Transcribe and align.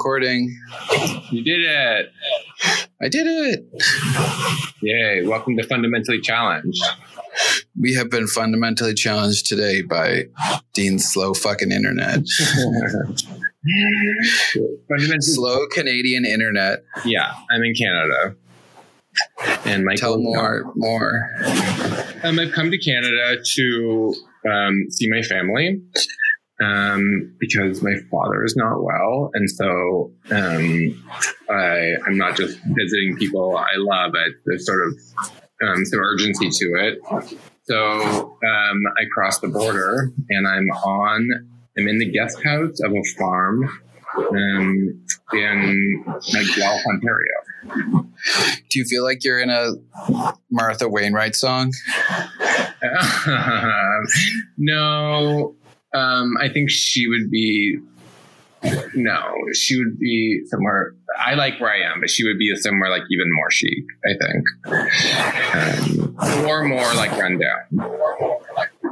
recording. 0.00 0.58
You 1.30 1.44
did 1.44 1.60
it. 1.60 2.10
I 3.02 3.08
did 3.08 3.26
it. 3.26 3.66
Yay. 4.80 5.26
Welcome 5.26 5.58
to 5.58 5.62
Fundamentally 5.66 6.22
Challenged. 6.22 6.82
We 7.78 7.92
have 7.96 8.08
been 8.08 8.26
fundamentally 8.26 8.94
challenged 8.94 9.46
today 9.46 9.82
by 9.82 10.24
Dean's 10.72 11.04
slow 11.04 11.34
fucking 11.34 11.70
internet. 11.70 12.20
Fundamentally, 14.88 15.20
slow 15.20 15.66
Canadian 15.70 16.24
internet. 16.24 16.82
yeah, 17.04 17.34
I'm 17.50 17.62
in 17.62 17.74
Canada. 17.74 18.36
And 19.66 19.84
Michael, 19.84 20.14
Tell 20.14 20.18
more, 20.18 20.72
more. 20.76 21.28
Um, 22.24 22.38
I've 22.38 22.52
come 22.52 22.70
to 22.70 22.78
Canada 22.78 23.36
to 23.42 24.14
um, 24.50 24.86
see 24.88 25.10
my 25.10 25.20
family 25.20 25.82
um, 26.60 27.34
because 27.38 27.82
my 27.82 27.94
father 28.10 28.44
is 28.44 28.56
not 28.56 28.82
well, 28.82 29.30
and 29.34 29.50
so 29.50 30.12
um, 30.30 31.04
I, 31.48 31.92
I'm 32.06 32.16
not 32.16 32.36
just 32.36 32.58
visiting 32.66 33.16
people 33.16 33.56
I 33.56 33.76
love. 33.76 34.12
I, 34.14 34.28
there's 34.44 34.66
sort 34.66 34.86
of 34.86 34.94
um, 35.62 35.84
some 35.84 36.00
urgency 36.00 36.48
to 36.50 36.66
it. 36.78 36.98
So 37.64 37.76
um, 37.80 38.82
I 38.98 39.04
crossed 39.14 39.42
the 39.42 39.48
border, 39.48 40.12
and 40.28 40.46
I'm 40.46 40.68
on. 40.68 41.28
I'm 41.78 41.88
in 41.88 41.98
the 41.98 42.10
guest 42.10 42.42
house 42.42 42.80
of 42.80 42.92
a 42.92 43.02
farm 43.16 43.68
um, 44.16 45.04
in 45.32 46.04
like 46.06 46.56
Guelph, 46.56 46.82
Ontario. 46.86 48.06
Do 48.68 48.78
you 48.78 48.84
feel 48.84 49.04
like 49.04 49.24
you're 49.24 49.40
in 49.40 49.50
a 49.50 49.72
Martha 50.50 50.88
Wainwright 50.88 51.36
song? 51.36 51.72
no, 54.58 55.54
um, 55.94 56.34
I 56.40 56.48
think 56.48 56.70
she 56.70 57.08
would 57.08 57.30
be. 57.30 57.78
No, 58.94 59.32
she 59.54 59.78
would 59.78 59.98
be 59.98 60.42
somewhere. 60.46 60.94
I 61.18 61.32
like 61.34 61.58
where 61.60 61.72
I 61.72 61.80
am, 61.90 62.00
but 62.00 62.10
she 62.10 62.24
would 62.24 62.38
be 62.38 62.54
somewhere 62.56 62.90
like 62.90 63.04
even 63.10 63.26
more 63.32 63.50
chic. 63.50 63.84
I 64.04 64.14
think, 64.20 64.44
um, 65.56 66.46
or 66.46 66.64
more 66.64 66.92
like 66.94 67.10
rundown. 67.12 67.60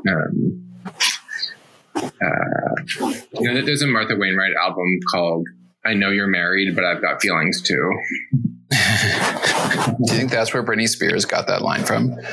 Um, 0.09 0.65
uh, 1.97 2.01
you 3.35 3.49
know 3.49 3.55
that 3.55 3.67
there's 3.67 3.83
a 3.83 3.87
Martha 3.87 4.17
Wainwright 4.17 4.55
album 4.63 4.99
called 5.13 5.47
"I 5.85 5.93
Know 5.93 6.11
You're 6.11 6.29
Married, 6.29 6.75
but 6.75 6.85
I've 6.85 7.03
Got 7.03 7.21
Feelings 7.21 7.61
Too." 7.61 7.93
Do 8.71 10.13
you 10.13 10.19
think 10.19 10.31
that's 10.31 10.55
where 10.55 10.63
Britney 10.63 10.89
Spears 10.89 11.25
got 11.25 11.47
that 11.49 11.63
line 11.63 11.85
from? 11.85 12.15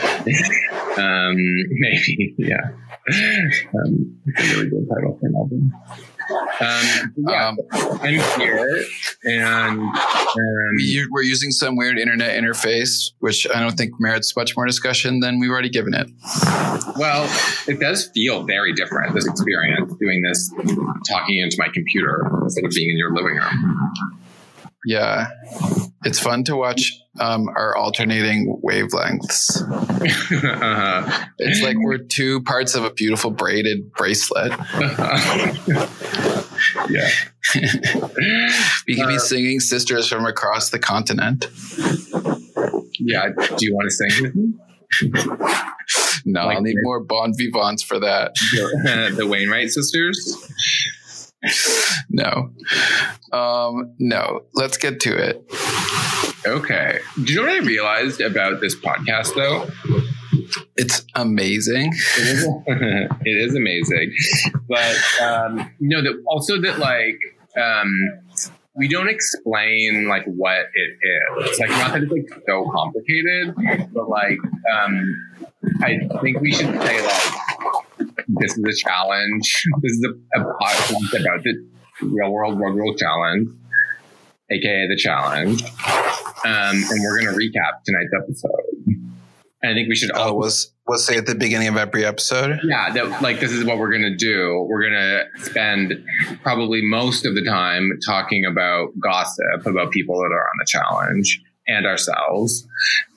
Um, 0.97 1.35
maybe, 1.71 2.35
yeah. 2.37 2.71
Um, 3.07 4.17
it's 4.25 4.39
a 4.39 4.55
really 4.55 4.69
good 4.69 4.87
title 4.89 5.17
for 5.19 5.27
an 5.27 5.35
album. 5.35 5.73
Um, 6.59 7.13
yeah, 7.29 7.49
Um, 7.49 7.57
I'm 8.01 8.39
here, 8.39 8.83
and 9.25 9.79
um, 9.79 9.93
we, 10.75 11.07
we're 11.11 11.21
using 11.21 11.51
some 11.51 11.75
weird 11.75 11.99
internet 11.99 12.35
interface, 12.41 13.11
which 13.19 13.45
I 13.53 13.59
don't 13.59 13.77
think 13.77 13.91
merits 13.99 14.35
much 14.35 14.57
more 14.57 14.65
discussion 14.65 15.19
than 15.19 15.39
we've 15.39 15.51
already 15.51 15.69
given 15.69 15.93
it. 15.93 16.07
well, 16.97 17.25
it 17.67 17.79
does 17.79 18.09
feel 18.15 18.43
very 18.43 18.73
different. 18.73 19.13
This 19.13 19.27
experience 19.27 19.93
doing 19.99 20.23
this, 20.23 20.51
talking 21.07 21.37
into 21.37 21.57
my 21.59 21.67
computer 21.71 22.27
instead 22.41 22.65
of 22.65 22.71
being 22.71 22.89
in 22.89 22.97
your 22.97 23.13
living 23.13 23.35
room. 23.35 23.93
Yeah, 24.87 25.27
it's 26.03 26.19
fun 26.19 26.43
to 26.45 26.55
watch 26.55 26.91
um, 27.19 27.47
our 27.55 27.75
alternating 27.75 28.59
wavelengths. 28.63 29.61
uh-huh. 29.61 31.25
It's 31.39 31.61
like 31.61 31.77
we're 31.79 31.97
two 31.99 32.41
parts 32.43 32.75
of 32.75 32.83
a 32.83 32.91
beautiful 32.91 33.31
braided 33.31 33.91
bracelet. 33.93 34.51
yeah. 36.89 37.09
We 38.87 38.95
could 38.95 39.07
be 39.07 39.15
Uh, 39.15 39.19
singing 39.19 39.59
sisters 39.59 40.07
from 40.07 40.25
across 40.25 40.69
the 40.69 40.79
continent. 40.79 41.47
Yeah. 42.99 43.29
Do 43.57 43.65
you 43.65 43.75
want 43.75 43.89
to 43.89 43.91
sing 43.91 44.23
with 44.23 44.35
me? 44.35 44.53
No, 46.25 46.45
Like 46.47 46.57
I'll 46.57 46.61
need 46.63 46.77
more 46.81 47.03
bon 47.03 47.33
vivants 47.37 47.83
for 47.83 47.99
that. 47.99 48.33
The, 48.53 49.13
the 49.17 49.27
Wainwright 49.27 49.69
sisters. 49.69 50.51
No, 52.09 52.49
um, 53.31 53.93
no. 53.99 54.41
Let's 54.53 54.77
get 54.77 54.99
to 55.01 55.15
it. 55.15 55.43
Okay. 56.45 56.99
Do 57.23 57.33
you 57.33 57.41
know 57.41 57.47
what 57.47 57.63
I 57.63 57.65
realized 57.65 58.21
about 58.21 58.61
this 58.61 58.75
podcast, 58.75 59.33
though? 59.35 59.67
It's 60.75 61.03
amazing. 61.15 61.91
It 62.17 62.27
is, 62.27 62.47
it 62.67 63.37
is 63.49 63.55
amazing, 63.55 64.13
but 64.67 64.95
um, 65.21 65.71
you 65.79 65.89
know 65.89 66.01
that 66.01 66.21
also 66.27 66.59
that 66.61 66.77
like 66.79 67.17
um, 67.57 68.11
we 68.75 68.87
don't 68.87 69.07
explain 69.07 70.07
like 70.07 70.25
what 70.25 70.67
it 70.73 70.97
is. 71.01 71.59
Like 71.59 71.69
not 71.69 71.93
that 71.93 72.03
it's 72.03 72.11
like 72.11 72.43
so 72.45 72.69
complicated, 72.71 73.55
but 73.93 74.09
like 74.09 74.37
um, 74.71 75.15
I 75.81 75.99
think 76.21 76.41
we 76.41 76.51
should 76.51 76.73
say 76.81 77.01
like 77.01 78.07
this 78.27 78.57
is 78.57 78.63
a 78.65 78.73
challenge. 78.75 79.63
This 79.81 79.93
is 79.93 80.05
a, 80.05 80.41
a 80.41 80.43
podcast 80.43 81.21
about 81.21 81.43
the 81.43 81.65
real 82.01 82.31
world 82.31 82.59
road 82.59 82.75
rule 82.75 82.95
challenge, 82.95 83.49
aka 84.51 84.87
the 84.87 84.95
challenge, 84.97 85.63
um, 85.63 86.75
and 86.91 87.01
we're 87.01 87.19
gonna 87.19 87.37
recap 87.37 87.81
tonight's 87.85 88.13
episode. 88.21 88.51
And 89.61 89.71
I 89.71 89.73
think 89.73 89.89
we 89.89 89.95
should 89.95 90.11
Oh, 90.13 90.33
was 90.33 90.71
was 90.85 91.03
say 91.05 91.17
at 91.17 91.25
the 91.25 91.33
beginning 91.33 91.67
of 91.67 91.77
every 91.77 92.05
episode. 92.05 92.59
yeah, 92.63 92.91
that 92.91 93.21
like 93.21 93.39
this 93.39 93.51
is 93.51 93.63
what 93.65 93.79
we're 93.79 93.91
gonna 93.91 94.15
do. 94.15 94.65
We're 94.69 94.83
gonna 94.83 95.23
spend 95.37 96.05
probably 96.43 96.81
most 96.83 97.25
of 97.25 97.33
the 97.33 97.43
time 97.43 97.89
talking 98.05 98.45
about 98.45 98.89
gossip 98.99 99.65
about 99.65 99.91
people 99.91 100.17
that 100.19 100.31
are 100.31 100.43
on 100.43 100.55
the 100.59 100.65
challenge 100.67 101.41
and 101.67 101.85
ourselves. 101.87 102.67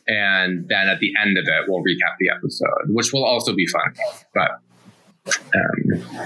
And 0.07 0.67
then 0.69 0.89
at 0.89 1.01
the 1.01 1.13
end 1.23 1.37
of 1.37 1.45
it, 1.47 1.65
we'll 1.69 1.83
recap 1.83 2.17
the 2.19 2.31
episode, 2.35 2.89
which 2.89 3.13
will 3.13 3.25
also 3.27 3.55
be 3.55 3.67
fun. 3.67 3.93
But 4.33 4.51
um 5.55 6.23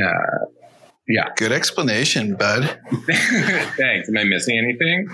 uh 0.00 0.46
yeah. 1.10 1.28
Good 1.36 1.52
explanation, 1.52 2.36
bud. 2.36 2.64
Thanks. 3.76 4.08
Am 4.08 4.16
I 4.16 4.24
missing 4.24 4.58
anything? 4.58 5.08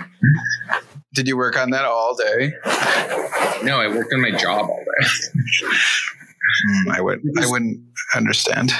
Did 1.13 1.27
you 1.27 1.35
work 1.37 1.57
on 1.57 1.71
that 1.71 1.85
all 1.85 2.15
day? 2.15 2.53
No, 3.63 3.79
I 3.79 3.87
worked 3.87 4.13
on 4.13 4.21
my 4.21 4.31
job 4.31 4.69
all 4.69 4.83
day. 5.01 5.07
Hmm, 6.65 6.91
I 6.91 7.01
would. 7.01 7.21
I 7.39 7.45
wouldn't 7.49 7.79
understand. 8.15 8.71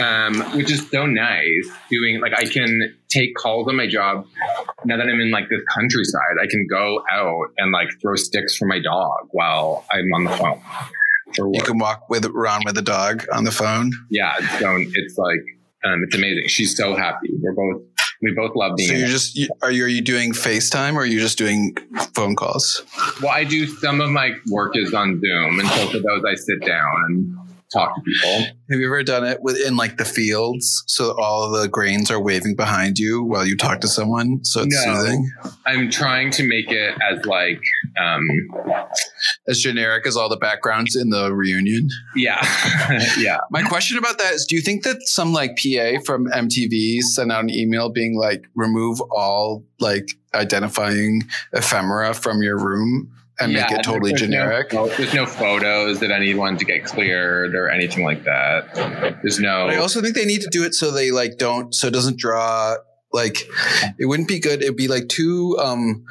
um, 0.00 0.40
which 0.56 0.70
is 0.70 0.88
so 0.90 1.04
nice. 1.06 1.68
Doing 1.90 2.20
like 2.20 2.32
I 2.36 2.44
can 2.46 2.94
take 3.08 3.34
calls 3.34 3.68
on 3.68 3.76
my 3.76 3.86
job 3.86 4.26
now 4.84 4.96
that 4.96 5.06
I'm 5.06 5.20
in 5.20 5.30
like 5.30 5.48
this 5.50 5.60
countryside. 5.74 6.36
I 6.42 6.46
can 6.46 6.66
go 6.70 7.02
out 7.12 7.48
and 7.58 7.72
like 7.72 7.88
throw 8.00 8.14
sticks 8.16 8.56
for 8.56 8.66
my 8.66 8.80
dog 8.80 9.28
while 9.32 9.84
I'm 9.90 10.12
on 10.14 10.24
the 10.24 10.30
phone. 10.30 11.52
You 11.52 11.62
can 11.62 11.78
walk 11.78 12.08
with 12.08 12.24
around 12.24 12.64
with 12.64 12.76
a 12.78 12.82
dog 12.82 13.24
on 13.32 13.44
the 13.44 13.52
phone. 13.52 13.92
yeah, 14.10 14.32
it's, 14.38 14.58
so 14.58 14.76
it's 14.78 15.18
like 15.18 15.40
um, 15.84 16.02
it's 16.04 16.14
amazing. 16.14 16.48
She's 16.48 16.76
so 16.76 16.94
happy. 16.94 17.30
We're 17.40 17.52
both 17.52 17.82
we 18.22 18.32
both 18.32 18.54
love 18.54 18.76
being. 18.76 18.90
So 18.90 18.94
you're 18.96 19.08
just 19.08 19.36
you, 19.36 19.48
are 19.62 19.70
you 19.70 19.84
are 19.84 19.88
you 19.88 20.02
doing 20.02 20.32
FaceTime 20.32 20.94
or 20.94 21.00
are 21.00 21.06
you 21.06 21.20
just 21.20 21.38
doing 21.38 21.76
phone 22.14 22.36
calls? 22.36 22.82
well, 23.22 23.32
I 23.32 23.44
do 23.44 23.66
some 23.66 24.00
of 24.00 24.10
my 24.10 24.32
work 24.50 24.76
is 24.76 24.92
on 24.92 25.20
Zoom, 25.20 25.60
and 25.60 25.68
so 25.68 25.86
for 25.88 25.98
those 25.98 26.24
I 26.24 26.34
sit 26.34 26.60
down 26.64 27.04
and 27.08 27.36
talk 27.72 27.94
to 27.94 28.00
people. 28.02 28.46
Have 28.70 28.80
you 28.80 28.86
ever 28.86 29.02
done 29.02 29.24
it 29.24 29.42
within 29.42 29.76
like 29.76 29.96
the 29.96 30.04
fields 30.04 30.82
so 30.86 31.14
all 31.20 31.44
of 31.54 31.60
the 31.60 31.68
grains 31.68 32.10
are 32.10 32.20
waving 32.20 32.56
behind 32.56 32.98
you 32.98 33.22
while 33.22 33.46
you 33.46 33.56
talk 33.56 33.80
to 33.80 33.88
someone? 33.88 34.44
So 34.44 34.62
it's 34.62 34.86
No. 34.86 34.94
soothing. 34.96 35.30
I'm 35.66 35.90
trying 35.90 36.30
to 36.32 36.42
make 36.42 36.70
it 36.70 36.94
as 37.10 37.24
like 37.26 37.60
um, 38.00 38.22
As 39.48 39.60
generic 39.60 40.06
as 40.06 40.16
all 40.16 40.28
the 40.28 40.36
backgrounds 40.36 40.96
in 40.96 41.10
the 41.10 41.32
reunion. 41.34 41.88
yeah, 42.16 42.40
yeah. 43.18 43.38
My 43.50 43.62
question 43.62 43.98
about 43.98 44.18
that 44.18 44.34
is 44.34 44.46
do 44.46 44.56
you 44.56 44.62
think 44.62 44.82
that 44.84 44.96
some 45.02 45.32
like 45.32 45.56
PA 45.56 46.00
from 46.04 46.26
MTV 46.26 47.00
sent 47.02 47.30
out 47.32 47.42
an 47.44 47.50
email 47.50 47.88
being 47.90 48.18
like 48.18 48.44
remove 48.54 49.00
all 49.10 49.64
like 49.78 50.08
identifying 50.34 51.22
ephemera 51.52 52.14
from 52.14 52.42
your 52.42 52.58
room 52.58 53.10
and 53.40 53.52
make 53.52 53.70
Yeah, 53.70 53.76
it 53.78 53.82
totally 53.82 54.10
there's 54.10 54.20
generic? 54.22 54.72
no- 54.72 54.88
there's 54.88 55.14
no 55.14 55.26
photos 55.26 56.00
that 56.00 56.10
anyone 56.10 56.56
to 56.58 56.64
get 56.64 56.84
cleared 56.84 57.54
or 57.54 57.68
anything 57.68 58.04
like 58.04 58.24
that. 58.24 58.74
There's 59.22 59.38
no. 59.40 59.66
But 59.66 59.74
I 59.74 59.78
also 59.78 60.00
think 60.02 60.14
they 60.14 60.24
need 60.26 60.42
to 60.42 60.48
do 60.50 60.64
it 60.64 60.74
so 60.74 60.90
they 60.90 61.10
like 61.10 61.38
don't 61.38 61.74
so 61.74 61.86
it 61.88 61.92
doesn't 61.92 62.16
draw 62.18 62.76
like 63.12 63.38
it 63.98 64.06
wouldn't 64.06 64.28
be 64.28 64.38
good. 64.38 64.62
It'd 64.62 64.76
be 64.76 64.88
like 64.88 65.08
too 65.08 65.58
um 65.60 66.04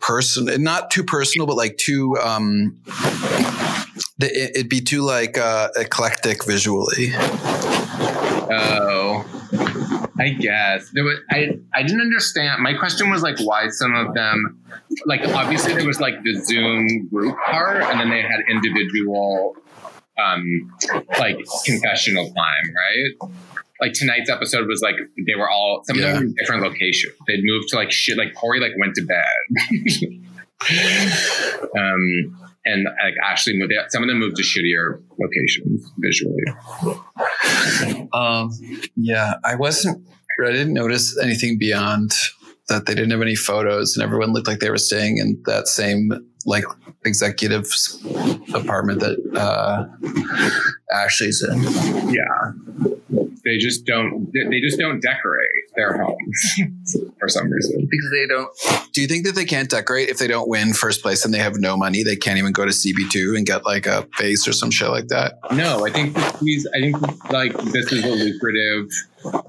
person 0.00 0.62
not 0.62 0.90
too 0.90 1.02
personal, 1.04 1.46
but 1.46 1.56
like 1.56 1.76
too 1.78 2.16
um 2.22 2.78
it'd 4.20 4.68
be 4.68 4.80
too 4.80 5.02
like 5.02 5.38
uh 5.38 5.68
eclectic 5.76 6.44
visually. 6.44 7.10
oh, 7.16 9.03
I 10.18 10.28
guess 10.30 10.90
there 10.94 11.02
was. 11.04 11.18
I 11.30 11.58
I 11.74 11.82
didn't 11.82 12.00
understand. 12.02 12.62
My 12.62 12.74
question 12.74 13.10
was 13.10 13.22
like 13.22 13.38
why 13.40 13.68
some 13.68 13.94
of 13.96 14.14
them, 14.14 14.60
like 15.06 15.22
obviously 15.28 15.74
there 15.74 15.86
was 15.86 16.00
like 16.00 16.22
the 16.22 16.34
Zoom 16.44 17.08
group 17.08 17.36
part, 17.46 17.82
and 17.82 17.98
then 18.00 18.10
they 18.10 18.22
had 18.22 18.40
individual, 18.48 19.56
um, 20.22 20.72
like 21.18 21.36
confessional 21.64 22.26
time, 22.26 22.34
right? 22.76 23.30
Like 23.80 23.92
tonight's 23.94 24.30
episode 24.30 24.68
was 24.68 24.82
like 24.82 24.94
they 25.26 25.34
were 25.34 25.50
all 25.50 25.82
some 25.84 25.96
Yeah. 25.98 26.04
of 26.06 26.12
them 26.14 26.22
were 26.22 26.26
in 26.28 26.34
different 26.38 26.62
locations. 26.62 27.14
They'd 27.26 27.42
moved 27.42 27.68
to 27.70 27.76
like 27.76 27.90
shit. 27.90 28.16
Like 28.16 28.34
Cory 28.34 28.60
like 28.60 28.72
went 28.78 28.94
to 28.94 29.02
bed. 29.02 29.24
um, 31.76 32.38
and 32.64 32.84
like 32.84 33.14
Ashley 33.24 33.56
moved. 33.56 33.72
Some 33.88 34.02
of 34.02 34.08
them 34.08 34.18
moved 34.18 34.36
to 34.36 34.42
shittier 34.42 35.02
locations 35.18 35.90
visually. 35.98 36.44
Um, 38.12 38.50
yeah, 38.96 39.34
I 39.44 39.54
wasn't. 39.56 40.06
I 40.44 40.50
didn't 40.50 40.74
notice 40.74 41.18
anything 41.18 41.58
beyond 41.58 42.12
that. 42.68 42.86
They 42.86 42.94
didn't 42.94 43.10
have 43.10 43.22
any 43.22 43.36
photos, 43.36 43.96
and 43.96 44.04
everyone 44.04 44.32
looked 44.32 44.46
like 44.46 44.60
they 44.60 44.70
were 44.70 44.78
staying 44.78 45.18
in 45.18 45.42
that 45.46 45.68
same 45.68 46.10
like 46.46 46.64
executive 47.04 47.66
apartment 48.54 49.00
that 49.00 49.18
uh, 49.36 49.86
Ashley's 50.92 51.42
in. 51.42 51.62
Yeah. 52.12 52.52
They 53.44 53.58
just 53.58 53.84
don't. 53.86 54.30
they- 54.32 54.48
They 54.50 54.60
just 54.60 54.78
don't 54.78 55.00
decorate 55.00 55.48
their 55.76 55.98
homes 56.02 56.56
for 57.18 57.28
some 57.28 57.50
reason. 57.50 57.86
Because 57.90 58.10
they 58.12 58.26
don't. 58.26 58.48
Do 58.92 59.00
you 59.02 59.06
think 59.08 59.24
that 59.26 59.34
they 59.34 59.44
can't 59.44 59.68
decorate 59.68 60.08
if 60.08 60.18
they 60.18 60.26
don't 60.28 60.48
win 60.48 60.72
first 60.72 61.02
place 61.02 61.24
and 61.24 61.34
they 61.34 61.38
have 61.38 61.56
no 61.58 61.76
money? 61.76 62.02
They 62.02 62.16
can't 62.16 62.38
even 62.38 62.52
go 62.52 62.64
to 62.64 62.70
CB2 62.70 63.36
and 63.36 63.44
get 63.46 63.64
like 63.64 63.86
a 63.86 64.06
vase 64.18 64.46
or 64.48 64.52
some 64.52 64.70
shit 64.70 64.88
like 64.88 65.08
that. 65.08 65.34
No, 65.52 65.84
I 65.86 65.90
think 65.90 66.16
these. 66.40 66.66
I 66.74 66.80
think 66.80 67.30
like 67.32 67.52
this 67.72 67.92
is 67.92 68.04
a 68.04 68.08
lucrative 68.08 68.86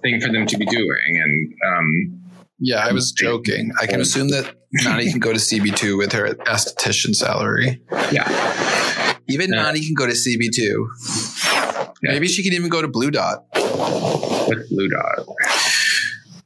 thing 0.01 0.19
for 0.21 0.31
them 0.31 0.45
to 0.47 0.57
be 0.57 0.65
doing, 0.65 1.21
and 1.23 1.53
um, 1.77 2.21
Yeah, 2.59 2.85
I 2.85 2.91
was 2.91 3.11
joking. 3.11 3.71
I 3.81 3.85
can 3.87 4.01
assume 4.01 4.29
that 4.29 4.55
Nany 4.83 5.09
can 5.11 5.19
go 5.19 5.31
to 5.31 5.39
CB2 5.39 5.97
with 5.97 6.11
her 6.13 6.33
esthetician 6.33 7.15
salary. 7.15 7.81
yeah, 8.11 9.15
Even 9.29 9.51
Yeah. 9.53 9.65
Nany 9.71 9.85
can 9.85 9.93
go 9.93 10.05
to 10.07 10.13
CB2. 10.13 11.74
Maybe 12.13 12.27
she 12.27 12.43
can 12.43 12.53
even 12.53 12.69
go 12.69 12.81
to 12.81 12.87
Blu 12.87 13.11
Dot. 13.11 13.45
with 13.53 14.69
Blu 14.69 14.89
Dot. 14.89 15.27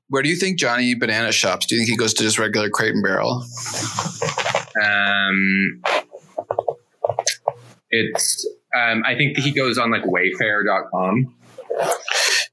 Where 0.10 0.24
do 0.24 0.30
you 0.30 0.36
think 0.36 0.58
Johnny 0.58 0.96
Banana 0.96 1.32
shops? 1.32 1.68
Do 1.68 1.76
you 1.76 1.82
think 1.82 1.90
he 1.90 1.98
goes 1.98 2.14
to 2.16 2.24
just 2.24 2.40
regular 2.40 2.70
Crate 2.70 2.94
and 2.94 3.04
Barrel? 3.04 3.46
Um, 4.84 5.82
it's. 7.92 8.48
Um, 8.76 9.04
I 9.06 9.16
think 9.16 9.38
he 9.38 9.52
goes 9.52 9.78
on 9.78 9.92
like 9.92 10.04
Wayfair.com. 10.04 11.34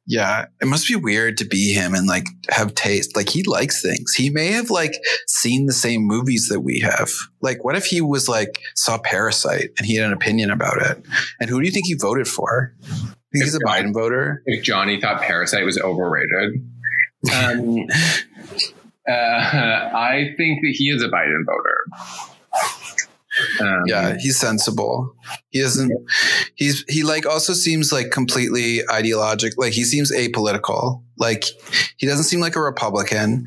Yeah, 0.09 0.47
it 0.61 0.67
must 0.67 0.87
be 0.87 0.95
weird 0.95 1.37
to 1.39 1.45
be 1.45 1.73
him 1.73 1.93
and 1.93 2.07
like 2.07 2.27
have 2.49 2.75
taste. 2.75 3.17
Like 3.17 3.29
he 3.29 3.43
likes 3.43 3.83
things. 3.83 4.15
He 4.15 4.31
may 4.31 4.53
have 4.53 4.71
like 4.71 4.95
seen 5.27 5.67
the 5.67 5.73
same 5.73 6.03
movies 6.03 6.49
that 6.49 6.61
we 6.61 6.79
have. 6.81 7.11
Like, 7.41 7.65
what 7.65 7.75
if 7.75 7.87
he 7.87 8.01
was 8.01 8.29
like 8.29 8.61
saw 8.77 8.99
Parasite 8.99 9.71
and 9.79 9.87
he 9.87 9.97
had 9.97 10.07
an 10.07 10.13
opinion 10.13 10.51
about 10.53 10.81
it? 10.81 11.05
And 11.41 11.51
who 11.51 11.61
do 11.61 11.67
you 11.67 11.73
think 11.73 11.87
he 11.87 11.95
voted 11.95 12.29
for? 12.29 12.73
Think 13.33 13.45
he's 13.45 13.57
a 13.57 13.61
Biden 13.61 13.93
voter? 13.93 14.43
If 14.47 14.63
Johnny 14.63 15.01
thought 15.01 15.23
Parasite 15.23 15.65
was 15.65 15.77
overrated, 15.79 16.65
um, 17.35 17.79
uh, 19.09 19.13
I 19.13 20.35
think 20.37 20.61
that 20.63 20.73
he 20.73 20.89
is 20.91 21.03
a 21.03 21.09
Biden 21.09 21.45
voter. 21.45 21.79
Um, 23.61 23.83
Yeah, 23.87 24.17
he's 24.19 24.39
sensible. 24.39 25.15
He 25.51 25.61
doesn't. 25.61 25.93
He's 26.55 26.85
he 26.89 27.03
like 27.03 27.27
also 27.27 27.53
seems 27.53 27.93
like 27.93 28.11
completely 28.11 28.81
ideologic. 28.91 29.55
Like 29.57 29.73
he 29.73 29.85
seems 29.85 30.11
apolitical. 30.13 31.03
Like 31.19 31.45
he 31.97 32.07
doesn't 32.07 32.25
seem 32.25 32.41
like 32.41 32.57
a 32.57 32.61
Republican, 32.61 33.47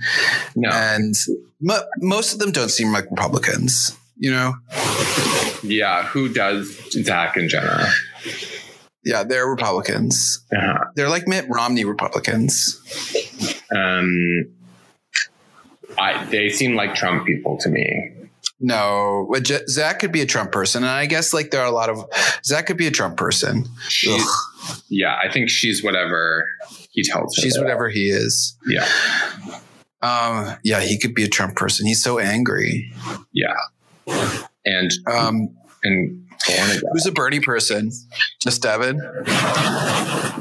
No. 0.56 0.70
and 0.72 1.16
mo- 1.62 1.86
most 2.00 2.34
of 2.34 2.40
them 2.40 2.52
don't 2.52 2.70
seem 2.70 2.92
like 2.92 3.06
Republicans. 3.10 3.96
You 4.18 4.32
know? 4.32 4.54
Yeah. 5.64 6.04
Who 6.08 6.28
does 6.28 6.78
Zach 6.92 7.38
and 7.38 7.50
Jenna? 7.50 7.88
Yeah, 9.06 9.24
they're 9.24 9.48
Republicans. 9.48 10.46
Uh-huh. 10.54 10.86
They're 10.96 11.08
like 11.10 11.26
Mitt 11.26 11.46
Romney 11.50 11.86
Republicans. 11.86 12.82
Um, 13.74 14.46
I, 15.98 16.26
they 16.26 16.50
seem 16.50 16.76
like 16.76 16.96
Trump 16.96 17.26
people 17.26 17.58
to 17.60 17.70
me. 17.70 18.12
No, 18.62 19.28
but 19.32 19.44
J- 19.44 19.66
Zach 19.68 20.00
could 20.00 20.12
be 20.12 20.22
a 20.22 20.26
Trump 20.26 20.52
person, 20.52 20.84
and 20.84 20.92
I 20.92 21.06
guess 21.06 21.34
like 21.34 21.52
there 21.52 21.62
are 21.62 21.68
a 21.68 21.72
lot 21.72 21.90
of 21.90 22.04
Zach 22.44 22.66
could 22.68 22.78
be 22.78 22.88
a 22.88 22.92
Trump 22.92 23.16
person. 23.18 23.66
She, 23.88 24.18
yeah, 24.90 25.18
I 25.24 25.32
think 25.32 25.50
she's 25.50 25.82
whatever 25.84 26.46
he 26.92 27.04
tells 27.04 27.36
her. 27.38 27.42
she's 27.42 27.58
whatever 27.58 27.90
he 27.90 28.10
is. 28.10 28.58
Yeah. 28.68 28.88
Um, 30.02 30.56
yeah, 30.64 30.82
he 30.82 30.98
could 30.98 31.14
be 31.14 31.24
a 31.24 31.28
Trump 31.30 31.56
person. 31.56 31.86
He's 31.86 32.04
so 32.04 32.20
angry. 32.20 32.92
Yeah. 33.34 33.56
And 34.66 34.92
Um, 35.08 35.50
and. 35.84 36.26
Who's 36.92 37.06
a 37.06 37.12
Bernie 37.12 37.40
person? 37.40 37.92
Just 38.42 38.62
Devin. 38.62 38.98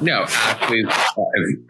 no, 0.01 0.25
Ashley 0.29 0.81
is 0.81 0.95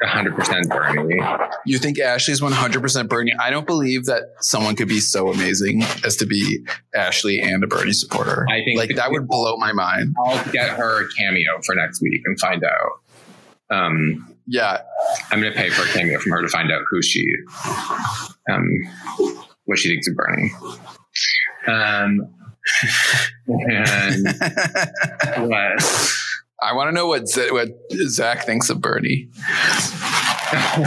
hundred 0.02 0.34
percent 0.36 0.68
Bernie. 0.68 1.20
You 1.66 1.78
think 1.78 1.98
Ashley's 1.98 2.42
one 2.42 2.52
hundred 2.52 2.82
percent 2.82 3.08
Bernie? 3.08 3.32
I 3.40 3.50
don't 3.50 3.66
believe 3.66 4.04
that 4.06 4.22
someone 4.40 4.76
could 4.76 4.88
be 4.88 5.00
so 5.00 5.32
amazing 5.32 5.82
as 6.04 6.16
to 6.16 6.26
be 6.26 6.64
Ashley 6.94 7.40
and 7.40 7.64
a 7.64 7.66
Bernie 7.66 7.92
supporter. 7.92 8.46
I 8.50 8.62
think 8.64 8.78
like 8.78 8.94
that 8.96 9.10
would 9.10 9.26
blow 9.28 9.56
my 9.56 9.72
mind. 9.72 10.14
I'll 10.24 10.52
get 10.52 10.68
her 10.70 11.04
a 11.04 11.08
cameo 11.18 11.60
for 11.64 11.74
next 11.74 12.00
week 12.02 12.20
and 12.24 12.38
find 12.38 12.62
out. 12.64 13.00
Um, 13.70 14.34
Yeah, 14.46 14.80
I'm 15.30 15.40
going 15.40 15.52
to 15.52 15.58
pay 15.58 15.68
for 15.70 15.82
a 15.82 15.92
cameo 15.92 16.18
from 16.20 16.32
her 16.32 16.40
to 16.42 16.48
find 16.48 16.72
out 16.72 16.80
who 16.90 17.02
she, 17.02 17.22
um, 18.50 18.66
what 19.66 19.78
she 19.78 19.90
thinks 19.90 20.08
of 20.08 20.14
Bernie. 20.16 20.50
Um, 21.66 22.34
and 23.48 24.24
what? 25.50 26.14
I 26.60 26.74
want 26.74 26.88
to 26.88 26.92
know 26.92 27.06
what 27.06 27.28
Z- 27.28 27.52
what 27.52 27.68
Zach 28.08 28.44
thinks 28.44 28.68
of 28.68 28.80
Bernie. 28.80 29.28
Who 30.74 30.82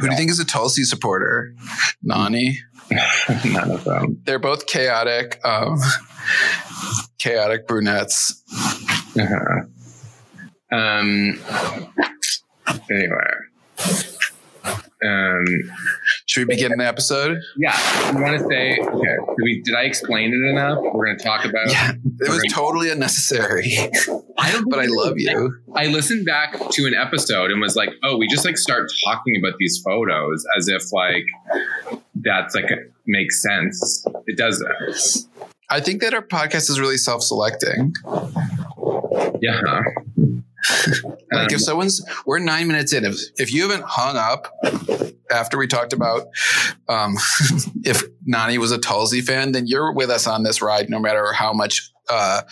do 0.00 0.06
you 0.10 0.16
think 0.16 0.30
is 0.30 0.40
a 0.40 0.44
Tulsi 0.44 0.84
supporter? 0.84 1.54
Nany. 2.06 2.56
None 3.44 3.70
of 3.70 3.84
them. 3.84 4.20
They're 4.24 4.38
both 4.38 4.66
chaotic, 4.66 5.40
um, 5.44 5.78
chaotic 7.18 7.66
brunettes. 7.66 8.42
Uh-huh. 9.18 9.62
Um. 10.76 11.40
Anyway. 12.90 13.32
Um. 15.04 15.44
Should 16.36 16.48
we 16.48 16.54
begin 16.54 16.70
an 16.70 16.82
episode? 16.82 17.38
Yeah. 17.56 18.12
You 18.12 18.22
want 18.22 18.38
to 18.38 18.46
say? 18.46 18.78
Okay. 18.78 19.00
Did, 19.00 19.42
we, 19.42 19.62
did 19.62 19.74
I 19.74 19.84
explain 19.84 20.34
it 20.34 20.50
enough? 20.50 20.80
We're 20.82 21.06
going 21.06 21.16
to 21.16 21.24
talk 21.24 21.46
about. 21.46 21.70
Yeah, 21.70 21.92
it 22.20 22.28
was 22.28 22.44
totally 22.52 22.90
unnecessary, 22.90 23.74
I 24.36 24.52
don't. 24.52 24.68
but 24.68 24.78
I 24.78 24.84
love 24.86 25.14
you. 25.16 25.56
I 25.74 25.86
listened 25.86 26.26
back 26.26 26.58
to 26.72 26.86
an 26.86 26.92
episode 26.92 27.50
and 27.50 27.58
was 27.58 27.74
like, 27.74 27.88
oh, 28.02 28.18
we 28.18 28.26
just 28.28 28.44
like 28.44 28.58
start 28.58 28.92
talking 29.02 29.36
about 29.38 29.56
these 29.58 29.80
photos 29.82 30.44
as 30.58 30.68
if 30.68 30.92
like 30.92 31.24
that's 32.16 32.54
like 32.54 32.70
makes 33.06 33.40
sense. 33.40 34.06
It 34.26 34.36
doesn't. 34.36 34.68
I 35.70 35.80
think 35.80 36.02
that 36.02 36.12
our 36.12 36.20
podcast 36.20 36.68
is 36.68 36.78
really 36.78 36.98
self-selecting. 36.98 37.94
Yeah. 39.40 39.80
Like 41.32 41.48
Um, 41.50 41.54
if 41.54 41.60
someone's, 41.60 42.04
we're 42.24 42.38
nine 42.38 42.68
minutes 42.68 42.92
in. 42.92 43.04
If 43.04 43.16
if 43.36 43.52
you 43.52 43.68
haven't 43.68 43.84
hung 43.86 44.16
up 44.16 44.54
after 45.30 45.58
we 45.58 45.66
talked 45.66 45.92
about 45.92 46.28
um, 46.88 47.14
if 47.84 48.04
Nany 48.28 48.58
was 48.58 48.70
a 48.72 48.78
Tulsi 48.78 49.20
fan, 49.20 49.52
then 49.52 49.66
you're 49.66 49.92
with 49.92 50.08
us 50.10 50.26
on 50.26 50.44
this 50.44 50.62
ride, 50.62 50.88
no 50.88 50.98
matter 51.00 51.32
how 51.32 51.52
much 51.52 51.90
uh, 52.08 52.42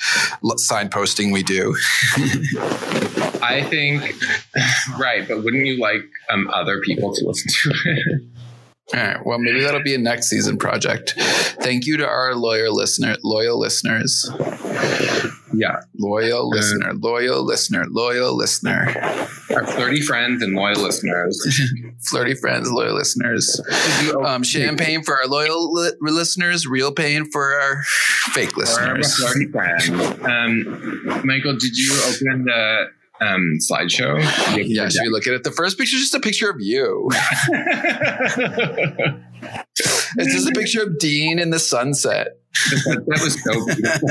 l- 0.44 0.58
sign 0.58 0.88
posting 0.88 1.30
we 1.30 1.42
do. 1.44 1.74
I 3.42 3.64
think 3.70 4.14
right, 4.98 5.26
but 5.26 5.44
wouldn't 5.44 5.66
you 5.66 5.78
like 5.80 6.02
um, 6.30 6.48
other 6.52 6.80
people 6.80 7.14
to 7.14 7.26
listen 7.26 7.50
to 7.72 7.90
it? 7.90 8.22
All 8.94 9.00
right. 9.00 9.24
Well, 9.24 9.38
maybe 9.38 9.60
that'll 9.60 9.82
be 9.82 9.94
a 9.94 9.98
next 9.98 10.28
season 10.28 10.58
project. 10.58 11.14
Thank 11.16 11.86
you 11.86 11.96
to 11.96 12.06
our 12.06 12.34
loyal 12.34 12.74
listener, 12.74 13.16
loyal 13.22 13.58
listeners, 13.58 14.30
yeah, 15.56 15.80
loyal 15.98 16.48
listener, 16.48 16.92
loyal 16.94 17.44
listener, 17.44 17.84
loyal 17.88 18.36
listener, 18.36 18.94
our 19.54 19.66
thirty 19.66 20.00
friends 20.00 20.42
and 20.42 20.54
loyal 20.54 20.80
listeners. 20.80 21.40
flirty 22.08 22.34
friends, 22.34 22.70
loyal 22.70 22.94
listeners. 22.94 23.60
Um, 24.24 24.42
champagne 24.42 25.02
for 25.02 25.16
our 25.16 25.26
loyal 25.26 25.72
li- 25.72 25.92
listeners, 26.00 26.66
real 26.66 26.92
pain 26.92 27.30
for 27.30 27.60
our 27.60 27.82
fake 28.32 28.56
listeners. 28.56 29.20
Our 29.22 29.28
flirty 29.28 29.50
friends. 29.50 29.88
Um, 30.24 31.26
Michael, 31.26 31.56
did 31.56 31.76
you 31.76 31.92
open 32.06 32.44
the 32.44 32.86
um, 33.20 33.58
slideshow? 33.60 34.18
Yeah, 34.56 34.88
should 34.88 35.02
we 35.02 35.10
look 35.10 35.26
at 35.26 35.34
it? 35.34 35.44
The 35.44 35.50
first 35.50 35.78
picture 35.78 35.96
is 35.96 36.02
just 36.02 36.14
a 36.14 36.20
picture 36.20 36.50
of 36.50 36.60
you. 36.60 37.10
It's 40.16 40.32
just 40.32 40.48
a 40.48 40.52
picture 40.52 40.82
of 40.82 40.98
Dean 40.98 41.38
in 41.38 41.50
the 41.50 41.58
sunset. 41.58 42.38
That 42.54 43.20
was 43.22 43.42
so 43.42 43.52
beautiful. 43.66 44.08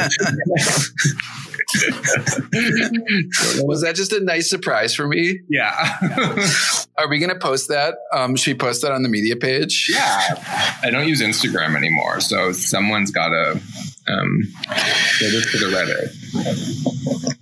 Was 3.68 3.82
that 3.82 3.96
just 3.96 4.12
a 4.14 4.20
nice 4.20 4.50
surprise 4.50 4.94
for 4.94 5.08
me? 5.08 5.40
Yeah. 5.50 5.72
Are 6.98 7.08
we 7.10 7.20
going 7.20 7.32
to 7.32 7.40
post 7.40 7.70
that? 7.70 7.96
Um, 8.12 8.36
should 8.36 8.54
we 8.54 8.58
post 8.58 8.82
that 8.84 8.92
on 8.92 9.04
the 9.04 9.10
media 9.10 9.36
page? 9.36 9.90
yeah. 9.92 10.78
I 10.84 10.90
don't 10.92 11.08
use 11.08 11.22
Instagram 11.22 11.76
anymore, 11.76 12.20
so 12.20 12.52
someone's 12.52 13.12
got 13.12 13.30
to 13.30 13.62
um, 14.08 14.42
go 15.20 15.32
this 15.32 15.52
to 15.52 15.58
the 15.58 15.68
Reddit. 15.76 16.12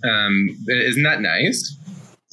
Um, 0.04 0.56
isn't 0.68 1.02
that 1.02 1.20
nice? 1.20 1.76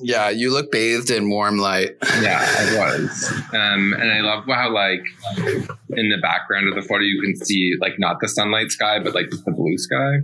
Yeah, 0.02 0.30
you 0.30 0.52
look 0.52 0.72
bathed 0.72 1.10
in 1.10 1.30
warm 1.30 1.58
light. 1.58 1.96
Yeah, 2.22 2.40
I 2.42 2.78
was. 2.78 3.32
Um, 3.54 3.94
and 3.94 4.12
I 4.12 4.22
love 4.22 4.46
how, 4.48 4.72
like, 4.74 5.02
in 5.38 6.10
the 6.10 6.18
background 6.22 6.68
of 6.70 6.76
the 6.76 6.82
photo, 6.82 7.02
you 7.04 7.22
can 7.22 7.36
see, 7.46 7.74
like, 7.82 7.94
not 8.00 8.18
the 8.22 8.28
sunlight 8.28 8.72
sky, 8.72 9.00
but, 9.04 9.14
like, 9.14 9.30
the 9.30 9.52
blue 9.52 9.78
sky. 9.78 10.20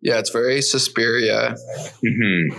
Yeah, 0.00 0.18
it's 0.18 0.30
very 0.30 0.60
Suspiria, 0.62 1.54
hmm 2.04 2.58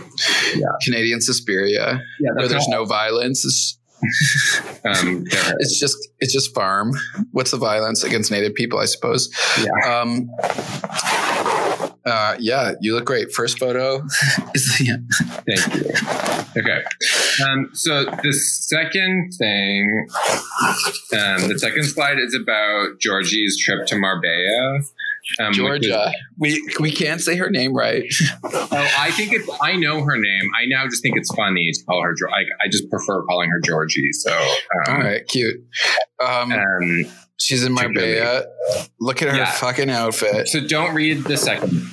Yeah. 0.55 0.65
Canadian 0.84 1.20
Suspiria, 1.20 2.01
Yeah, 2.20 2.29
where 2.36 2.48
there's 2.48 2.67
no 2.70 2.86
violence. 2.86 3.43
It's, 3.43 3.77
Um, 4.86 5.24
it's 5.60 5.79
just 5.79 5.96
it's 6.20 6.34
just 6.34 6.53
farm. 6.53 6.91
What's 7.32 7.51
the 7.51 7.58
violence 7.58 8.03
against 8.03 8.32
Native 8.32 8.53
people? 8.53 8.79
I 8.79 8.84
suppose. 8.86 9.29
yeah. 9.63 10.01
Um, 10.01 10.29
uh, 12.05 12.36
yeah, 12.39 12.74
you 12.81 12.93
look 12.95 13.05
great. 13.05 13.31
First 13.31 13.60
photo 13.60 13.98
yeah. 14.79 14.98
Thank 15.48 15.75
you. 15.75 15.91
Okay. 16.57 16.83
Um, 17.45 17.69
so 17.74 18.05
the 18.24 18.33
second 18.33 19.31
thing, 19.38 20.07
um, 21.13 21.48
the 21.50 21.57
second 21.57 21.83
slide 21.86 22.19
is 22.19 22.36
about 22.39 23.00
Georgie's 23.00 23.57
trip 23.63 23.88
to 23.88 23.95
Marbella. 23.98 24.79
Um, 25.39 25.51
is- 25.51 25.57
Georgia. 25.57 26.12
We 26.38 26.62
we 26.79 26.91
can't 26.91 27.22
say 27.22 27.38
her 27.38 27.50
name 27.50 27.74
right. 27.74 28.03
oh, 28.43 28.67
I 29.00 29.12
think 29.12 29.31
it's. 29.31 29.50
I 29.62 29.75
know 29.75 30.03
her 30.03 30.17
name. 30.17 30.50
I 30.60 30.65
now 30.67 30.86
just 30.86 31.01
think 31.01 31.15
it's 31.17 31.33
funny 31.33 31.72
to 31.72 31.86
call 31.86 32.01
her. 32.03 32.13
Like 32.29 32.48
I 32.63 32.67
just 32.69 32.89
prefer 32.89 33.24
calling 33.24 33.50
her 33.50 33.62
Georgie. 33.62 34.12
So, 34.12 34.31
um, 34.88 34.95
All 34.95 34.98
right, 34.98 35.25
cute. 35.27 35.63
She's 37.38 37.63
in 37.63 37.74
my 37.74 37.84
Marbella. 37.84 38.46
Look 39.00 39.22
at 39.22 39.30
her 39.30 39.36
Yeah. 39.36 39.52
fucking 39.52 39.90
outfit. 39.90 40.48
so 40.48 40.66
don't 40.66 40.94
read 40.94 41.24
the 41.25 41.36
second. 41.38 41.90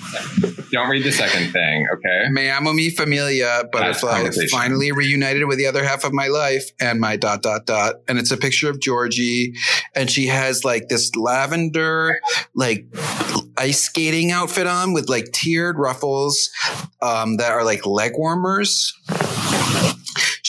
Don't 0.70 0.88
read 0.88 1.02
the 1.02 1.11
second 1.11 1.50
thing. 1.52 1.87
Okay. 1.94 2.28
Me 2.30 2.49
amo 2.49 2.73
mi 2.73 2.90
familia, 2.90 3.64
butterfly, 3.73 4.28
finally 4.50 4.92
reunited 4.92 5.47
with 5.49 5.59
the 5.59 5.66
other 5.66 5.82
half 5.82 6.04
of 6.04 6.12
my 6.12 6.28
life 6.28 6.70
and 6.80 7.00
my 7.00 7.16
dot 7.16 7.42
dot 7.42 7.66
dot. 7.66 7.97
And 8.06 8.18
it's 8.18 8.30
a 8.30 8.37
picture 8.37 8.70
of 8.70 8.80
Georgie, 8.80 9.54
and 9.97 10.09
she 10.09 10.26
has 10.26 10.64
like 10.64 10.88
this 10.88 11.16
lavender, 11.16 12.20
like 12.54 12.85
ice 13.56 13.80
skating 13.80 14.30
outfit 14.30 14.68
on 14.68 14.92
with 14.92 15.09
like 15.09 15.32
tiered 15.32 15.76
ruffles 15.78 16.50
um, 17.02 17.38
that 17.38 17.50
are 17.50 17.64
like 17.64 17.85
leg 17.85 18.12
warmers. 18.14 18.94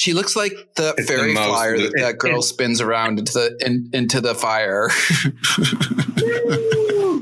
She 0.02 0.14
looks 0.14 0.36
like 0.36 0.54
the 0.78 0.96
It's 0.98 1.06
the 1.08 1.14
fairy 1.14 1.32
most- 1.36 1.48
flyer 1.50 1.78
that 1.78 1.94
that 1.98 2.18
girl 2.18 2.42
spins 2.54 2.82
around 2.82 3.20
into 3.20 3.34
the 3.34 3.56
in, 3.64 3.88
into 3.94 4.20
the 4.20 4.34
fire. 4.34 4.90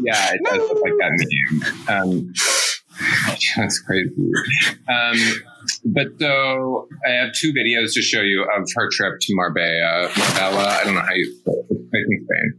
Yeah, 0.02 0.32
it 0.34 0.42
does 0.46 0.60
look 0.70 0.82
like 0.82 0.94
that 0.98 1.12
meme. 1.90 2.02
Um, 2.02 2.34
that's 3.58 3.80
crazy. 3.80 4.32
Um, 4.88 5.18
but 5.86 6.08
so 6.20 6.88
I 7.06 7.12
have 7.12 7.34
two 7.34 7.52
videos 7.54 7.94
to 7.96 8.02
show 8.02 8.22
you 8.22 8.44
of 8.44 8.66
her 8.76 8.90
trip 8.94 9.20
to 9.20 9.36
Marbella. 9.36 10.10
Marbella, 10.18 10.68
I 10.68 10.84
don't 10.86 10.96
know 10.96 11.02
how 11.02 11.14
you. 11.14 11.36
It's 11.46 11.70
in 11.94 12.26
Spain. 12.26 12.54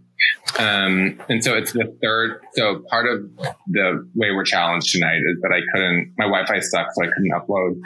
Um, 0.58 1.20
and 1.28 1.42
so 1.42 1.56
it's 1.56 1.72
the 1.72 1.96
third. 2.02 2.40
So 2.54 2.82
part 2.90 3.06
of 3.08 3.22
the 3.68 4.06
way 4.14 4.30
we're 4.32 4.44
challenged 4.44 4.92
tonight 4.92 5.18
is 5.18 5.40
that 5.42 5.52
I 5.52 5.60
couldn't, 5.72 6.12
my 6.18 6.24
Wi-Fi 6.26 6.60
sucks, 6.60 6.94
so 6.96 7.04
I 7.04 7.06
couldn't 7.06 7.30
upload 7.32 7.80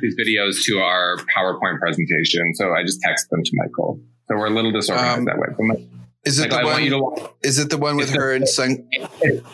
these 0.00 0.14
videos 0.16 0.62
to 0.64 0.78
our 0.80 1.16
PowerPoint 1.36 1.78
presentation. 1.80 2.54
So 2.54 2.72
I 2.74 2.82
just 2.82 3.00
text 3.00 3.30
them 3.30 3.42
to 3.42 3.50
Michael. 3.54 4.00
So 4.28 4.36
we're 4.36 4.46
a 4.46 4.50
little 4.50 4.70
disorganized 4.70 5.18
Um, 5.18 5.24
that 5.24 5.38
way. 5.38 5.86
But 6.22 6.28
my- 6.28 6.30
Is 6.30 6.38
it 6.38 6.50
Michael, 6.50 6.56
I 6.56 6.60
the 6.60 6.66
want 6.66 6.74
one? 6.74 6.84
you 6.84 6.90
to 6.90 6.98
watch. 6.98 7.32
Is 7.42 7.58
it 7.58 7.70
the 7.70 7.78
one 7.78 7.96
with 7.96 8.04
It's 8.04 8.12
the- 8.12 8.18
her 8.20 8.34
and 8.34 8.48
sun? 8.48 8.88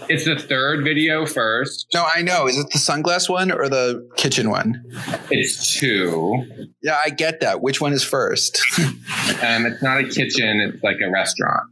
It's 0.09 0.25
the 0.25 0.37
third 0.39 0.85
video 0.85 1.25
first. 1.27 1.87
No, 1.95 2.07
I 2.15 2.23
know. 2.23 2.47
Is 2.49 2.59
it 2.59 2.67
the 2.73 2.79
sunglass 2.79 3.29
one 3.29 3.51
or 3.53 3.69
the 3.69 4.09
kitchen 4.17 4.51
one? 4.51 4.83
It's 5.31 5.79
two. 5.79 6.45
Yeah, 6.83 6.99
I 7.05 7.11
get 7.11 7.41
that. 7.41 7.61
Which 7.63 7.81
one 7.81 7.93
is 7.93 8.03
first? 8.05 8.61
Um, 9.43 9.67
it's 9.67 9.83
not 9.83 9.99
a 9.99 10.05
kitchen. 10.05 10.61
It's 10.61 10.83
like 10.83 10.97
a 11.05 11.11
restaurant. 11.11 11.65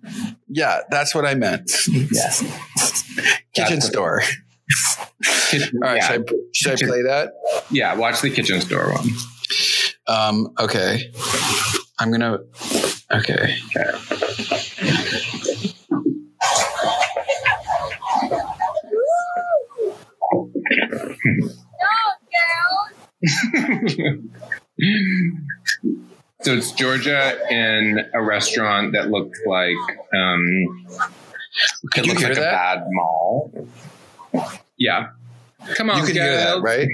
yeah, 0.49 0.81
that's 0.91 1.15
what 1.15 1.25
I 1.25 1.35
meant. 1.35 1.71
Yes. 1.89 2.41
kitchen 3.55 3.79
That's- 3.81 3.87
store. 3.87 4.23
Kitchen, 5.51 5.81
All 5.83 5.89
right, 5.91 5.97
yeah. 5.97 6.07
should, 6.09 6.29
I, 6.31 6.35
should 6.53 6.85
I 6.85 6.87
play 6.87 7.03
that? 7.03 7.31
yeah. 7.71 7.95
Watch 7.95 8.21
the 8.21 8.31
kitchen 8.31 8.61
store 8.61 8.93
one. 8.93 9.09
Um, 10.07 10.53
okay. 10.61 11.11
I'm 11.99 12.11
gonna. 12.11 12.39
Okay. 13.15 13.57
so 26.43 26.53
it's 26.53 26.73
Georgia 26.73 27.39
in 27.51 28.05
a 28.13 28.21
restaurant 28.23 28.93
that 28.95 29.11
looked 29.11 29.37
like 29.47 29.77
um, 30.13 30.87
Could 31.93 32.01
it 32.01 32.07
you 32.07 32.13
looks 32.13 32.21
hear 32.21 32.31
like 32.31 32.39
a 32.39 32.41
bad 32.41 32.85
mall. 32.91 33.69
Yeah. 34.77 35.11
Come 35.77 35.91
on, 35.91 35.99
You 35.99 36.07
can 36.07 36.15
hear 36.17 36.37
that, 36.37 36.63
right? 36.63 36.89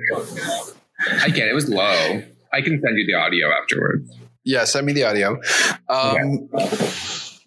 I 1.23 1.31
get 1.31 1.47
it. 1.47 1.53
It 1.53 1.55
was 1.55 1.71
low. 1.71 2.23
I 2.53 2.61
can 2.61 2.79
send 2.83 2.99
you 2.99 3.07
the 3.07 3.15
audio 3.15 3.50
afterwards. 3.50 4.11
Yeah. 4.44 4.64
Send 4.64 4.87
me 4.87 4.92
the 4.92 5.04
audio. 5.04 5.40
Um, 5.88 6.49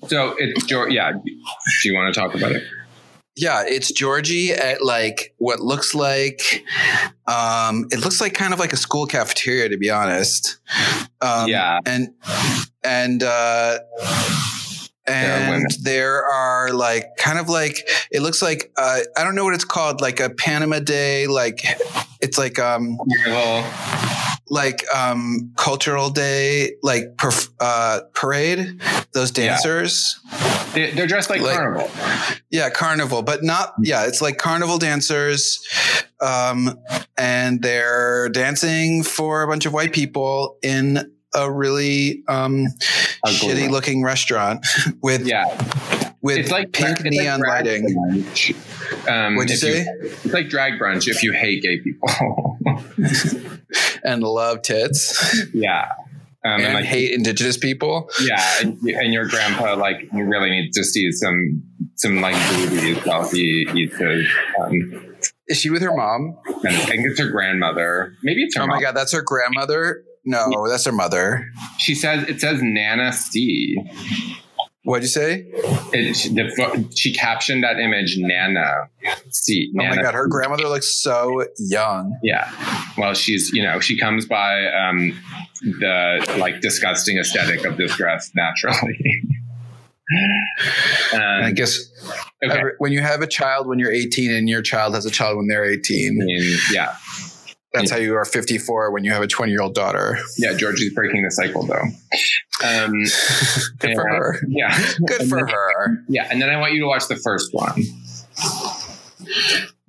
So 0.07 0.35
it's 0.38 0.65
George. 0.65 0.91
Yeah. 0.91 1.13
Do 1.13 1.89
you 1.89 1.95
want 1.95 2.13
to 2.13 2.19
talk 2.19 2.35
about 2.35 2.51
it? 2.51 2.63
yeah, 3.35 3.63
it's 3.65 3.91
Georgie 3.91 4.51
at 4.51 4.83
like 4.83 5.33
what 5.38 5.59
looks 5.59 5.95
like. 5.95 6.63
Um, 7.25 7.88
it 7.91 8.00
looks 8.00 8.21
like 8.21 8.33
kind 8.35 8.53
of 8.53 8.59
like 8.59 8.73
a 8.73 8.77
school 8.77 9.07
cafeteria, 9.07 9.69
to 9.69 9.77
be 9.77 9.89
honest. 9.89 10.57
Um, 11.21 11.47
Yeah. 11.47 11.79
And 11.85 12.09
and 12.83 13.23
uh, 13.23 13.79
There 15.07 15.31
are 15.31 15.53
and 15.55 15.65
there 15.81 16.23
are 16.25 16.71
like 16.73 17.05
kind 17.17 17.39
of 17.39 17.50
like 17.50 17.77
it 18.12 18.21
looks 18.21 18.41
like 18.41 18.71
uh, 18.77 19.00
I 19.17 19.23
don't 19.23 19.35
know 19.35 19.45
what 19.45 19.53
it's 19.55 19.65
called, 19.65 20.00
like 20.01 20.19
a 20.19 20.29
Panama 20.29 20.79
Day, 20.79 21.25
like 21.27 21.63
it's 22.21 22.38
like 22.38 22.59
um 22.59 22.97
Well, 23.25 24.32
like 24.50 24.83
um 24.93 25.51
cultural 25.57 26.09
day 26.09 26.71
like 26.83 27.15
perf- 27.17 27.50
uh 27.59 28.01
parade 28.13 28.79
those 29.13 29.35
Yeah. 29.38 29.47
dancers 29.47 30.19
they- 30.73 30.91
they're 30.91 31.07
dressed 31.07 31.29
like, 31.29 31.41
Like- 31.41 31.55
carnival. 31.55 31.89
yeah 32.51 32.69
carnival 32.69 33.21
but 33.21 33.43
not 33.43 33.73
yeah 33.81 34.05
it's 34.05 34.21
like 34.21 34.38
carnival 34.38 34.77
dancers 34.77 35.59
um 36.21 36.77
and 37.17 37.62
they're 37.62 38.29
dancing 38.29 39.03
for 39.03 39.43
a 39.43 39.47
bunch 39.47 39.65
of 39.65 39.73
white 39.73 39.93
people 39.93 40.57
in 40.62 41.12
a 41.35 41.50
really 41.51 42.23
um 42.27 42.67
shitty-looking 43.25 44.03
restaurant 44.03 44.65
with 45.01 45.25
Yeah. 45.25 45.45
With 46.24 46.38
it's 46.38 46.51
like 46.51 46.72
pink 46.72 47.01
it's 47.01 47.15
neon 47.15 47.39
drag 47.39 47.65
lighting 47.65 47.96
brunch. 47.96 49.08
Um, 49.08 49.36
What'd 49.36 49.51
you 49.51 49.58
say? 49.58 49.86
it's 50.01 50.25
like 50.25 50.50
drag 50.50 50.80
brunch 50.80 51.08
if 51.08 51.22
you 51.22 51.34
hate 51.34 51.62
gay 51.62 51.80
people. 51.80 52.58
and 54.03 54.24
love 54.24 54.62
tits 54.62 55.46
yeah. 55.53 55.89
Um, 56.46 56.53
and, 56.56 56.63
and 56.63 56.74
like, 56.74 56.86
hate 56.86 57.12
indigenous 57.13 57.58
people 57.58 58.10
yeah, 58.22 58.44
and, 58.62 58.77
and 58.82 59.13
your 59.13 59.27
grandpa 59.27 59.75
like 59.75 60.10
really 60.12 60.50
needs 60.50 60.75
to 60.75 60.84
see 60.84 61.12
some 61.12 61.63
some 61.96 62.20
like 62.20 62.36
boobies 62.51 63.06
while 63.06 63.30
he 63.30 63.65
eats 63.74 63.96
his. 63.98 64.27
Um, 64.60 65.15
is 65.48 65.58
she 65.58 65.70
with 65.70 65.82
her 65.82 65.96
mom 65.96 66.38
and 66.46 66.75
I 66.75 66.86
think 66.86 67.06
it's 67.06 67.20
her 67.20 67.30
grandmother. 67.30 68.15
Maybe 68.24 68.44
it's 68.44 68.56
her 68.58 68.63
oh 68.63 68.68
mom. 68.68 68.77
my 68.77 68.82
god 68.82 68.94
that's 68.94 69.13
her 69.13 69.22
grandmother 69.22 70.03
no 70.25 70.68
that's 70.70 70.86
her 70.86 70.92
mother 70.92 71.50
She 71.80 71.96
says 71.96 72.27
it 72.27 72.39
says 72.42 72.60
Nana 72.62 73.13
C. 73.13 73.77
what'd 74.83 75.03
you 75.03 75.09
say 75.09 75.45
It, 75.93 76.15
she, 76.15 76.29
the, 76.29 76.89
she 76.95 77.13
captioned 77.13 77.63
that 77.63 77.79
image 77.79 78.15
Nana 78.17 78.89
C. 79.29 79.71
Oh 79.79 79.85
my 79.85 79.95
god, 80.01 80.13
her 80.13 80.27
grandmother 80.27 80.67
looks 80.67 80.87
so 80.93 81.45
young. 81.57 82.17
Yeah. 82.23 82.51
Well, 82.97 83.13
she's, 83.13 83.51
you 83.51 83.63
know, 83.63 83.79
she 83.79 83.97
comes 83.97 84.25
by 84.25 84.65
um, 84.67 85.17
the 85.61 86.35
like 86.39 86.61
disgusting 86.61 87.17
aesthetic 87.17 87.65
of 87.65 87.77
this 87.77 87.95
dress 87.95 88.31
naturally. 88.35 89.21
And 91.13 91.23
I 91.23 91.47
um, 91.47 91.53
guess 91.53 91.79
okay. 92.43 92.59
every- 92.59 92.73
when 92.77 92.91
you 92.91 93.01
have 93.01 93.21
a 93.21 93.27
child 93.27 93.67
when 93.67 93.79
you're 93.79 93.91
18 93.91 94.31
and 94.31 94.49
your 94.49 94.61
child 94.61 94.95
has 94.95 95.05
a 95.05 95.09
child 95.09 95.37
when 95.37 95.47
they're 95.47 95.65
I 95.65 95.73
18, 95.73 96.17
mean, 96.17 96.57
yeah. 96.71 96.95
That's 97.74 97.89
how 97.92 97.98
you 97.98 98.15
are 98.15 98.25
54 98.25 98.92
when 98.92 99.03
you 99.03 99.12
have 99.12 99.24
a 99.24 99.27
20 99.27 99.51
year 99.51 99.62
old 99.62 99.74
daughter. 99.74 100.18
Yeah. 100.38 100.53
Georgie's 100.56 100.94
breaking 100.94 101.24
the 101.24 101.32
cycle 101.32 101.65
though. 101.65 101.82
Um, 102.65 102.92
Good 103.80 103.96
for 103.96 104.08
her. 104.08 104.39
Yeah. 104.48 104.77
Good 105.08 105.22
And 105.22 105.30
for 105.30 105.39
then- 105.39 105.48
her. 105.50 105.98
Yeah. 106.08 106.27
And 106.30 106.42
then 106.42 106.50
I 106.50 106.58
want 106.60 106.74
you 106.74 106.82
to 106.82 106.88
watch 106.88 107.08
the 107.08 107.15
first 107.18 107.50
one. 107.53 107.82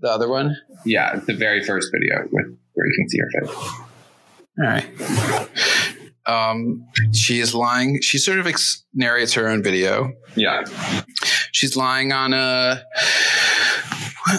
The 0.01 0.11
other 0.11 0.29
one? 0.29 0.57
Yeah, 0.85 1.17
the 1.27 1.35
very 1.35 1.65
first 1.65 1.91
video 1.93 2.29
with 2.31 2.59
where 2.75 2.87
you 2.87 2.93
can 2.99 3.09
see 3.09 3.19
her 3.19 3.31
face. 3.41 3.57
All 4.59 4.67
right. 4.67 5.49
Um, 6.27 6.87
she 7.13 7.41
is 7.41 7.55
lying. 7.55 8.01
She 8.03 8.19
sort 8.19 8.39
of 8.39 8.47
ex- 8.47 8.85
narrates 8.95 9.35
her 9.35 9.49
own 9.49 9.63
video. 9.63 10.13
Yeah. 10.37 10.65
She's 11.53 11.77
lying 11.77 12.13
on 12.13 12.33
a 12.33 12.83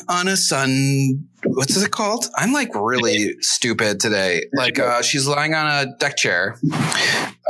on 0.07 0.27
a 0.27 0.37
sun. 0.37 1.27
What's 1.45 1.81
it 1.81 1.91
called? 1.91 2.25
I'm 2.35 2.53
like 2.53 2.73
really 2.73 3.35
stupid 3.41 3.99
today. 3.99 4.45
Like 4.53 4.79
uh, 4.79 5.01
she's 5.01 5.27
lying 5.27 5.53
on 5.53 5.67
a 5.67 5.95
deck 5.97 6.17
chair. 6.17 6.57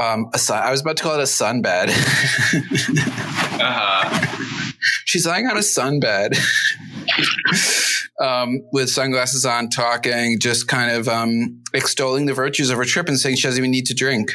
Um, 0.02 0.30
a 0.34 0.38
sun. 0.38 0.62
I 0.62 0.72
was 0.72 0.82
about 0.82 0.98
to 0.98 1.04
call 1.04 1.16
it 1.16 1.22
a 1.22 1.24
sunbed. 1.24 1.90
Uh-huh. 3.58 4.68
she's 5.06 5.26
lying 5.26 5.48
on 5.48 5.56
a 5.56 5.62
sunbed. 5.62 6.38
um, 8.20 8.62
with 8.72 8.90
sunglasses 8.90 9.46
on, 9.46 9.70
talking, 9.70 10.40
just 10.40 10.68
kind 10.68 10.92
of 10.92 11.08
um, 11.08 11.62
extolling 11.74 12.26
the 12.26 12.34
virtues 12.34 12.70
of 12.70 12.78
her 12.78 12.86
trip 12.86 13.08
and 13.08 13.20
saying 13.20 13.38
she 13.38 13.44
doesn't 13.44 13.60
even 13.60 13.72
need 13.72 13.86
to 13.86 13.94
drink. 13.94 14.32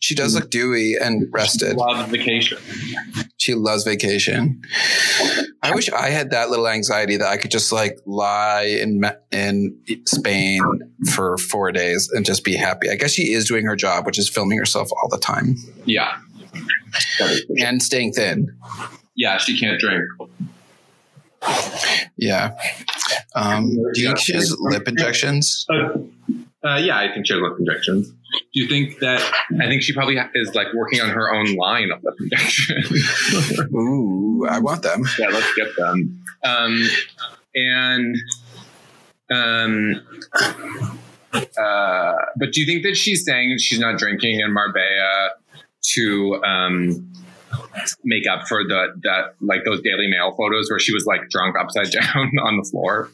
She 0.00 0.14
does 0.14 0.34
look 0.34 0.50
dewy 0.50 0.96
and 1.00 1.28
rested. 1.32 1.76
Love 1.76 2.08
vacation. 2.08 2.58
She 3.38 3.54
loves 3.54 3.84
vacation. 3.84 4.60
I 5.62 5.72
wish 5.74 5.88
I 5.90 6.10
had 6.10 6.30
that 6.32 6.50
little 6.50 6.66
anxiety 6.68 7.16
that 7.18 7.28
I 7.28 7.36
could 7.36 7.52
just 7.52 7.70
like 7.70 7.98
lie 8.04 8.62
in 8.64 9.02
in 9.30 9.80
Spain 10.06 10.60
for 11.14 11.38
four 11.38 11.70
days 11.70 12.10
and 12.12 12.26
just 12.26 12.42
be 12.44 12.56
happy. 12.56 12.90
I 12.90 12.96
guess 12.96 13.12
she 13.12 13.32
is 13.32 13.46
doing 13.46 13.64
her 13.64 13.76
job, 13.76 14.06
which 14.06 14.18
is 14.18 14.28
filming 14.28 14.58
herself 14.58 14.90
all 14.92 15.08
the 15.08 15.18
time 15.18 15.56
Yeah. 15.84 16.16
and 17.62 17.80
staying 17.80 18.12
thin. 18.14 18.52
Yeah, 19.14 19.38
she 19.38 19.58
can't 19.58 19.78
drink. 19.80 20.02
Yeah. 22.16 22.56
Um, 23.36 23.68
do 23.94 24.00
you 24.00 24.08
think 24.08 24.18
she 24.18 24.32
has 24.34 24.56
lip 24.58 24.88
injections? 24.88 25.64
Uh, 25.70 25.98
uh, 26.66 26.76
yeah, 26.76 26.98
I 26.98 27.12
think 27.12 27.26
she 27.26 27.34
has 27.34 27.40
lip 27.42 27.54
injections. 27.60 28.10
Do 28.58 28.64
you 28.64 28.68
think 28.68 28.98
that? 28.98 29.20
I 29.60 29.68
think 29.68 29.82
she 29.82 29.92
probably 29.92 30.18
is 30.34 30.52
like 30.52 30.66
working 30.74 31.00
on 31.00 31.10
her 31.10 31.32
own 31.32 31.54
line 31.54 31.92
of 31.92 32.02
lip 32.02 32.14
injections. 32.18 33.60
Ooh, 33.72 34.44
I 34.50 34.58
want 34.58 34.82
them. 34.82 35.04
yeah, 35.16 35.28
let's 35.28 35.54
get 35.54 35.68
them. 35.76 36.20
Um, 36.44 36.88
and 37.54 38.16
um, 39.30 40.02
uh, 41.32 42.14
but 42.36 42.52
do 42.52 42.60
you 42.60 42.66
think 42.66 42.82
that 42.82 42.96
she's 42.96 43.24
saying 43.24 43.58
she's 43.58 43.78
not 43.78 43.96
drinking 43.96 44.40
in 44.40 44.52
Marbella 44.52 45.30
to 45.94 46.42
um, 46.44 47.12
make 48.02 48.26
up 48.26 48.48
for 48.48 48.64
the 48.64 48.88
that 49.04 49.36
like 49.40 49.64
those 49.64 49.80
Daily 49.82 50.08
Mail 50.08 50.34
photos 50.36 50.68
where 50.68 50.80
she 50.80 50.92
was 50.92 51.06
like 51.06 51.28
drunk 51.28 51.54
upside 51.56 51.90
down 51.92 52.32
on 52.42 52.56
the 52.56 52.68
floor? 52.68 53.08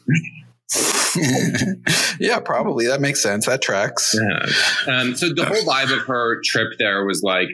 yeah, 2.19 2.39
probably. 2.39 2.87
That 2.87 2.99
makes 2.99 3.21
sense. 3.21 3.45
That 3.45 3.61
tracks. 3.61 4.15
Yeah. 4.15 4.93
Um, 4.93 5.15
so 5.15 5.33
the 5.33 5.45
whole 5.45 5.63
vibe 5.63 5.93
of 5.93 6.05
her 6.07 6.41
trip 6.43 6.73
there 6.79 7.05
was 7.05 7.21
like, 7.23 7.49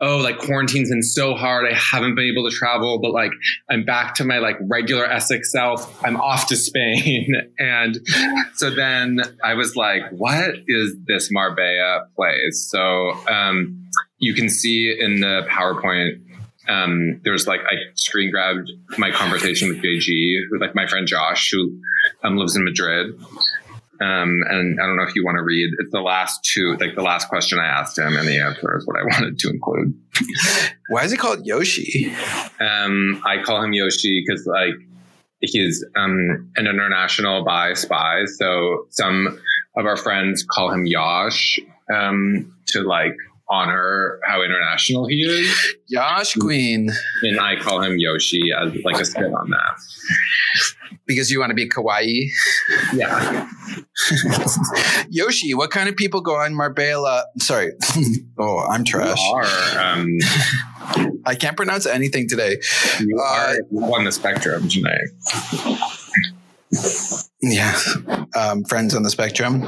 oh, 0.00 0.18
like 0.18 0.38
quarantine's 0.38 0.90
been 0.90 1.02
so 1.02 1.34
hard. 1.34 1.66
I 1.70 1.74
haven't 1.74 2.14
been 2.14 2.26
able 2.26 2.48
to 2.48 2.56
travel, 2.56 3.00
but 3.00 3.12
like 3.12 3.32
I'm 3.70 3.84
back 3.84 4.14
to 4.16 4.24
my 4.24 4.38
like 4.38 4.56
regular 4.62 5.04
Essex 5.04 5.50
self. 5.52 6.02
I'm 6.04 6.16
off 6.16 6.46
to 6.48 6.56
Spain. 6.56 7.32
and 7.58 7.98
so 8.54 8.70
then 8.70 9.20
I 9.44 9.54
was 9.54 9.76
like, 9.76 10.02
what 10.10 10.54
is 10.66 10.94
this 11.06 11.28
Marbella 11.30 12.06
place? 12.16 12.68
So 12.70 13.12
um, 13.28 13.86
you 14.18 14.34
can 14.34 14.48
see 14.48 14.96
in 14.98 15.20
the 15.20 15.46
PowerPoint 15.50 16.20
um, 16.68 17.20
was 17.24 17.46
like 17.46 17.60
I 17.60 17.76
screen 17.94 18.30
grabbed 18.30 18.70
my 18.98 19.10
conversation 19.10 19.68
with 19.68 19.82
JG 19.82 20.50
with 20.50 20.60
like 20.60 20.74
my 20.74 20.86
friend 20.86 21.06
Josh 21.06 21.50
who 21.50 21.80
um, 22.22 22.36
lives 22.36 22.56
in 22.56 22.64
Madrid. 22.64 23.14
Um, 24.00 24.42
and 24.48 24.80
I 24.80 24.86
don't 24.86 24.96
know 24.96 25.04
if 25.04 25.14
you 25.14 25.24
want 25.24 25.36
to 25.36 25.44
read. 25.44 25.70
It's 25.78 25.92
the 25.92 26.00
last 26.00 26.44
two, 26.44 26.76
like 26.80 26.96
the 26.96 27.02
last 27.02 27.28
question 27.28 27.60
I 27.60 27.66
asked 27.66 27.96
him, 27.96 28.16
and 28.16 28.26
the 28.26 28.40
answer 28.40 28.76
is 28.76 28.86
what 28.86 28.96
I 28.98 29.02
wanted 29.04 29.38
to 29.38 29.50
include. 29.50 29.94
Why 30.88 31.04
is 31.04 31.12
he 31.12 31.16
called 31.16 31.46
Yoshi? 31.46 32.12
Um, 32.58 33.22
I 33.24 33.42
call 33.44 33.62
him 33.62 33.72
Yoshi 33.72 34.24
because 34.26 34.44
like 34.46 34.74
he's 35.40 35.84
um, 35.96 36.50
an 36.56 36.66
international 36.66 37.44
bi 37.44 37.74
spy. 37.74 38.24
So 38.24 38.86
some 38.90 39.38
of 39.76 39.86
our 39.86 39.96
friends 39.96 40.44
call 40.44 40.72
him 40.72 40.84
Yosh 40.86 41.58
um, 41.92 42.52
to 42.66 42.82
like 42.82 43.16
honor 43.48 44.18
how 44.24 44.42
international 44.42 45.06
he 45.06 45.20
is. 45.22 45.74
Yosh 45.88 46.34
Queen. 46.34 46.90
And 47.22 47.40
I 47.40 47.56
call 47.56 47.82
him 47.82 47.98
Yoshi 47.98 48.50
as 48.58 48.72
like 48.84 49.00
a 49.00 49.04
spin 49.04 49.34
on 49.34 49.50
that. 49.50 49.80
Because 51.06 51.30
you 51.30 51.40
want 51.40 51.50
to 51.50 51.54
be 51.54 51.68
kawaii. 51.68 52.28
Yeah. 52.94 53.48
Yoshi, 55.10 55.52
what 55.54 55.70
kind 55.70 55.88
of 55.88 55.96
people 55.96 56.20
go 56.20 56.36
on 56.36 56.54
Marbella? 56.54 57.24
Sorry. 57.38 57.72
oh, 58.38 58.66
I'm 58.70 58.84
trash. 58.84 59.18
Are, 59.32 59.78
um, 59.94 60.08
I 61.26 61.34
can't 61.34 61.56
pronounce 61.56 61.86
anything 61.86 62.28
today. 62.28 62.58
you 63.00 63.18
Uh, 63.18 63.54
are 63.82 63.92
on 63.94 64.04
the 64.04 64.12
spectrum 64.12 64.68
tonight. 64.68 65.08
Yeah. 67.42 67.76
Um, 68.36 68.64
friends 68.64 68.94
on 68.94 69.02
the 69.02 69.10
spectrum. 69.10 69.66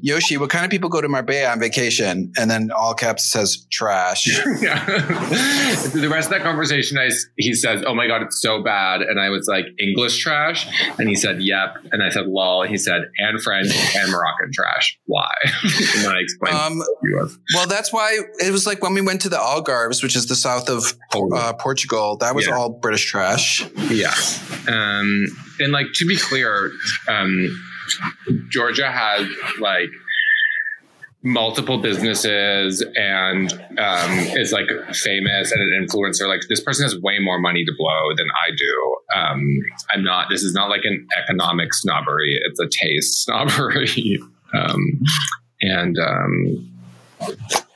Yoshi, 0.00 0.36
what 0.36 0.48
kind 0.48 0.64
of 0.64 0.70
people 0.70 0.88
go 0.88 1.00
to 1.00 1.08
Marbella 1.08 1.50
on 1.50 1.58
vacation? 1.60 2.32
And 2.38 2.48
then 2.50 2.70
all 2.70 2.94
caps 2.94 3.30
says 3.30 3.66
trash. 3.70 4.26
Yeah. 4.60 4.84
the 4.86 6.08
rest 6.10 6.26
of 6.28 6.32
that 6.32 6.42
conversation, 6.42 6.98
I, 6.98 7.10
he 7.36 7.52
says, 7.54 7.82
"Oh 7.86 7.94
my 7.94 8.06
god, 8.06 8.22
it's 8.22 8.40
so 8.40 8.62
bad," 8.62 9.02
and 9.02 9.20
I 9.20 9.28
was 9.28 9.46
like, 9.48 9.66
"English 9.78 10.22
trash," 10.22 10.66
and 10.98 11.08
he 11.08 11.14
said, 11.14 11.42
"Yep," 11.42 11.76
and 11.92 12.02
I 12.02 12.08
said, 12.10 12.26
"Lol." 12.26 12.62
He 12.62 12.76
said, 12.78 13.02
"And 13.18 13.42
French 13.42 13.70
and 13.96 14.10
Moroccan 14.10 14.50
trash. 14.54 14.98
Why?" 15.06 15.32
and 15.62 16.04
then 16.04 16.12
I 16.12 16.20
explained. 16.20 16.56
Um, 16.56 16.78
what 16.78 16.88
he 17.02 17.14
was. 17.14 17.38
well, 17.54 17.66
that's 17.66 17.92
why 17.92 18.18
it 18.38 18.50
was 18.52 18.66
like 18.66 18.82
when 18.82 18.94
we 18.94 19.00
went 19.02 19.20
to 19.22 19.28
the 19.28 19.36
Algarves, 19.36 20.02
which 20.02 20.16
is 20.16 20.26
the 20.26 20.36
south 20.36 20.70
of 20.70 20.94
uh, 21.34 21.52
Portugal, 21.54 22.16
that 22.18 22.34
was 22.34 22.46
Yeah. 22.46 22.54
all 22.56 22.70
British 22.70 23.04
trash. 23.10 23.66
Yeah. 23.90 24.14
Um, 24.68 25.26
and 25.60 25.72
like 25.72 25.86
to 25.94 26.06
be 26.06 26.16
clear, 26.16 26.70
um, 27.16 27.64
Georgia 28.50 28.90
has 28.90 29.28
like 29.60 29.90
multiple 31.22 31.78
businesses 31.78 32.84
and 32.94 33.52
um, 33.78 34.12
is 34.36 34.52
like 34.52 34.66
famous 34.92 35.50
and 35.50 35.60
an 35.60 35.86
influencer. 35.86 36.28
Like 36.28 36.42
this 36.48 36.60
person 36.60 36.84
has 36.84 37.00
way 37.00 37.18
more 37.18 37.38
money 37.38 37.64
to 37.64 37.72
blow 37.76 38.14
than 38.16 38.26
I 38.46 38.54
do. 38.56 38.96
Um, 39.14 39.58
I'm 39.92 40.04
not. 40.04 40.28
This 40.30 40.42
is 40.42 40.54
not 40.54 40.70
like 40.70 40.82
an 40.84 41.06
economic 41.18 41.74
snobbery. 41.74 42.38
It's 42.44 42.60
a 42.60 42.68
taste 42.68 43.24
snobbery. 43.24 44.18
um, 44.54 45.02
and 45.60 45.98
um, 45.98 46.75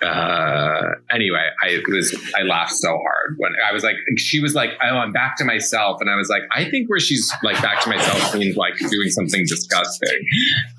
uh, 0.02 0.82
anyway, 1.10 1.48
I 1.62 1.80
was 1.88 2.14
I 2.36 2.42
laughed 2.42 2.72
so 2.72 2.88
hard 2.88 3.34
when 3.38 3.52
I 3.68 3.72
was 3.72 3.82
like, 3.84 3.96
she 4.16 4.40
was 4.40 4.54
like, 4.54 4.70
oh, 4.82 4.96
I'm 4.96 5.12
back 5.12 5.36
to 5.38 5.44
myself, 5.44 6.00
and 6.00 6.10
I 6.10 6.16
was 6.16 6.28
like, 6.28 6.42
I 6.52 6.68
think 6.70 6.88
where 6.88 7.00
she's 7.00 7.32
like 7.42 7.60
back 7.62 7.82
to 7.82 7.88
myself 7.88 8.34
means 8.34 8.56
like 8.56 8.78
doing 8.78 9.08
something 9.10 9.44
disgusting. 9.46 10.26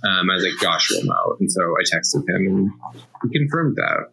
Um, 0.03 0.29
I 0.29 0.35
was 0.35 0.43
like, 0.43 0.59
Josh 0.61 0.89
will 0.91 1.05
know, 1.05 1.37
and 1.39 1.51
so 1.51 1.61
I 1.61 1.83
texted 1.95 2.27
him, 2.29 2.47
and 2.47 2.71
he 3.31 3.39
confirmed 3.39 3.77
that. 3.77 4.07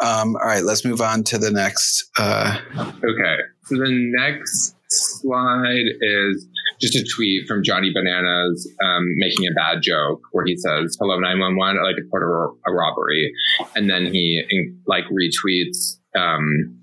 Um, 0.00 0.36
all 0.36 0.46
right, 0.46 0.62
let's 0.62 0.84
move 0.84 1.00
on 1.00 1.22
to 1.24 1.38
the 1.38 1.50
next. 1.50 2.10
Uh, 2.18 2.58
Okay, 2.76 3.36
so 3.64 3.76
the 3.76 4.12
next 4.16 4.74
slide 4.88 5.86
is 6.00 6.46
just 6.84 6.96
a 6.96 7.04
tweet 7.16 7.46
from 7.46 7.62
Johnny 7.62 7.90
Bananas 7.92 8.68
um, 8.82 9.14
making 9.16 9.46
a 9.46 9.54
bad 9.54 9.82
joke 9.82 10.20
where 10.32 10.44
he 10.44 10.56
says, 10.56 10.96
"Hello, 11.00 11.18
nine 11.18 11.38
one 11.38 11.56
one. 11.56 11.78
I'd 11.78 11.82
like 11.82 11.96
to 11.96 12.02
report 12.02 12.22
a, 12.22 12.26
ro- 12.26 12.58
a 12.66 12.72
robbery," 12.72 13.32
and 13.74 13.88
then 13.88 14.06
he 14.06 14.42
like 14.86 15.04
retweets 15.04 15.96
um, 16.14 16.78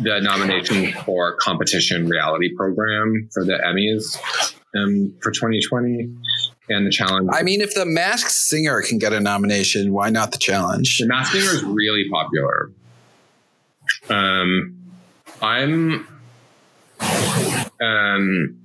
the 0.00 0.20
nomination 0.20 0.92
for 1.04 1.36
competition 1.36 2.08
reality 2.08 2.54
program 2.54 3.28
for 3.32 3.44
the 3.44 3.54
Emmys 3.54 4.52
um, 4.76 5.14
for 5.20 5.30
2020 5.30 6.14
and 6.68 6.86
the 6.86 6.90
challenge. 6.90 7.28
I 7.32 7.42
mean, 7.42 7.60
if 7.60 7.74
the 7.74 7.86
Masked 7.86 8.30
Singer 8.30 8.82
can 8.82 8.98
get 8.98 9.12
a 9.12 9.20
nomination, 9.20 9.92
why 9.92 10.10
not 10.10 10.32
the 10.32 10.38
challenge? 10.38 10.98
The 10.98 11.06
Masked 11.06 11.32
Singer 11.32 11.50
is 11.50 11.64
really 11.64 12.08
popular. 12.10 12.70
Um, 14.08 14.78
I'm, 15.40 16.06
um, 17.80 18.61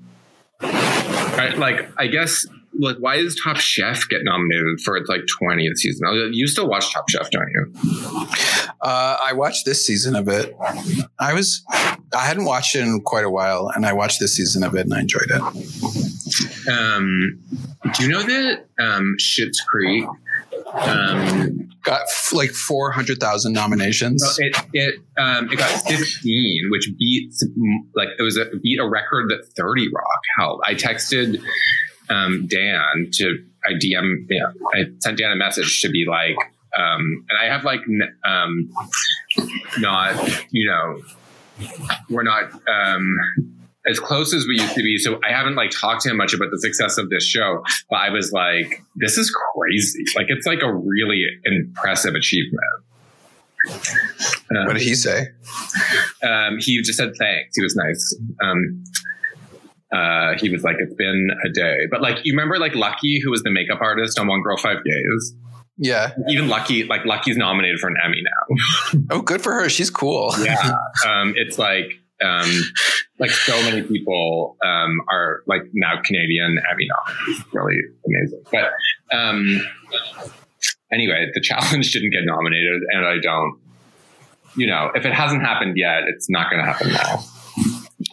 I, 0.62 1.54
like, 1.58 1.90
I 1.98 2.08
guess, 2.08 2.46
like, 2.80 2.98
why 2.98 3.18
does 3.18 3.40
Top 3.44 3.58
Chef 3.58 4.08
get 4.10 4.24
nominated 4.24 4.82
for 4.82 4.98
its 4.98 5.10
like 5.10 5.22
20th 5.42 5.78
season? 5.78 6.32
You 6.34 6.48
still 6.48 6.68
watch 6.68 6.94
Top 6.94 7.10
Chef, 7.10 7.30
don't 7.32 7.50
you? 7.50 7.74
Uh, 8.82 9.18
I 9.24 9.34
watched 9.34 9.66
this 9.66 9.86
season 9.86 10.16
of 10.16 10.28
it. 10.28 10.56
I 11.20 11.34
was, 11.34 11.64
I 11.70 12.26
hadn't 12.26 12.46
watched 12.46 12.76
it 12.76 12.82
in 12.82 13.02
quite 13.02 13.26
a 13.26 13.30
while, 13.30 13.72
and 13.76 13.86
I 13.86 13.94
watched 13.94 14.20
this 14.20 14.36
season 14.36 14.64
of 14.64 14.76
it, 14.76 14.82
and 14.82 14.94
I 14.94 15.02
enjoyed 15.02 15.30
it. 15.30 15.42
Um, 16.70 17.40
do 17.94 18.04
you 18.04 18.10
know 18.10 18.24
that 18.24 18.66
um, 18.80 19.16
Schitt's 19.20 19.62
Creek? 19.62 20.06
Um, 20.74 21.70
Got 21.84 22.02
f- 22.02 22.34
like 22.34 22.50
four 22.52 22.92
hundred 22.92 23.20
thousand 23.20 23.54
nominations. 23.54 24.22
No, 24.22 24.46
it 24.46 24.58
it 24.74 24.96
um, 25.18 25.50
it 25.50 25.58
got 25.58 25.70
15, 25.88 26.68
which 26.70 26.90
beats 26.98 27.46
like 27.96 28.10
it 28.20 28.24
was 28.24 28.38
a 28.38 28.46
beat 28.62 28.80
a 28.80 28.88
record 28.88 29.30
that 29.30 29.48
30 29.56 29.88
Rock 29.94 30.22
held. 30.38 30.62
I 30.66 30.74
texted 30.74 31.42
um, 32.10 32.48
Dan 32.48 33.10
to 33.14 33.44
I 33.66 33.74
DM 33.74 34.26
yeah, 34.30 34.52
I 34.74 34.86
sent 35.00 35.18
Dan 35.18 35.32
a 35.32 35.36
message 35.38 35.82
to 35.82 35.90
be 35.90 36.06
like 36.06 36.36
um, 36.78 37.26
and 37.30 37.40
I 37.42 37.46
have 37.46 37.64
like 37.64 37.82
um, 38.26 38.70
not 39.80 40.16
you 40.52 40.70
know 40.70 41.02
we're 42.10 42.24
not 42.24 42.52
um, 42.68 43.18
as 43.90 44.00
close 44.00 44.34
as 44.34 44.46
we 44.48 44.56
used 44.60 44.76
to 44.76 44.84
be. 44.84 44.98
So 44.98 45.20
I 45.28 45.32
haven't 45.32 45.56
like 45.56 45.72
talked 45.72 46.02
to 46.02 46.10
him 46.10 46.18
much 46.18 46.34
about 46.34 46.52
the 46.52 46.60
success 46.60 46.98
of 46.98 47.10
this 47.10 47.26
show, 47.26 47.64
but 47.90 47.98
I 47.98 48.10
was 48.10 48.32
like, 48.32 48.84
this 48.96 49.18
is 49.18 49.34
crazy. 49.56 50.04
Like 50.16 50.28
it's 50.30 50.46
like 50.46 50.62
a 50.62 50.74
really 50.74 51.24
impressive 51.46 52.14
achievement. 52.16 52.62
Um, 53.70 54.66
what 54.66 54.74
did 54.74 54.84
he 54.84 54.96
say? 54.96 55.28
Um, 56.24 56.58
he 56.60 56.82
just 56.82 56.98
said 56.98 57.14
thanks. 57.18 57.56
He 57.56 57.64
was 57.64 57.76
nice. 57.76 58.18
Um, 58.42 58.84
uh, 59.92 60.38
he 60.38 60.50
was 60.50 60.64
like, 60.64 60.78
it's 60.80 60.94
been 60.96 61.30
a 61.46 61.50
day. 61.50 61.76
But 61.90 62.02
like, 62.02 62.18
you 62.24 62.34
remember 62.34 62.58
like 62.60 62.76
Lucky, 62.76 63.20
who 63.24 63.32
was 63.32 63.44
the 63.44 63.52
makeup 63.52 63.80
artist 63.82 64.20
on 64.20 64.28
One 64.28 64.42
Girl 64.42 64.58
Five 64.58 64.84
Days? 64.84 65.34
Yeah. 65.78 66.12
Even 66.28 66.48
Lucky, 66.48 66.84
like 66.84 67.06
Lucky's 67.06 67.38
nominated 67.38 67.80
for 67.80 67.88
an 67.88 67.96
Emmy 68.04 68.22
now. 68.24 68.98
oh, 69.12 69.22
good 69.22 69.42
for 69.42 69.54
her. 69.54 69.70
She's 69.70 69.90
cool. 69.90 70.34
yeah. 70.42 70.74
Um, 71.08 71.34
it's 71.38 71.58
like, 71.58 71.94
um, 72.24 72.50
like 73.20 73.32
so 73.32 73.60
many 73.64 73.82
people 73.84 74.58
um, 74.64 75.02
are 75.12 75.42
like 75.48 75.62
now 75.74 76.02
Canadian 76.04 76.60
I 76.70 76.76
mean, 76.76 76.88
nominees. 76.90 77.46
Really 77.54 77.80
amazing. 78.06 78.44
But 78.52 79.16
um, 79.16 79.62
anyway, 80.92 81.28
the 81.34 81.42
challenge 81.44 81.92
didn't 81.92 82.12
get 82.12 82.22
nominated, 82.24 82.82
and 82.92 83.06
I 83.06 83.18
don't. 83.22 83.60
You 84.56 84.66
know, 84.66 84.90
if 84.96 85.06
it 85.06 85.14
hasn't 85.14 85.42
happened 85.44 85.78
yet, 85.78 86.04
it's 86.08 86.32
not 86.32 86.50
going 86.50 86.66
to 86.66 86.72
happen 86.72 86.92
now. 86.92 87.24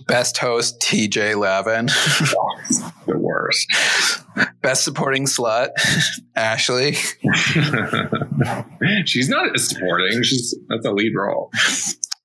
Best 0.06 0.36
host 0.36 0.80
TJ 0.80 1.38
Lavin. 1.38 1.86
the 3.06 3.18
worst. 3.18 3.66
Best 4.60 4.84
supporting 4.84 5.24
slut 5.24 5.70
Ashley. 6.36 6.94
she's 9.06 9.28
not 9.28 9.58
supporting. 9.58 10.22
She's 10.22 10.54
that's 10.68 10.84
a 10.84 10.90
lead 10.90 11.14
role. 11.14 11.50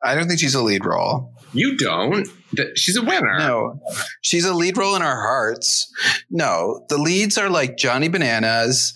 I 0.03 0.15
don't 0.15 0.27
think 0.27 0.39
she's 0.39 0.55
a 0.55 0.61
lead 0.61 0.85
role. 0.85 1.33
You 1.53 1.77
don't. 1.77 2.27
She's 2.75 2.95
a 2.95 3.01
winner. 3.01 3.37
No, 3.37 3.79
she's 4.21 4.45
a 4.45 4.53
lead 4.53 4.77
role 4.77 4.95
in 4.95 5.01
our 5.01 5.21
hearts. 5.21 5.91
No, 6.29 6.85
the 6.89 6.97
leads 6.97 7.37
are 7.37 7.49
like 7.49 7.77
Johnny 7.77 8.07
Bananas, 8.07 8.93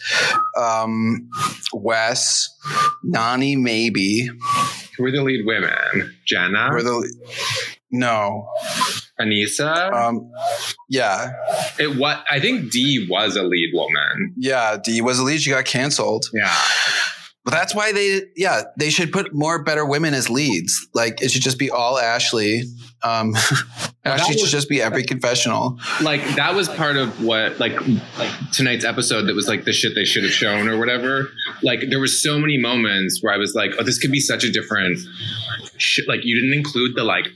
um, 0.58 1.30
Wes, 1.74 2.50
Nany, 3.06 3.58
maybe. 3.58 4.30
Who 4.98 5.06
are 5.06 5.12
the 5.12 5.24
lead 5.24 5.46
women? 5.46 6.16
Jenna. 6.26 6.70
Who 6.70 6.78
are 6.78 6.84
the 6.84 7.14
no. 7.92 8.50
Aneesa. 9.20 9.94
Um, 9.94 10.32
yeah. 10.90 11.32
It 11.80 11.96
what 11.98 12.24
I 12.30 12.40
think 12.40 12.72
D 12.72 13.08
was 13.10 13.36
a 13.36 13.44
lead 13.44 13.72
woman. 13.74 14.34
Yeah, 14.36 14.78
D 14.84 15.02
was 15.02 15.20
a 15.20 15.24
lead. 15.24 15.42
She 15.42 15.52
got 15.52 15.66
canceled. 15.66 16.26
Yeah. 16.34 16.56
But 17.46 17.52
that's 17.52 17.76
why 17.76 17.92
they, 17.92 18.22
yeah, 18.38 18.62
they 18.78 18.90
should 18.90 19.12
put 19.12 19.34
more 19.34 19.62
better 19.64 19.86
women 19.86 20.14
as 20.14 20.30
leads. 20.30 20.88
Like 20.94 21.22
it 21.22 21.30
should 21.30 21.42
just 21.42 21.60
be 21.60 21.70
all 21.70 22.00
Ashley. 22.00 22.64
Um, 23.04 23.36
Ashley 24.06 24.38
should 24.38 24.50
just 24.50 24.70
be 24.70 24.82
every 24.82 25.04
confessional. 25.04 25.78
Like 26.02 26.24
that 26.36 26.56
was 26.56 26.70
part 26.70 26.96
of 26.96 27.22
what, 27.22 27.60
like, 27.60 27.74
like 28.18 28.32
tonight's 28.54 28.86
episode 28.86 29.24
that 29.24 29.36
was 29.36 29.48
like 29.48 29.66
the 29.66 29.74
shit 29.74 29.94
they 29.94 30.06
should 30.06 30.24
have 30.24 30.32
shown 30.32 30.70
or 30.70 30.78
whatever. 30.78 31.32
Like 31.62 31.82
there 31.90 32.00
was 32.00 32.22
so 32.22 32.40
many 32.40 32.58
moments 32.58 33.22
where 33.22 33.34
I 33.34 33.38
was 33.38 33.56
like, 33.56 33.72
oh, 33.78 33.84
this 33.84 34.00
could 34.00 34.12
be 34.12 34.22
such 34.22 34.46
a 34.46 34.52
different 34.52 35.00
shit. 35.78 36.08
Like 36.08 36.24
you 36.24 36.40
didn't 36.40 36.54
include 36.54 36.96
the 36.96 37.04
like 37.04 37.28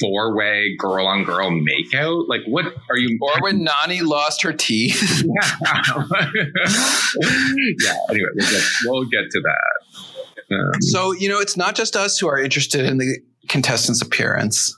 four 0.00 0.36
way 0.36 0.76
girl 0.76 1.06
on 1.06 1.24
girl 1.24 1.50
makeout? 1.50 2.28
Like, 2.28 2.42
what 2.46 2.66
are 2.90 2.96
you? 2.96 3.18
Or 3.20 3.32
when 3.40 3.66
Nany 3.66 4.02
lost 4.02 4.42
her 4.42 4.52
teeth? 4.52 5.24
yeah. 5.24 6.04
yeah. 7.82 7.96
Anyway, 8.10 8.28
we'll 8.34 8.50
get, 8.50 8.64
we'll 8.84 9.04
get 9.04 9.30
to 9.30 9.40
that. 9.40 10.54
Um, 10.54 10.82
so, 10.82 11.12
you 11.12 11.28
know, 11.28 11.40
it's 11.40 11.56
not 11.56 11.74
just 11.74 11.96
us 11.96 12.18
who 12.18 12.28
are 12.28 12.38
interested 12.38 12.84
in 12.84 12.98
the 12.98 13.18
contestant's 13.48 14.02
appearance. 14.02 14.76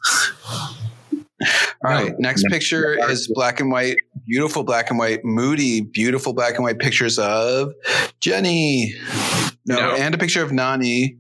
All 1.85 1.91
right. 1.93 2.19
Next 2.19 2.45
picture 2.49 2.97
is 3.11 3.29
black 3.29 3.61
and 3.61 3.71
white, 3.71 3.99
beautiful 4.27 4.63
black 4.65 4.91
and 4.91 4.99
white, 4.99 5.25
moody, 5.25 5.83
beautiful 5.83 6.33
black 6.33 6.55
and 6.55 6.65
white 6.65 6.79
pictures 6.79 7.19
of 7.19 7.73
Jenny. 8.21 8.95
No, 9.67 9.77
no. 9.77 9.95
and 9.97 10.15
a 10.15 10.19
picture 10.19 10.43
of 10.43 10.51
Nany. 10.51 11.19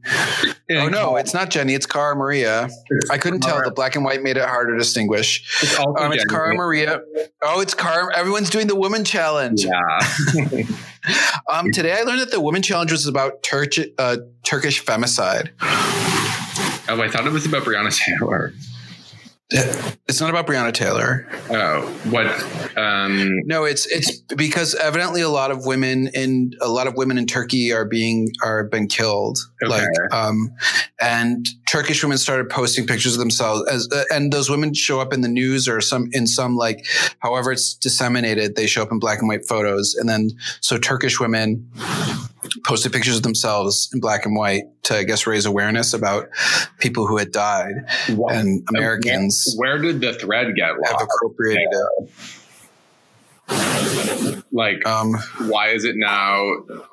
Yeah, 0.69 0.85
oh 0.85 0.89
no, 0.89 1.17
it's 1.17 1.35
not 1.35 1.51
Jenny. 1.51 1.75
It's 1.75 1.87
Cara 1.87 2.15
Maria. 2.15 2.69
I 3.11 3.19
couldn't 3.19 3.41
tell. 3.41 3.63
The 3.63 3.71
black 3.71 3.97
and 3.97 4.05
white 4.05 4.23
made 4.23 4.37
it 4.37 4.45
harder 4.45 4.73
to 4.73 4.79
distinguish. 4.79 5.63
It's, 5.63 5.79
um, 5.79 6.13
it's 6.13 6.25
Cara 6.25 6.55
Maria. 6.55 7.01
Oh, 7.43 7.61
it's 7.61 7.75
Cara. 7.75 8.15
Everyone's 8.17 8.51
doing 8.51 8.67
the 8.67 8.77
woman 8.77 9.05
challenge. 9.05 9.65
Yeah. 9.65 10.63
um, 11.49 11.71
today 11.73 11.93
I 11.99 12.03
learned 12.03 12.21
that 12.21 12.31
the 12.31 12.41
woman 12.41 12.63
challenge 12.63 12.93
was 12.93 13.07
about 13.07 13.43
Tur- 13.43 13.67
uh, 13.99 14.19
Turkish 14.45 14.85
femicide. 14.85 15.51
Oh, 16.89 17.01
I 17.03 17.09
thought 17.09 17.27
it 17.27 17.33
was 17.33 17.47
about 17.47 17.65
Breonna 17.65 17.97
Taylor. 17.97 18.53
It's 19.49 20.21
not 20.21 20.29
about 20.29 20.49
Breonna 20.49 20.73
Taylor. 20.73 21.25
Oh, 21.51 21.83
what? 22.11 22.27
Um, 22.77 23.31
no, 23.45 23.65
it's 23.65 23.87
it's 23.87 24.19
because 24.35 24.75
evidently 24.75 25.21
a 25.21 25.29
lot 25.29 25.53
of 25.53 25.65
women 25.65 26.09
in 26.09 26.53
a 26.61 26.69
lot 26.69 26.89
of 26.89 26.95
women 26.97 27.17
in 27.17 27.27
Turkey 27.27 27.73
are 27.73 27.85
being 27.85 28.31
are 28.43 28.65
been 28.65 28.89
killed. 28.89 29.39
Okay. 29.63 29.71
Like, 29.71 29.89
um, 30.13 30.53
and 31.01 31.47
Turkish 31.71 32.03
women 32.03 32.19
started 32.19 32.51
posting 32.51 32.89
pictures 32.89 33.13
of 33.13 33.21
themselves 33.21 33.63
as, 33.71 33.89
uh, 33.93 34.03
and 34.11 34.33
those 34.33 34.51
women 34.51 34.75
show 34.75 35.01
up 35.01 35.13
in 35.13 35.21
the 35.21 35.29
news 35.29 35.69
or 35.69 35.81
some 35.81 36.09
in 36.11 36.27
some 36.27 36.57
like, 36.57 36.85
however 37.21 37.53
it's 37.53 37.75
disseminated, 37.75 38.57
they 38.57 38.67
show 38.67 38.83
up 38.83 38.91
in 38.91 38.99
black 38.99 39.21
and 39.21 39.29
white 39.29 39.47
photos, 39.47 39.95
and 39.95 40.09
then 40.09 40.31
so 40.61 40.77
Turkish 40.77 41.21
women 41.21 41.71
posted 42.65 42.93
pictures 42.93 43.17
of 43.17 43.23
themselves 43.23 43.91
in 43.93 44.01
black 44.01 44.27
and 44.27 44.37
white 44.37 44.65
to, 44.85 44.97
I 44.99 45.05
guess, 45.05 45.27
raise 45.27 45.47
awareness 45.47 45.93
about 45.93 46.29
people 46.79 47.07
who 47.07 47.17
had 47.17 47.33
died 47.33 47.75
what? 48.09 48.35
and 48.35 48.67
Americans. 48.69 49.55
Where, 49.57 49.79
did 49.79 50.01
the 50.01 50.15
thread 50.15 50.55
get 50.57 50.79
lost? 50.79 50.93
Have 50.93 51.09
appropriated 51.17 51.69
it. 51.73 52.11
Like, 54.53 54.87
um, 54.87 55.15
why 55.49 55.69
is 55.71 55.85
it 55.85 55.95
now 55.97 56.43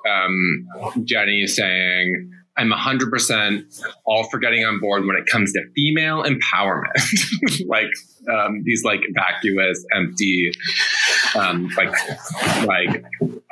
um, 0.10 0.68
Jenny 1.04 1.48
saying, 1.48 2.32
I'm 2.58 2.72
100% 2.72 3.64
all 4.06 4.30
for 4.30 4.38
getting 4.38 4.64
on 4.64 4.80
board 4.80 5.06
when 5.06 5.16
it 5.16 5.26
comes 5.26 5.52
to 5.54 5.62
female 5.76 6.24
empowerment. 6.24 6.94
like 7.68 7.88
um, 8.32 8.62
these 8.64 8.84
like 8.84 9.02
vacuous, 9.14 9.84
empty, 9.94 10.52
um, 11.36 11.70
like 11.78 11.94
like 12.66 13.04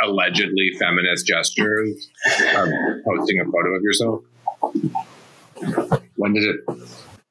allegedly 0.03 0.71
feminist 0.79 1.25
gestures 1.25 2.09
of 2.55 2.69
posting 3.05 3.39
a 3.39 3.45
photo 3.45 3.75
of 3.75 3.81
yourself. 3.81 4.23
When 6.15 6.33
did 6.33 6.43
it? 6.43 6.61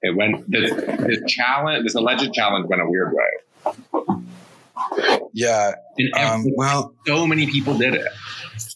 It 0.03 0.17
went. 0.17 0.51
This, 0.51 0.73
this 0.73 1.21
challenge, 1.27 1.85
this 1.85 1.95
alleged 1.95 2.33
challenge, 2.33 2.69
went 2.69 2.81
a 2.83 2.87
weird 2.89 3.13
way. 3.13 4.21
Yeah. 5.33 5.75
Um, 6.17 6.47
well, 6.57 6.95
so 7.07 7.27
many 7.27 7.47
people 7.47 7.77
did 7.77 7.95
it. 7.95 8.07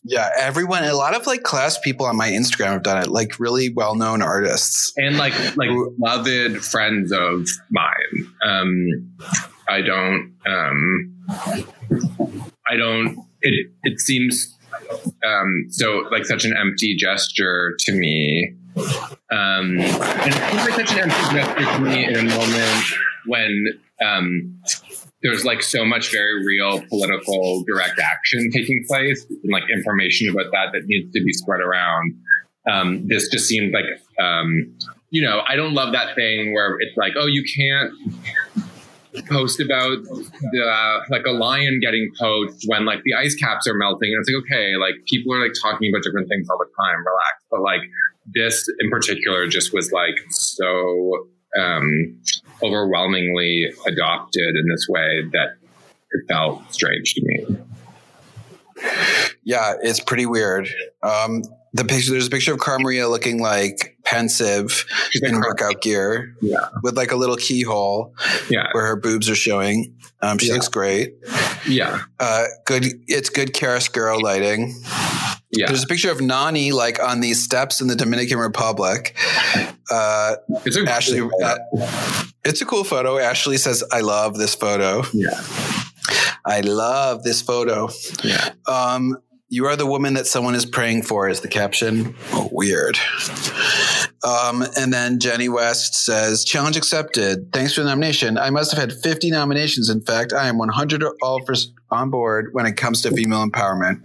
Yeah, 0.07 0.29
everyone, 0.39 0.85
a 0.85 0.93
lot 0.93 1.15
of 1.15 1.27
like 1.27 1.45
class 1.45 1.79
people 1.79 2.05
on 2.05 2.17
my 2.17 2.31
Instagram 2.31 2.73
have 2.73 2.83
done 2.83 3.03
it, 3.03 3.09
like 3.09 3.41
really 3.41 3.71
well 3.71 3.95
known 3.95 4.21
artists 4.21 4.93
and 4.99 5.17
like 5.17 5.33
like 5.57 5.71
beloved 5.71 6.63
friends 6.63 7.11
of 7.11 7.47
mine. 7.71 8.27
Um, 8.45 9.15
I 9.69 9.81
don't, 9.81 10.35
um, 10.47 11.15
I 12.69 12.77
don't. 12.77 13.19
It 13.43 13.71
it 13.83 14.01
seems 14.01 14.55
um, 15.25 15.67
so 15.71 16.05
like 16.11 16.25
such 16.27 16.45
an 16.45 16.55
empty 16.57 16.97
gesture 16.97 17.77
to 17.81 17.93
me. 17.93 18.55
Um, 19.31 19.79
and 19.79 19.81
it 19.81 20.51
seems 20.51 20.65
like 20.65 20.75
such 20.75 20.93
an 20.93 21.11
empty 21.11 21.35
gesture 21.35 21.73
to 21.73 21.79
me 21.81 22.05
in 22.05 22.17
a 22.17 22.23
moment 22.23 22.85
when 23.27 23.67
um, 24.05 24.61
there's 25.23 25.45
like 25.45 25.63
so 25.63 25.85
much 25.85 26.11
very 26.11 26.45
real 26.45 26.83
political 26.89 27.63
direct 27.65 27.99
action 27.99 28.51
taking 28.53 28.85
place 28.87 29.25
and 29.31 29.53
like 29.53 29.65
information 29.73 30.29
about 30.29 30.51
that 30.53 30.73
that 30.73 30.87
needs 30.87 31.11
to 31.13 31.25
be 31.25 31.33
spread 31.33 31.61
around. 31.61 32.15
Um, 32.71 33.07
this 33.09 33.29
just 33.29 33.47
seemed 33.47 33.73
like, 33.73 33.85
um, 34.19 34.75
you 35.11 35.23
know, 35.23 35.43
I 35.47 35.57
don't 35.57 35.75
love 35.75 35.93
that 35.93 36.15
thing 36.15 36.53
where 36.53 36.77
it's 36.81 36.97
like, 36.97 37.15
oh, 37.17 37.27
you 37.27 37.45
can't 37.57 37.93
post 39.29 39.61
about 39.61 39.99
the 40.03 40.65
uh, 40.65 41.05
like 41.11 41.25
a 41.27 41.33
lion 41.33 41.81
getting 41.81 42.11
poached 42.19 42.65
when 42.67 42.85
like 42.85 43.03
the 43.05 43.15
ice 43.15 43.35
caps 43.35 43.67
are 43.67 43.75
melting 43.75 44.13
and 44.13 44.21
it's 44.21 44.31
like 44.31 44.43
okay 44.45 44.77
like 44.77 44.95
people 45.07 45.33
are 45.33 45.41
like 45.41 45.55
talking 45.61 45.91
about 45.93 46.03
different 46.03 46.29
things 46.29 46.49
all 46.51 46.59
the 46.59 46.67
time 46.79 46.99
relax 46.99 47.45
but 47.51 47.61
like 47.61 47.81
this 48.35 48.69
in 48.81 48.91
particular 48.91 49.47
just 49.47 49.73
was 49.73 49.93
like 49.93 50.17
so 50.31 51.29
um 51.59 52.19
overwhelmingly 52.63 53.71
adopted 53.87 54.57
in 54.57 54.67
this 54.69 54.87
way 54.89 55.23
that 55.33 55.57
it 56.15 56.25
felt 56.29 56.63
strange 56.73 57.15
to 57.15 57.23
me. 57.25 57.47
Yeah, 59.43 59.75
it's 59.83 60.01
pretty 60.01 60.27
weird. 60.27 60.69
Um, 61.03 61.43
the 61.75 61.85
picture, 61.85 62.13
there's 62.13 62.29
a 62.29 62.31
picture 62.31 62.55
of 62.55 62.61
Cara 62.61 62.79
Maria 62.81 63.09
looking 63.09 63.41
like 63.41 63.97
pensive 64.05 64.87
She's 65.11 65.23
in 65.23 65.41
workout 65.41 65.83
gear, 65.83 66.35
yeah, 66.41 66.69
with 66.83 66.97
like 66.97 67.11
a 67.11 67.17
little 67.17 67.37
keyhole, 67.37 68.15
yeah, 68.49 68.69
where 68.73 68.87
her 68.87 68.97
boobs 68.97 69.29
are 69.29 69.35
showing. 69.35 69.97
Um, 70.23 70.39
she 70.39 70.47
yeah. 70.47 70.55
looks 70.55 70.69
great. 70.69 71.15
Yeah. 71.69 72.03
Uh, 72.19 72.45
good. 72.65 72.85
It's 73.09 73.29
good 73.29 73.53
chiaroscuro 73.53 74.23
lighting. 74.23 74.75
Yeah. 75.51 75.67
There's 75.67 75.85
a 75.85 75.87
picture 75.87 76.11
of 76.11 76.19
Nany 76.19 76.73
like 76.73 77.03
on 77.03 77.21
these 77.21 77.43
steps 77.43 77.81
in 77.81 77.89
the 77.89 77.97
Dominican 77.97 78.39
Republic. 78.39 79.17
Uh, 79.91 80.37
It's 80.65 80.77
a 80.77 80.89
Ashley, 80.89 81.21
cool 81.21 81.31
uh, 81.45 81.59
it's 82.45 82.63
a 82.63 82.65
cool 82.65 82.85
photo. 82.85 83.19
Ashley 83.19 83.59
says, 83.59 83.85
"I 83.93 84.01
love 84.01 84.39
this 84.39 84.55
photo. 84.55 85.03
yeah. 85.13 85.41
I 86.47 86.61
love 86.61 87.23
this 87.23 87.43
photo." 87.43 87.91
Yeah. 88.23 88.51
Um, 88.67 89.17
you 89.49 89.67
are 89.67 89.77
the 89.77 89.87
woman 89.87 90.15
that 90.15 90.27
someone 90.27 90.55
is 90.55 90.65
praying 90.65 91.03
for 91.03 91.29
is 91.29 91.41
the 91.41 91.49
caption. 91.49 92.15
Oh, 92.33 92.49
weird. 92.51 92.99
Um, 94.25 94.65
and 94.77 94.93
then 94.93 95.21
Jenny 95.21 95.49
West 95.49 95.95
says, 95.95 96.45
challenge 96.45 96.77
accepted. 96.77 97.53
Thanks 97.53 97.75
for 97.75 97.83
the 97.83 97.89
nomination. 97.89 98.39
I 98.39 98.51
must 98.51 98.73
have 98.73 98.81
had 98.81 98.99
50 99.03 99.31
nominations. 99.31 99.91
In 99.91 100.01
fact, 100.01 100.33
I 100.33 100.49
am 100.49 100.57
100 100.57 101.05
all 101.23 101.45
for 101.45 101.55
on 101.91 102.11
board 102.11 102.49
when 102.53 102.67
it 102.67 102.77
comes 102.77 103.03
to 103.03 103.11
female 103.11 103.47
empowerment. 103.47 104.01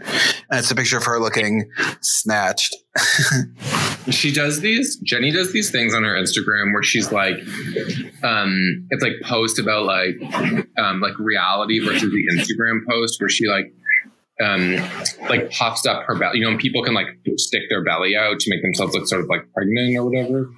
And 0.50 0.60
it's 0.60 0.70
a 0.70 0.76
picture 0.76 0.98
of 0.98 1.06
her 1.06 1.20
looking 1.20 1.70
snatched. 2.02 2.76
She 4.10 4.32
does 4.32 4.62
these, 4.62 4.96
Jenny 4.98 5.30
does 5.30 5.54
these 5.54 5.72
things 5.72 5.94
on 5.94 6.04
her 6.04 6.16
Instagram 6.16 6.74
where 6.74 6.82
she's 6.82 7.12
like, 7.12 7.36
um, 8.24 8.88
it's 8.90 9.04
like 9.04 9.14
post 9.24 9.60
about 9.60 9.84
like, 9.86 10.16
um, 10.78 11.00
like 11.00 11.20
reality 11.20 11.80
versus 11.80 12.10
the 12.10 12.28
Instagram 12.36 12.80
post 12.90 13.20
where 13.20 13.30
she 13.30 13.48
like, 13.48 13.72
um, 14.42 14.76
like 15.30 15.52
puffs 15.52 15.86
up 15.86 16.04
her 16.06 16.16
belly. 16.16 16.40
You 16.40 16.46
know, 16.46 16.52
and 16.52 16.60
people 16.60 16.84
can 16.84 16.94
like 16.94 17.08
stick 17.38 17.64
their 17.70 17.84
belly 17.84 18.16
out 18.16 18.40
to 18.40 18.50
make 18.50 18.62
themselves 18.62 18.94
look 18.94 19.08
sort 19.08 19.22
of 19.22 19.28
like 19.28 19.52
pregnant 19.54 19.98
or 19.98 20.06
whatever. 20.06 20.50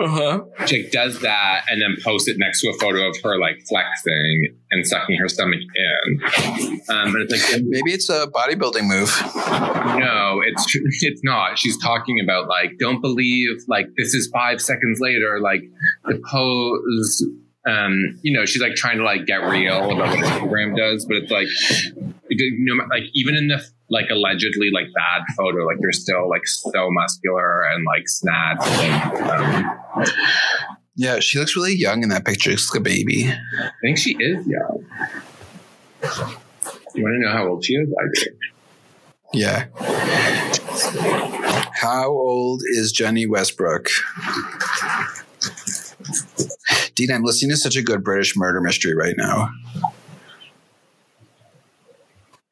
Uh-huh. 0.00 0.44
She 0.66 0.82
like, 0.82 0.92
does 0.92 1.20
that 1.20 1.64
and 1.68 1.80
then 1.80 1.96
posts 2.02 2.28
it 2.28 2.36
next 2.38 2.60
to 2.60 2.68
a 2.68 2.74
photo 2.74 3.08
of 3.08 3.16
her 3.22 3.38
like 3.38 3.58
flexing 3.68 4.56
and 4.70 4.86
sucking 4.86 5.16
her 5.16 5.28
stomach 5.28 5.60
in. 5.60 6.22
Um, 6.88 7.14
and 7.14 7.30
it's 7.30 7.52
like, 7.52 7.62
Maybe 7.66 7.92
it's 7.92 8.08
a 8.08 8.26
bodybuilding 8.26 8.86
move. 8.86 9.10
no, 9.98 10.42
it's 10.44 10.64
it's 11.02 11.22
not. 11.24 11.58
She's 11.58 11.78
talking 11.78 12.20
about 12.22 12.48
like, 12.48 12.72
don't 12.78 13.00
believe 13.00 13.62
like 13.66 13.86
this 13.96 14.14
is 14.14 14.28
five 14.32 14.60
seconds 14.60 15.00
later. 15.00 15.40
Like 15.40 15.62
the 16.04 16.20
pose, 16.30 17.24
um, 17.66 18.18
you 18.22 18.36
know, 18.36 18.44
she's 18.44 18.62
like 18.62 18.74
trying 18.74 18.98
to 18.98 19.04
like 19.04 19.26
get 19.26 19.42
real 19.42 19.90
about 19.90 20.08
what 20.08 20.18
Instagram 20.18 20.76
does, 20.76 21.04
but 21.06 21.16
it's 21.16 21.30
like, 21.30 21.48
it, 21.48 22.13
you 22.38 22.64
know, 22.64 22.84
like 22.90 23.04
even 23.14 23.36
in 23.36 23.48
the 23.48 23.64
like 23.90 24.06
allegedly 24.10 24.70
like 24.72 24.86
bad 24.94 25.22
photo, 25.36 25.64
like 25.64 25.76
you're 25.80 25.92
still 25.92 26.28
like 26.28 26.46
so 26.46 26.88
muscular 26.90 27.62
and 27.64 27.84
like 27.84 28.08
snatched. 28.08 28.66
And, 28.66 29.30
um, 29.30 30.06
Yeah, 30.96 31.18
she 31.20 31.38
looks 31.38 31.56
really 31.56 31.76
young 31.76 32.02
in 32.02 32.08
that 32.10 32.24
picture. 32.24 32.50
She's 32.52 32.70
like 32.72 32.80
a 32.80 32.82
baby. 32.84 33.26
I 33.28 33.70
think 33.82 33.98
she 33.98 34.16
is 34.18 34.46
young. 34.46 34.86
You 36.94 37.02
want 37.02 37.14
to 37.14 37.18
know 37.20 37.32
how 37.32 37.48
old 37.48 37.64
she 37.64 37.74
is? 37.74 37.88
I 37.92 38.04
do. 38.14 38.30
Yeah. 39.32 39.66
How 41.74 42.08
old 42.08 42.62
is 42.64 42.92
Jenny 42.92 43.26
Westbrook? 43.26 43.88
Dean, 46.94 47.10
I'm 47.10 47.24
listening 47.24 47.50
to 47.50 47.56
such 47.56 47.76
a 47.76 47.82
good 47.82 48.04
British 48.04 48.36
murder 48.36 48.60
mystery 48.60 48.94
right 48.94 49.16
now. 49.16 49.50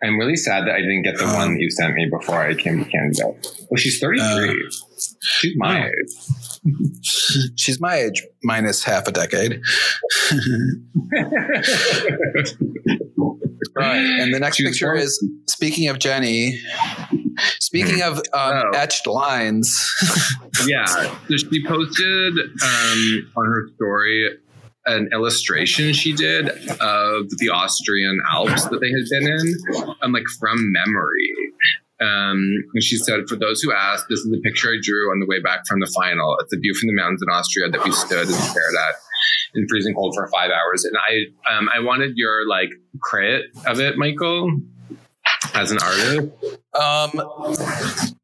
I'm 0.04 0.18
really 0.18 0.34
sad 0.36 0.66
that 0.66 0.74
I 0.74 0.80
didn't 0.80 1.02
get 1.02 1.16
the 1.16 1.24
Um, 1.26 1.34
one 1.34 1.54
that 1.54 1.60
you 1.60 1.70
sent 1.70 1.94
me 1.94 2.06
before 2.10 2.42
I 2.42 2.54
came 2.54 2.84
to 2.84 2.90
Canada. 2.90 3.22
Well, 3.70 3.78
she's 3.78 4.00
33. 4.00 4.50
Uh, 4.50 4.54
she's 5.22 5.54
my 5.56 5.86
age. 5.86 5.92
She's 7.56 7.80
my 7.80 7.96
age, 7.96 8.22
minus 8.44 8.84
half 8.84 9.08
a 9.08 9.12
decade. 9.12 9.60
Right. 13.74 13.96
And 13.96 14.34
the 14.34 14.38
next 14.40 14.56
She 14.56 14.64
was 14.64 14.72
picture 14.74 14.86
born- 14.92 14.98
is 14.98 15.24
speaking 15.48 15.88
of 15.88 15.98
Jenny, 15.98 16.60
speaking 17.58 18.02
of 18.02 18.18
um, 18.18 18.22
Oh. 18.34 18.70
etched 18.74 19.06
lines. 19.06 19.88
yeah. 20.66 20.84
So 20.84 21.36
she 21.36 21.64
posted 21.66 22.34
um, 22.62 23.32
on 23.36 23.46
her 23.46 23.68
story 23.76 24.38
an 24.86 25.08
illustration 25.12 25.92
she 25.92 26.12
did 26.12 26.48
of 26.48 27.28
the 27.38 27.50
Austrian 27.52 28.18
Alps 28.32 28.64
that 28.64 28.80
they 28.80 28.90
had 28.90 29.06
been 29.10 29.30
in, 29.32 29.94
um, 30.02 30.12
like 30.12 30.24
from 30.40 30.72
memory. 30.72 31.30
Um, 32.00 32.64
and 32.74 32.82
she 32.82 32.96
said, 32.96 33.28
for 33.28 33.36
those 33.36 33.60
who 33.62 33.72
asked, 33.72 34.06
this 34.08 34.18
is 34.20 34.32
a 34.32 34.40
picture 34.40 34.70
I 34.70 34.78
drew 34.82 35.12
on 35.12 35.20
the 35.20 35.26
way 35.26 35.40
back 35.40 35.66
from 35.68 35.78
the 35.78 35.90
final. 35.94 36.36
It's 36.40 36.52
a 36.52 36.58
view 36.58 36.74
from 36.74 36.88
the 36.88 36.94
mountains 36.94 37.22
in 37.22 37.28
Austria 37.28 37.70
that 37.70 37.84
we 37.84 37.92
stood 37.92 38.26
and 38.26 38.34
stared 38.34 38.74
at 38.74 38.94
in 39.54 39.68
freezing 39.68 39.94
cold 39.94 40.14
for 40.16 40.26
five 40.28 40.50
hours. 40.50 40.84
And 40.84 40.96
I, 40.96 41.54
um, 41.54 41.68
I 41.72 41.78
wanted 41.80 42.16
your 42.16 42.48
like 42.48 42.70
credit 43.00 43.44
of 43.66 43.78
it, 43.78 43.96
Michael, 43.98 44.50
as 45.54 45.70
an 45.70 45.78
artist. 45.78 46.32
Um, 46.74 47.22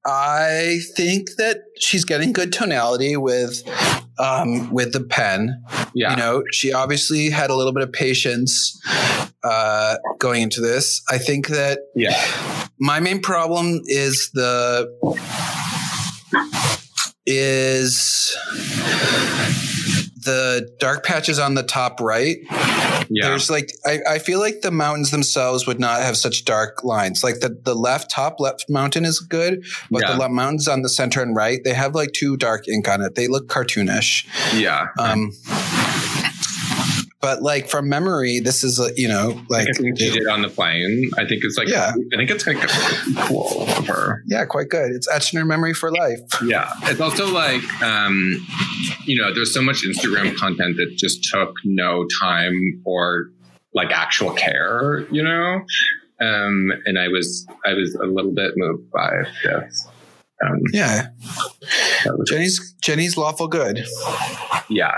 I 0.04 0.80
think 0.96 1.36
that 1.36 1.64
she's 1.78 2.04
getting 2.04 2.32
good 2.32 2.52
tonality 2.52 3.16
with 3.16 3.62
um, 4.18 4.70
with 4.72 4.92
the 4.92 5.00
pen. 5.00 5.62
Yeah. 5.94 6.10
You 6.10 6.16
know, 6.16 6.42
she 6.52 6.72
obviously 6.72 7.30
had 7.30 7.50
a 7.50 7.54
little 7.54 7.72
bit 7.72 7.82
of 7.82 7.92
patience 7.92 8.80
uh, 9.42 9.96
going 10.18 10.42
into 10.42 10.60
this. 10.60 11.02
I 11.08 11.18
think 11.18 11.48
that 11.48 11.80
yeah. 11.94 12.20
my 12.80 13.00
main 13.00 13.20
problem 13.20 13.80
is 13.86 14.30
the 14.34 14.88
is 17.26 18.34
the 20.24 20.68
dark 20.78 21.04
patches 21.04 21.38
on 21.38 21.54
the 21.54 21.62
top 21.62 22.00
right 22.00 22.38
Yeah. 23.10 23.28
there's 23.28 23.48
like 23.50 23.72
I, 23.86 24.00
I 24.08 24.18
feel 24.18 24.38
like 24.40 24.62
the 24.62 24.70
mountains 24.70 25.10
themselves 25.10 25.66
would 25.66 25.78
not 25.78 26.00
have 26.00 26.16
such 26.16 26.44
dark 26.44 26.82
lines 26.84 27.22
like 27.22 27.40
the, 27.40 27.50
the 27.62 27.74
left 27.74 28.10
top 28.10 28.40
left 28.40 28.68
mountain 28.68 29.04
is 29.04 29.20
good 29.20 29.64
but 29.90 30.02
Yeah. 30.02 30.16
the 30.16 30.28
mountains 30.28 30.66
on 30.68 30.82
the 30.82 30.88
center 30.88 31.22
and 31.22 31.36
right 31.36 31.60
they 31.64 31.74
have 31.74 31.94
like 31.94 32.12
too 32.12 32.36
dark 32.36 32.66
ink 32.68 32.88
on 32.88 33.00
it 33.02 33.14
they 33.14 33.28
look 33.28 33.48
cartoonish 33.48 34.26
yeah. 34.58 34.88
um 34.98 35.32
but 37.20 37.42
like 37.42 37.68
from 37.68 37.88
memory 37.88 38.40
this 38.40 38.62
is 38.62 38.78
a, 38.78 38.90
you 38.96 39.08
know 39.08 39.40
like 39.48 39.68
I 39.68 39.72
think 39.72 39.98
she 39.98 40.10
did 40.10 40.28
on 40.28 40.42
the 40.42 40.48
plane. 40.48 41.10
I 41.18 41.26
think 41.26 41.42
it's 41.44 41.56
like, 41.58 41.68
Yeah. 41.68 41.92
I 42.12 42.16
think 42.16 42.30
it's 42.30 42.46
like 42.46 42.58
cool 43.26 43.62
of 43.62 43.86
her. 43.86 44.22
yeah 44.26 44.44
quite 44.44 44.68
good 44.68 44.92
it's 44.92 45.08
etched 45.10 45.32
in 45.34 45.38
her 45.40 45.44
memory 45.46 45.74
for 45.74 45.90
life 45.92 46.20
Yeah. 46.44 46.70
It's 46.84 47.00
also 47.00 47.26
like, 47.32 47.62
um, 47.82 48.46
you 49.04 49.20
know, 49.20 49.32
there's 49.34 49.52
so 49.52 49.62
much 49.62 49.82
Instagram 49.84 50.36
content 50.36 50.76
that 50.76 50.94
just 50.96 51.24
took 51.32 51.54
no 51.64 52.06
time 52.20 52.82
or 52.84 53.26
like 53.74 53.90
actual 53.90 54.32
care, 54.32 55.06
you 55.10 55.22
know? 55.22 55.60
Um, 56.20 56.72
and 56.86 56.98
I 56.98 57.08
was, 57.08 57.46
I 57.64 57.74
was 57.74 57.94
a 57.94 58.06
little 58.06 58.32
bit 58.32 58.52
moved 58.56 58.90
by 58.90 59.10
this. 59.44 59.86
Um, 60.44 60.60
yeah 60.72 61.08
jenny's 62.28 62.72
jenny's 62.80 63.16
lawful 63.16 63.48
good 63.48 63.84
yeah. 64.68 64.94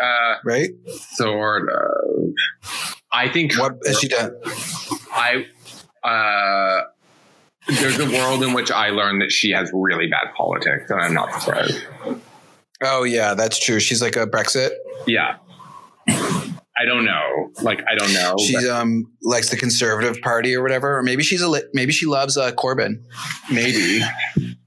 Uh, 0.00 0.34
right 0.44 0.70
sort 1.14 1.68
of. 1.70 2.32
I 3.12 3.28
think 3.28 3.56
what 3.58 3.76
has 3.86 4.00
she 4.00 4.08
done 4.08 4.34
I 5.12 5.46
uh 6.02 6.82
there's 7.80 7.98
a 7.98 8.10
world 8.10 8.42
in 8.42 8.52
which 8.52 8.70
I 8.70 8.88
learned 8.90 9.22
that 9.22 9.30
she 9.32 9.50
has 9.52 9.70
really 9.72 10.06
bad 10.06 10.34
politics, 10.36 10.90
and 10.90 11.00
I'm 11.00 11.14
not 11.14 11.40
surprised. 11.40 11.78
oh 12.82 13.04
yeah 13.04 13.34
that's 13.34 13.58
true 13.58 13.78
she's 13.80 14.02
like 14.02 14.16
a 14.16 14.26
brexit 14.26 14.70
Yeah. 15.06 15.36
I 16.76 16.84
don't 16.86 17.04
know. 17.04 17.50
Like 17.62 17.80
I 17.88 17.94
don't 17.94 18.12
know. 18.12 18.34
She 18.38 18.54
but 18.54 18.66
um 18.66 19.04
likes 19.22 19.50
the 19.50 19.56
conservative 19.56 20.20
party 20.22 20.54
or 20.54 20.62
whatever, 20.62 20.98
or 20.98 21.02
maybe 21.02 21.22
she's 21.22 21.40
a 21.40 21.48
li- 21.48 21.62
maybe 21.72 21.92
she 21.92 22.06
loves 22.06 22.36
uh, 22.36 22.52
Corbyn. 22.52 23.02
maybe. 23.50 24.02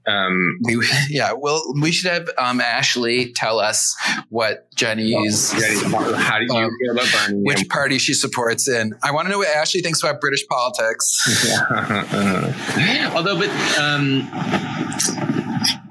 Um 0.08 0.56
We, 0.64 0.86
yeah, 1.10 1.32
well, 1.36 1.60
we 1.82 1.92
should 1.92 2.10
have 2.10 2.30
um 2.38 2.62
Ashley 2.62 3.30
tell 3.34 3.58
us 3.60 3.94
what 4.30 4.74
Jenny's 4.74 5.52
how 5.52 6.38
do 6.38 6.46
you 6.46 6.54
Um, 6.54 6.70
feel 6.80 6.92
about 6.92 7.12
Bernie? 7.12 7.42
which 7.42 7.68
party 7.68 7.98
she 7.98 8.14
supports 8.14 8.66
in. 8.70 8.94
I 9.02 9.10
want 9.10 9.26
to 9.26 9.30
know 9.32 9.36
what 9.36 9.48
Ashley 9.54 9.82
thinks 9.82 10.02
about 10.02 10.18
British 10.22 10.46
politics. 10.48 11.44
Yeah. 11.46 13.12
Although, 13.14 13.38
but 13.38 13.50
um, 13.78 14.26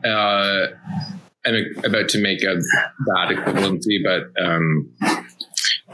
uh, 0.04 0.68
I'm 1.46 1.76
about 1.86 2.10
to 2.10 2.18
make 2.22 2.42
a 2.44 2.56
bad 3.14 3.36
equivalency, 3.36 4.00
but 4.04 4.32
um, 4.44 4.90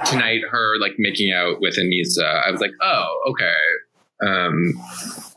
tonight 0.06 0.42
her 0.50 0.80
like 0.80 0.94
making 0.98 1.32
out 1.32 1.60
with 1.60 1.78
Aneesa, 1.78 2.46
I 2.46 2.52
was 2.52 2.62
like, 2.62 2.72
oh, 2.82 3.32
okay. 3.32 3.54
Um, 4.26 4.74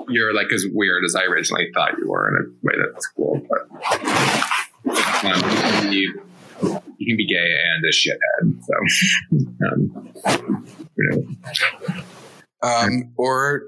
you're 0.08 0.32
like 0.34 0.52
as 0.52 0.64
weird 0.72 1.04
as 1.04 1.14
I 1.14 1.24
originally 1.24 1.68
thought 1.74 1.98
you 1.98 2.08
were 2.08 2.28
in 2.28 2.36
a 2.36 2.48
way 2.62 2.74
that's 2.78 3.06
cool, 3.08 3.44
but 3.48 3.60
um, 5.24 5.40
you, 5.50 5.56
can 5.56 5.90
be, 5.90 6.12
you 6.98 7.06
can 7.06 7.16
be 7.16 7.26
gay 7.26 7.54
and 7.64 7.84
a 7.84 7.90
shithead. 7.90 8.64
So, 8.64 8.74
um, 9.66 10.12
you 10.96 11.10
know. 11.10 12.02
Um, 12.62 13.12
or 13.16 13.64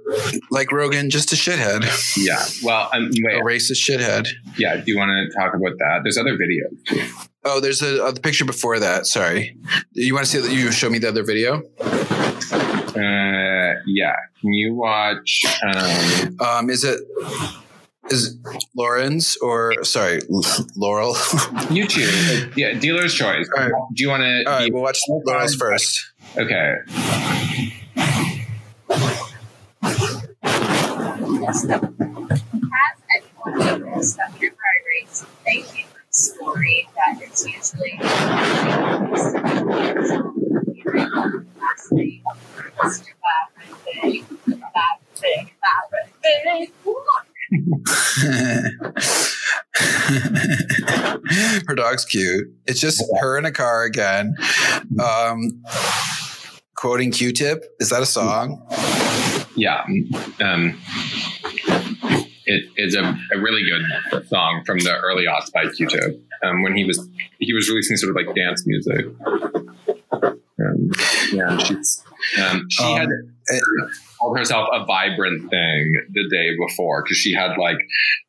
like 0.51 0.73
Rogan, 0.73 1.11
just 1.11 1.33
a 1.33 1.37
shithead, 1.37 1.85
Yeah. 2.17 2.43
Well, 2.65 2.89
um, 2.93 3.05
a 3.05 3.43
racist 3.43 3.87
shithead. 3.87 4.29
Yeah. 4.57 4.77
Do 4.77 4.85
you 4.87 4.97
want 4.97 5.11
to 5.11 5.39
talk 5.39 5.55
about 5.55 5.77
that? 5.79 6.01
There's 6.03 6.19
other 6.19 6.37
videos. 6.37 6.85
too. 6.87 7.28
Oh, 7.51 7.61
there's 7.61 7.81
a, 7.83 8.05
uh, 8.05 8.11
the 8.13 8.21
picture 8.21 8.45
before 8.45 8.79
that. 8.79 9.07
Sorry, 9.07 9.57
you 9.93 10.13
want 10.15 10.27
to 10.27 10.31
see 10.31 10.39
that? 10.41 10.53
You 10.53 10.71
show 10.71 10.91
me 10.91 10.99
the 10.99 11.09
other 11.09 11.23
video. 11.25 11.63
Uh, 11.81 13.75
yeah. 13.87 14.15
Can 14.41 14.53
you 14.53 14.75
watch? 14.75 15.45
Um, 15.63 16.37
Um, 16.41 16.71
is 16.71 16.85
it 16.85 17.01
is 18.11 18.37
Lauren's 18.77 19.37
or 19.39 19.83
sorry, 19.85 20.21
Laurel? 20.77 21.17
you 21.71 21.87
choose. 21.87 22.47
Yeah, 22.57 22.75
dealer's 22.79 23.15
choice. 23.15 23.49
All 23.57 23.63
right. 23.65 23.73
Do 23.95 24.03
you 24.03 24.11
want 24.11 24.23
to? 24.23 24.45
All 24.47 24.59
right, 24.59 24.73
we'll 24.73 24.83
watch 24.83 24.99
Laurel's 25.09 25.55
first. 25.55 26.13
Okay. 26.37 26.75
Has 33.19 34.17
anyone 35.47 35.78
noticed 36.19 36.35
that 36.37 36.43
whenever 36.43 37.01
I 37.07 37.19
raise 37.21 37.45
a 37.45 37.49
human 37.49 37.63
story, 37.63 37.63
that 37.63 37.63
it's 37.63 37.73
usually 37.73 37.99
her 51.67 51.75
dog's 51.75 52.05
cute. 52.05 52.49
It's 52.67 52.81
just 52.81 53.03
her 53.21 53.39
in 53.39 53.45
a 53.45 53.53
car 53.53 53.85
again. 53.85 54.37
Um, 55.03 55.63
quoting 56.75 57.11
Q-Tip. 57.11 57.65
Is 57.81 57.91
that 57.91 58.03
a 58.03 58.07
song? 58.07 58.63
Yeah. 59.55 59.85
Um, 60.41 60.79
it 62.49 62.65
is 62.77 62.95
a, 62.95 63.03
a 63.35 63.39
really 63.39 63.63
good 64.11 64.27
song 64.29 64.63
from 64.67 64.79
the 64.81 64.95
early 64.97 65.25
aughts 65.27 65.53
by 65.53 65.67
Q-Tip. 65.69 66.21
Um, 66.45 66.63
when 66.63 66.77
he 66.77 66.85
was 66.85 66.99
he 67.39 67.53
was 67.53 67.69
releasing 67.69 67.97
sort 67.97 68.11
of 68.11 68.17
like 68.27 68.35
dance 68.35 68.65
music. 68.67 69.07
Um, 70.61 70.91
yeah, 71.33 71.57
she's 71.59 72.03
um, 72.43 72.67
she 72.71 72.83
Um, 72.85 72.97
had 72.99 73.09
it- 73.11 73.61
called 74.21 74.37
herself 74.37 74.69
a 74.73 74.85
vibrant 74.85 75.49
thing 75.49 76.03
the 76.13 76.29
day 76.29 76.49
before 76.67 77.03
because 77.05 77.17
she 77.19 77.33
had 77.33 77.57
like 77.57 77.79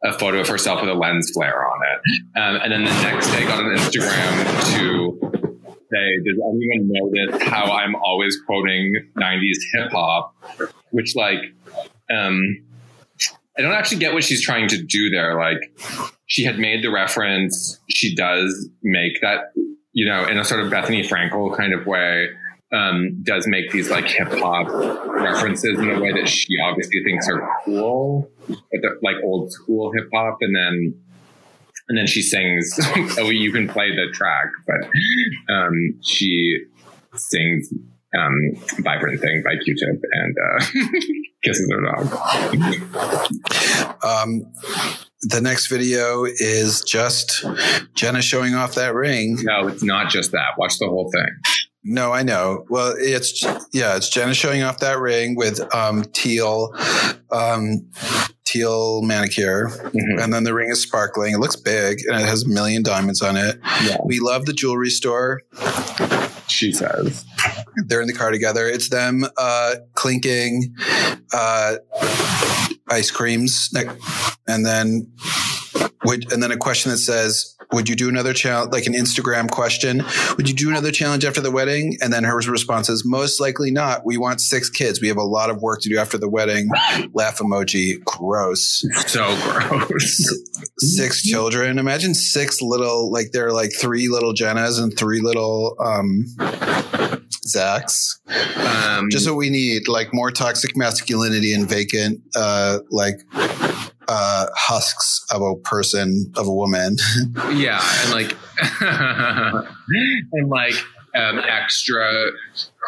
a 0.04 0.14
photo 0.18 0.40
of 0.40 0.48
herself 0.48 0.82
with 0.82 0.90
a 0.90 0.94
lens 0.94 1.32
flare 1.32 1.66
on 1.68 1.80
it, 1.94 2.40
um, 2.40 2.56
and 2.64 2.72
then 2.72 2.84
the 2.86 2.92
next 3.04 3.32
day 3.32 3.44
got 3.46 3.60
on 3.64 3.76
Instagram 3.76 4.76
to 4.78 5.20
say, 5.92 6.18
"Does 6.24 6.40
anyone 6.48 6.90
notice 6.92 7.42
how 7.44 7.66
I'm 7.72 7.96
always 7.96 8.38
quoting 8.46 8.96
'90s 9.18 9.58
hip 9.74 9.92
hop?" 9.92 10.36
Which 10.92 11.16
like, 11.16 11.40
um, 12.16 12.58
I 13.60 13.62
don't 13.62 13.74
actually 13.74 14.00
get 14.00 14.14
what 14.14 14.24
she's 14.24 14.42
trying 14.42 14.70
to 14.70 14.82
do 14.82 15.10
there. 15.10 15.38
Like, 15.38 15.60
she 16.28 16.46
had 16.46 16.58
made 16.58 16.82
the 16.82 16.90
reference. 16.90 17.78
She 17.90 18.16
does 18.16 18.70
make 18.82 19.20
that, 19.22 19.52
you 19.92 20.08
know, 20.08 20.26
in 20.26 20.40
a 20.40 20.46
sort 20.46 20.62
of 20.62 20.72
Bethenny 20.72 21.06
Frankel 21.06 21.56
kind 21.58 21.74
of 21.74 21.86
way 21.86 22.30
um, 22.72 23.22
does 23.24 23.48
make 23.48 23.72
these 23.72 23.90
like 23.90 24.06
hip 24.06 24.30
hop 24.32 24.68
references 24.70 25.78
in 25.80 25.90
a 25.90 26.00
way 26.00 26.14
that 26.14 26.30
she 26.30 26.54
obviously 26.64 27.04
thinks 27.04 27.28
are 27.28 27.50
cool, 27.66 28.30
but 28.48 28.82
like 29.02 29.16
old 29.24 29.52
school 29.52 29.92
hip 29.92 30.08
hop, 30.14 30.38
and 30.42 30.56
then 30.56 31.02
and 31.90 31.98
then 31.98 32.06
she 32.06 32.22
sings. 32.22 32.80
oh, 33.18 33.30
you 33.30 33.52
can 33.52 33.68
play 33.68 33.90
the 33.90 34.12
track, 34.14 34.52
but 34.68 35.54
um, 35.54 36.00
she 36.04 36.64
sings 37.16 37.74
um, 38.18 38.34
"Vibrant 38.80 39.20
Thing" 39.22 39.44
by 39.44 39.56
Q-Tip 39.64 40.02
and 40.12 40.36
uh, 40.38 40.66
kisses 41.44 41.72
her 41.72 41.82
dog. 41.82 42.06
Um, 44.04 44.52
the 45.22 45.42
next 45.42 45.68
video 45.68 46.24
is 46.26 46.82
just 46.82 47.46
Jenna 47.94 48.22
showing 48.22 48.56
off 48.56 48.76
that 48.76 48.94
ring. 48.94 49.38
No, 49.44 49.68
it's 49.68 49.84
not 49.84 50.10
just 50.10 50.32
that. 50.32 50.58
Watch 50.58 50.78
the 50.80 50.88
whole 50.88 51.12
thing. 51.12 51.30
No, 51.84 52.12
I 52.12 52.24
know. 52.24 52.66
Well, 52.70 52.94
it's 52.98 53.44
yeah, 53.74 53.96
it's 53.96 54.10
Jenna 54.10 54.34
showing 54.34 54.64
off 54.64 54.80
that 54.80 55.00
ring 55.00 55.36
with 55.36 55.60
um, 55.76 56.04
teal, 56.14 56.74
um, 57.32 57.90
teal 58.46 59.02
manicure, 59.02 59.68
Mhm. 59.70 60.24
and 60.24 60.34
then 60.34 60.44
the 60.44 60.54
ring 60.54 60.70
is 60.70 60.82
sparkling. 60.82 61.34
It 61.34 61.40
looks 61.40 61.56
big 61.56 62.00
and 62.08 62.20
it 62.22 62.26
has 62.28 62.44
a 62.44 62.50
million 62.50 62.84
diamonds 62.84 63.22
on 63.22 63.38
it. 63.38 63.60
Yeah. 63.86 63.98
We 64.06 64.20
love 64.20 64.46
the 64.46 64.54
jewelry 64.54 64.90
store. 64.90 65.42
She 66.48 66.72
says. 66.74 67.24
They're 67.88 68.02
in 68.02 68.08
the 68.08 68.14
car 68.14 68.32
together. 68.32 68.68
It's 68.68 68.90
them 68.90 69.26
uh, 69.38 69.76
clinking 69.94 70.76
uh, 71.34 71.76
ice 72.90 73.12
creams, 73.12 73.74
and 74.48 74.66
then 74.66 75.12
would 76.06 76.32
and 76.32 76.42
then 76.42 76.52
a 76.52 76.58
question 76.58 76.92
that 76.92 76.98
says, 76.98 77.56
"Would 77.72 77.90
you 77.90 77.96
do 77.96 78.10
another 78.10 78.34
challenge?" 78.34 78.72
Like 78.72 78.86
an 78.86 78.94
Instagram 78.94 79.50
question. 79.50 80.04
Would 80.38 80.50
you 80.50 80.56
do 80.56 80.70
another 80.70 80.92
challenge 80.92 81.26
after 81.26 81.42
the 81.42 81.52
wedding? 81.52 81.98
And 82.02 82.14
then 82.14 82.24
her 82.24 82.38
response 82.38 82.90
is, 82.90 83.04
"Most 83.06 83.40
likely 83.40 83.70
not. 83.70 84.06
We 84.06 84.18
want 84.18 84.42
six 84.42 84.70
kids. 84.70 85.02
We 85.02 85.08
have 85.10 85.18
a 85.18 85.24
lot 85.24 85.50
of 85.50 85.62
work 85.62 85.82
to 85.82 85.90
do 85.90 85.98
after 85.98 86.18
the 86.18 86.30
wedding." 86.30 86.70
Laugh 87.14 87.40
emoji. 87.40 88.04
Gross. 88.06 88.86
So 89.08 89.38
gross. 89.44 90.34
Six 90.80 91.22
children. 91.22 91.80
Imagine 91.80 92.14
six 92.14 92.62
little, 92.62 93.12
like 93.12 93.32
they're 93.32 93.52
like 93.52 93.72
three 93.78 94.08
little 94.08 94.34
Jennas 94.34 94.82
and 94.82 94.98
three 94.98 95.22
little 95.22 95.76
um, 95.80 96.26
Zachs. 97.50 98.20
Um, 98.58 99.10
just 99.10 99.28
what 99.28 99.36
we 99.36 99.50
need 99.50 99.88
like 99.88 100.14
more 100.14 100.32
toxic 100.32 100.78
masculinity 100.78 101.54
and 101.54 101.68
vacant 101.68 102.22
uh 102.36 102.80
like 102.90 103.20
uh 104.08 104.48
husks 104.56 105.26
of 105.32 105.42
a 105.42 105.56
person 105.56 106.32
of 106.36 106.48
a 106.48 106.54
woman 106.54 106.98
yeah, 107.54 107.82
and 108.04 108.12
like 108.12 108.36
and 110.34 110.50
like 110.50 110.76
um, 111.16 111.40
extra 111.40 112.32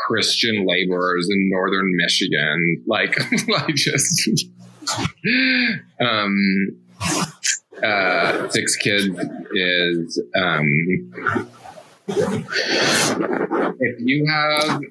Christian 0.08 0.66
laborers 0.68 1.28
in 1.30 1.50
northern 1.50 1.96
Michigan, 1.98 2.84
like 2.88 3.18
like 3.48 3.76
just 3.76 4.46
um 6.00 6.78
uh 7.84 8.50
six 8.50 8.76
kids 8.78 9.18
is 9.54 10.22
um 10.36 11.50
if 12.18 13.96
you 14.00 14.26
have 14.28 14.82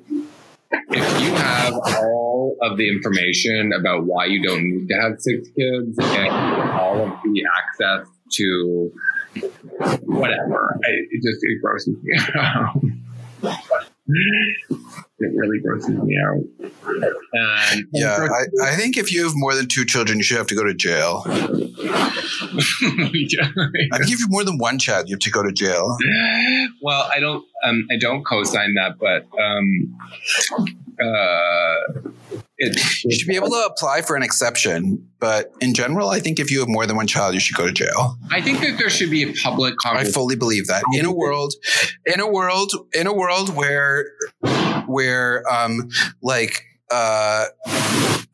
if 0.70 1.22
you 1.22 1.30
have 1.34 1.74
all 1.74 2.56
of 2.62 2.76
the 2.76 2.88
information 2.88 3.72
about 3.72 4.04
why 4.04 4.26
you 4.26 4.42
don't 4.42 4.62
need 4.62 4.88
to 4.88 4.94
have 4.94 5.20
six 5.20 5.48
kids 5.48 5.98
and 5.98 6.70
all 6.72 7.04
of 7.04 7.18
the 7.22 7.44
access 7.58 8.06
to 8.32 8.90
whatever, 10.04 10.78
I, 10.84 10.90
it 11.10 11.22
just 11.22 11.40
it 11.42 11.60
grosses 11.60 11.96
me 12.02 12.18
out. 12.36 13.86
It 15.18 15.32
really 15.34 15.58
grosses 15.60 15.90
me 15.90 16.16
out. 16.24 16.42
And 17.32 17.86
yeah 17.92 18.28
I, 18.30 18.46
I 18.70 18.76
think 18.76 18.96
if 18.96 19.12
you 19.12 19.24
have 19.24 19.34
more 19.34 19.54
than 19.54 19.66
two 19.68 19.84
children 19.84 20.18
you 20.18 20.24
should 20.24 20.38
have 20.38 20.46
to 20.48 20.54
go 20.54 20.64
to 20.64 20.74
jail. 20.74 21.22
I 21.26 21.30
think 23.98 24.02
if 24.02 24.10
you 24.10 24.18
have 24.18 24.30
more 24.30 24.44
than 24.44 24.58
one 24.58 24.78
child 24.78 25.08
you 25.08 25.14
have 25.14 25.20
to 25.20 25.30
go 25.30 25.42
to 25.42 25.52
jail. 25.52 25.96
Well, 26.82 27.08
I 27.14 27.20
don't, 27.20 27.44
um, 27.62 27.86
I 27.90 27.96
don't 27.96 28.24
co-sign 28.24 28.74
that, 28.74 28.98
but 28.98 29.26
um, 29.38 29.96
uh, 31.00 31.76
it, 32.62 32.76
you 33.04 33.10
should 33.12 33.26
be 33.26 33.36
able 33.36 33.48
to 33.48 33.64
apply 33.66 34.02
for 34.02 34.14
an 34.16 34.22
exception 34.22 35.04
but 35.18 35.50
in 35.60 35.74
general 35.74 36.10
i 36.10 36.20
think 36.20 36.38
if 36.38 36.50
you 36.50 36.58
have 36.60 36.68
more 36.68 36.86
than 36.86 36.94
one 36.96 37.06
child 37.06 37.34
you 37.34 37.40
should 37.40 37.56
go 37.56 37.66
to 37.66 37.72
jail 37.72 38.16
I 38.30 38.40
think 38.40 38.60
that 38.60 38.78
there 38.78 38.90
should 38.90 39.10
be 39.10 39.22
a 39.24 39.32
public 39.32 39.74
I 39.84 40.04
fully 40.04 40.36
believe 40.36 40.66
that 40.68 40.82
in 40.96 41.04
a 41.04 41.12
world, 41.12 41.52
in 42.06 42.20
a 42.20 42.28
world, 42.28 42.72
in 42.94 43.06
a 43.08 43.12
world 43.12 43.54
where, 43.56 44.06
where, 44.86 45.42
um, 45.52 45.88
like, 46.22 46.62
uh, 46.92 47.46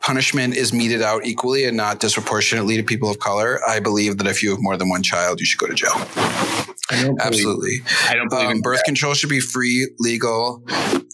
punishment 0.01 0.55
is 0.55 0.73
meted 0.73 1.03
out 1.03 1.25
equally 1.25 1.65
and 1.65 1.77
not 1.77 1.99
disproportionately 2.01 2.77
to 2.77 2.83
people 2.83 3.11
of 3.11 3.19
color. 3.19 3.61
I 3.67 3.81
believe 3.81 4.19
that 4.19 4.27
if 4.27 4.43
you 4.43 4.51
have 4.51 4.59
more 4.61 4.77
than 4.77 4.89
one 4.89 5.03
child, 5.03 5.41
you 5.41 5.47
should 5.47 5.59
go 5.59 5.67
to 5.67 5.75
jail. 5.75 5.91
I 5.95 7.03
don't 7.03 7.17
believe, 7.17 7.21
Absolutely. 7.21 7.81
I 8.09 8.15
don't 8.15 8.29
believe 8.29 8.47
Um, 8.47 8.53
in 8.57 8.61
birth 8.61 8.85
control 8.85 9.15
should 9.15 9.31
be 9.31 9.41
free, 9.41 9.89
legal, 9.99 10.63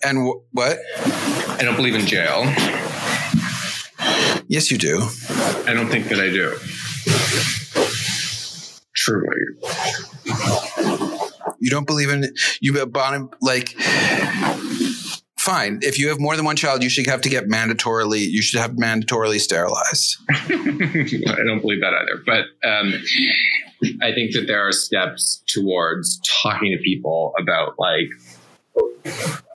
and 0.04 0.26
wh- 0.26 0.54
what? 0.54 0.78
I 1.04 1.60
don't 1.62 1.76
believe 1.76 1.94
in 1.94 2.06
jail. 2.06 2.42
Yes, 4.52 4.70
you 4.70 4.76
do. 4.76 5.08
I 5.66 5.72
don't 5.72 5.88
think 5.88 6.08
that 6.08 6.20
I 6.20 6.28
do. 6.28 6.54
Truly. 8.94 9.34
You 11.58 11.70
don't 11.70 11.86
believe 11.86 12.10
in 12.10 12.34
you. 12.60 12.84
Bon, 12.84 13.30
like, 13.40 13.70
fine. 15.38 15.78
If 15.80 15.98
you 15.98 16.10
have 16.10 16.20
more 16.20 16.36
than 16.36 16.44
one 16.44 16.56
child, 16.56 16.82
you 16.82 16.90
should 16.90 17.06
have 17.06 17.22
to 17.22 17.30
get 17.30 17.48
mandatorily. 17.48 18.28
You 18.28 18.42
should 18.42 18.60
have 18.60 18.72
mandatorily 18.72 19.40
sterilized. 19.40 20.18
I 20.28 21.44
don't 21.46 21.62
believe 21.62 21.80
that 21.80 21.94
either. 21.94 22.22
But 22.26 22.44
um, 22.68 22.92
I 24.02 24.12
think 24.12 24.34
that 24.34 24.44
there 24.48 24.68
are 24.68 24.72
steps 24.72 25.42
towards 25.46 26.20
talking 26.42 26.76
to 26.76 26.82
people 26.84 27.32
about 27.40 27.78
like 27.78 28.10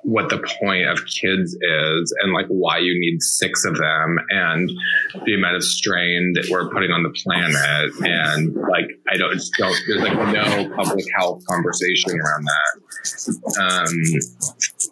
what 0.08 0.30
the 0.30 0.38
point 0.58 0.88
of 0.88 0.98
kids 1.06 1.54
is 1.54 2.16
and 2.24 2.32
like 2.32 2.46
why 2.48 2.78
you 2.78 2.98
need 2.98 3.22
six 3.22 3.66
of 3.66 3.76
them 3.76 4.18
and 4.30 4.72
the 5.26 5.34
amount 5.34 5.54
of 5.54 5.62
strain 5.62 6.32
that 6.34 6.48
we're 6.50 6.70
putting 6.70 6.92
on 6.92 7.04
the 7.04 7.10
planet 7.10 7.92
and 8.08 8.56
like 8.72 8.88
I 9.10 9.18
don't 9.18 9.34
just 9.34 9.52
don't 9.58 9.76
there's 9.86 10.02
like 10.02 10.16
no 10.32 10.74
public 10.78 11.04
health 11.14 11.44
conversation 11.46 12.12
around 12.12 12.46
that 12.46 12.74
um 13.60 13.94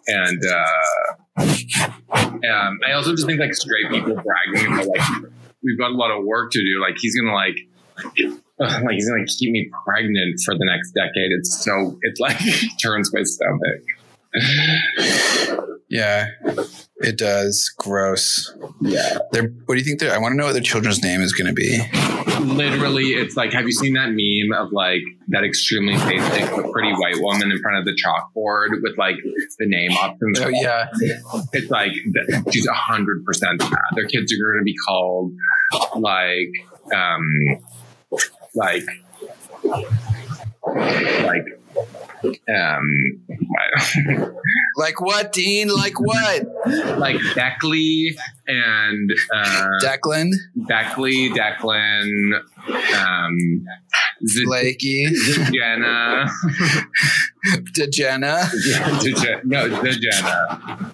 and 0.06 0.42
uh 0.44 1.42
um, 1.42 2.78
I 2.86 2.92
also 2.92 3.12
just 3.12 3.26
think 3.26 3.40
like 3.40 3.54
straight 3.54 3.88
people 3.88 4.16
bragging 4.16 4.70
about 4.70 4.86
like 4.86 5.32
we've 5.62 5.78
got 5.78 5.92
a 5.92 5.94
lot 5.94 6.10
of 6.10 6.24
work 6.24 6.52
to 6.52 6.60
do. 6.60 6.80
Like 6.80 6.96
he's 6.98 7.18
gonna 7.18 7.34
like. 7.34 7.56
Like 8.58 8.92
he's 8.92 9.08
gonna 9.08 9.26
keep 9.26 9.50
me 9.52 9.70
pregnant 9.84 10.40
for 10.44 10.54
the 10.54 10.64
next 10.64 10.92
decade. 10.92 11.30
It's 11.30 11.62
so 11.62 11.98
it 12.00 12.18
like 12.18 12.38
turns 12.82 13.12
my 13.12 13.22
stomach. 13.22 13.82
Yeah, 15.88 16.26
it 16.98 17.16
does. 17.16 17.72
Gross. 17.78 18.52
Yeah. 18.80 19.18
They're, 19.30 19.44
what 19.66 19.74
do 19.74 19.78
you 19.78 19.84
think? 19.84 20.00
they're- 20.00 20.12
I 20.12 20.18
want 20.18 20.32
to 20.32 20.36
know 20.36 20.46
what 20.46 20.52
their 20.52 20.60
children's 20.62 21.00
name 21.02 21.20
is 21.22 21.32
going 21.32 21.46
to 21.46 21.52
be. 21.52 21.78
literally 22.40 23.14
it's 23.14 23.34
like 23.36 23.50
have 23.52 23.64
you 23.64 23.72
seen 23.72 23.94
that 23.94 24.10
meme 24.10 24.52
of 24.60 24.70
like 24.72 25.00
that 25.28 25.42
extremely 25.42 25.94
basic 25.94 26.50
but 26.54 26.70
pretty 26.70 26.92
white 26.92 27.16
woman 27.20 27.50
in 27.50 27.58
front 27.62 27.78
of 27.78 27.84
the 27.86 27.92
chalkboard 27.96 28.68
with 28.82 28.96
like 28.98 29.16
the 29.58 29.66
name 29.66 29.90
options 29.92 30.38
Oh 30.40 30.48
yeah, 30.48 30.88
it's 31.54 31.70
like 31.70 31.92
she's 32.52 32.66
a 32.66 32.72
hundred 32.74 33.24
percent 33.24 33.60
that 33.60 33.80
their 33.94 34.04
kids 34.06 34.32
are 34.32 34.36
going 34.52 34.58
to 34.58 34.64
be 34.64 34.76
called 34.86 35.32
like 35.96 36.50
um 36.94 37.58
like 38.54 38.82
like 41.24 41.44
um 42.24 43.20
like 44.76 45.00
what, 45.00 45.32
Dean? 45.32 45.68
Like 45.68 46.00
what? 46.00 46.44
like 46.98 47.16
Beckley 47.34 48.16
and 48.48 49.10
uh 49.34 49.68
Declan, 49.82 50.30
Beckley 50.68 51.30
Declan 51.30 52.40
um 52.96 53.64
Z- 54.26 54.44
Blakey, 54.46 55.06
Jenna 55.52 56.26
Dejana, 57.74 58.44
Dej- 59.02 59.44
no, 59.44 59.68
the 59.68 59.92
Jenna. 59.92 60.92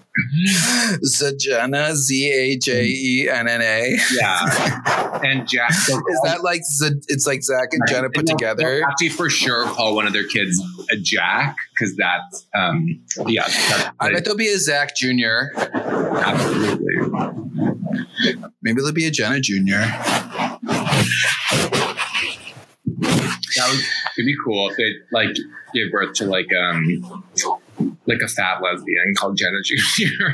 Zajana, 1.04 1.94
Z 1.94 2.30
A 2.30 2.58
J 2.58 2.84
E 2.86 3.28
N 3.30 3.48
N 3.48 3.62
A. 3.62 3.96
Yeah. 4.12 5.20
And 5.24 5.48
Jack. 5.48 5.70
Is 5.70 6.20
that 6.24 6.42
like 6.42 6.62
Z- 6.64 7.00
it's 7.08 7.26
like 7.26 7.42
Zach 7.42 7.68
and 7.72 7.80
Jenna 7.88 8.10
put 8.10 8.26
They'll- 8.26 8.36
together? 8.36 8.76
they'll 8.80 8.84
Actually, 8.86 9.08
for 9.10 9.30
sure, 9.30 9.64
call 9.66 9.94
one 9.94 10.06
of 10.06 10.12
their 10.12 10.26
kids 10.26 10.60
a 10.90 10.96
Jack 10.96 11.56
because 11.74 11.96
that's, 11.96 12.46
um, 12.54 12.86
yeah, 13.26 13.44
that's 13.46 13.90
I 14.00 14.12
bet 14.12 14.24
there'll 14.24 14.36
be 14.36 14.48
a 14.48 14.58
Zach 14.58 14.94
Jr. 14.96 15.56
absolutely. 15.64 17.41
Maybe 18.62 18.76
there'll 18.80 18.92
be 18.92 19.06
a 19.06 19.10
Jenna 19.10 19.40
Jr. 19.40 19.82
That 23.54 23.68
would 23.68 23.78
it'd 24.18 24.26
be 24.26 24.34
cool 24.44 24.70
if 24.70 24.76
they 24.76 24.84
like 25.12 25.34
gave 25.74 25.90
birth 25.92 26.14
to 26.14 26.24
like 26.26 26.46
um 26.54 27.24
like 28.06 28.18
a 28.24 28.28
fat 28.28 28.60
lesbian 28.62 29.14
called 29.16 29.36
Jenna 29.36 29.60
Jr. 29.64 30.28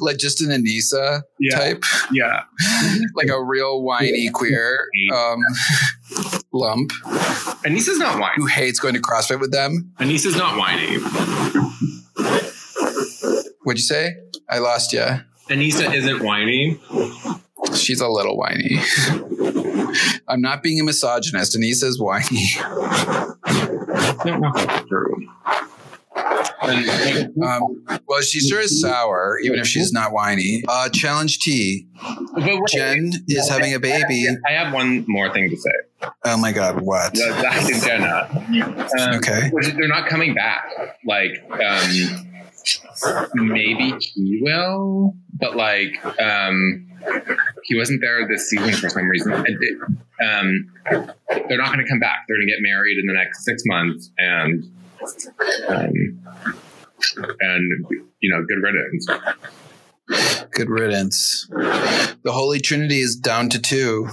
like 0.00 0.16
just 0.18 0.40
an 0.40 0.48
Aneesa 0.50 1.22
Yeah. 1.40 1.56
type, 1.58 1.82
yeah. 2.12 2.42
like 3.14 3.28
a 3.28 3.42
real 3.42 3.82
whiny 3.82 4.28
queer 4.32 4.78
um, 5.12 5.40
lump 6.52 6.90
Aneesa's 7.64 7.98
not 7.98 8.18
whiny. 8.20 8.34
who 8.36 8.46
hates 8.46 8.78
going 8.78 8.94
to 8.94 9.00
CrossFit 9.00 9.40
with 9.40 9.52
them. 9.52 9.92
Aneesa's 9.98 10.36
not 10.36 10.56
whiny. 10.56 10.98
What'd 13.64 13.78
you 13.78 13.84
say? 13.84 14.14
I 14.48 14.58
lost 14.58 14.92
you. 14.92 15.04
Aneesa 15.48 15.92
isn't 15.94 16.22
whiny. 16.22 16.80
She's 17.74 18.00
a 18.00 18.08
little 18.08 18.36
whiny. 18.36 18.78
I'm 20.28 20.40
not 20.40 20.62
being 20.62 20.80
a 20.80 20.84
misogynist. 20.84 21.56
Aneesa's 21.56 21.98
whiny. 22.00 22.46
I 22.64 23.34
don't 24.24 24.40
know 24.40 24.52
if 24.54 24.66
that's 24.66 24.88
true. 24.88 25.28
Um, 27.42 27.84
well, 28.08 28.20
she 28.22 28.40
sure 28.40 28.60
is 28.60 28.80
sour, 28.80 29.38
even 29.42 29.58
if 29.60 29.66
she's 29.66 29.92
not 29.92 30.12
whiny. 30.12 30.64
Uh, 30.66 30.88
challenge 30.88 31.38
T. 31.40 31.86
wait, 32.34 32.60
Jen 32.68 33.12
is 33.28 33.48
having 33.48 33.74
a 33.74 33.78
baby. 33.78 34.26
I 34.46 34.52
have 34.52 34.72
one 34.72 35.04
more 35.06 35.32
thing 35.32 35.50
to 35.50 35.56
say. 35.56 35.70
Oh 36.24 36.36
my 36.38 36.52
God, 36.52 36.80
what? 36.80 37.12
The 37.14 37.20
Zach 37.40 37.70
and 37.70 37.82
Jenna. 37.82 38.28
Um, 39.00 39.14
Okay. 39.18 39.50
They're 39.76 39.88
not 39.88 40.08
coming 40.08 40.34
back. 40.34 40.66
Like, 41.06 41.42
um, 41.52 42.28
maybe 43.34 43.94
he 44.00 44.40
will, 44.42 45.14
but 45.40 45.56
like, 45.56 45.94
um, 46.20 46.86
he 47.64 47.76
wasn't 47.76 48.00
there 48.00 48.26
this 48.28 48.48
season 48.50 48.72
for 48.74 48.88
some 48.88 49.08
reason. 49.08 49.32
I 49.32 49.44
did- 49.44 49.80
Um, 50.18 50.72
they're 51.48 51.58
not 51.58 51.72
going 51.72 51.84
to 51.84 51.88
come 51.88 52.00
back. 52.00 52.24
They're 52.26 52.36
going 52.38 52.46
to 52.46 52.52
get 52.52 52.62
married 52.62 52.98
in 52.98 53.06
the 53.06 53.12
next 53.12 53.44
six 53.44 53.62
months, 53.66 54.10
and 54.18 54.64
um, 55.68 55.92
and 57.40 57.86
you 58.20 58.30
know, 58.30 58.42
good 58.46 58.62
riddance. 58.62 59.06
Good 60.52 60.70
riddance. 60.70 61.46
The 61.50 62.32
Holy 62.32 62.60
Trinity 62.60 63.00
is 63.00 63.14
down 63.16 63.48
to 63.50 63.60
two. 63.60 64.08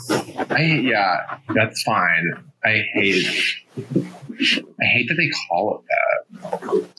I 0.50 0.82
yeah, 0.84 1.38
that's 1.54 1.82
fine. 1.84 2.44
I 2.66 2.84
hate. 2.94 3.28
I 3.76 4.86
hate 4.86 5.08
that 5.08 5.16
they 5.18 5.30
call 5.48 5.80
it 5.80 5.86
that. 5.90 6.90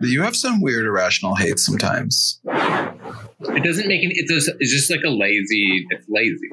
You 0.00 0.22
have 0.22 0.36
some 0.36 0.60
weird 0.60 0.84
irrational 0.84 1.34
hate 1.36 1.58
sometimes. 1.58 2.40
It 2.44 3.64
doesn't 3.64 3.86
make 3.88 4.02
any. 4.02 4.14
It's 4.14 4.32
just, 4.32 4.50
it's 4.58 4.72
just 4.72 4.90
like 4.90 5.02
a 5.04 5.10
lazy. 5.10 5.86
It's 5.90 6.06
lazy. 6.08 6.48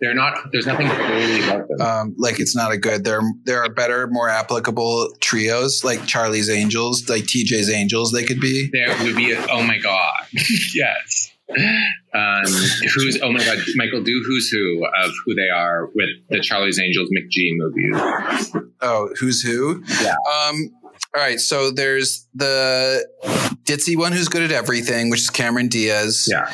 They're 0.00 0.14
not. 0.14 0.36
There's 0.50 0.66
nothing 0.66 0.88
about 0.88 1.68
them. 1.68 1.80
Um, 1.80 2.14
like 2.18 2.40
it's 2.40 2.56
not 2.56 2.72
a 2.72 2.76
good. 2.76 3.04
There, 3.04 3.20
there 3.44 3.62
are 3.62 3.72
better, 3.72 4.08
more 4.08 4.28
applicable 4.28 5.12
trios 5.20 5.84
like 5.84 6.04
Charlie's 6.06 6.50
Angels, 6.50 7.08
like 7.08 7.22
TJ's 7.22 7.70
Angels. 7.70 8.10
They 8.10 8.24
could 8.24 8.40
be. 8.40 8.68
there 8.72 8.88
would 9.04 9.14
be. 9.14 9.30
A, 9.30 9.46
oh 9.48 9.62
my 9.62 9.78
god. 9.78 10.12
yes. 10.74 11.21
Um, 12.14 12.44
who's 12.94 13.18
oh 13.22 13.32
my 13.32 13.44
god, 13.44 13.58
Michael, 13.76 14.02
do 14.02 14.22
who's 14.26 14.48
who 14.48 14.84
of 15.02 15.12
who 15.24 15.34
they 15.34 15.48
are 15.48 15.86
with 15.94 16.08
the 16.28 16.40
Charlie's 16.40 16.78
Angels 16.78 17.08
McG 17.10 17.50
movies. 17.56 18.52
Oh, 18.80 19.10
who's 19.18 19.42
who? 19.42 19.82
Yeah. 20.02 20.14
Um. 20.46 20.70
All 21.14 21.20
right. 21.22 21.40
So 21.40 21.70
there's 21.70 22.26
the 22.34 23.06
ditzy 23.64 23.96
one 23.96 24.12
who's 24.12 24.28
good 24.28 24.42
at 24.42 24.52
everything, 24.52 25.10
which 25.10 25.20
is 25.20 25.30
Cameron 25.30 25.68
Diaz. 25.68 26.26
Yeah. 26.30 26.50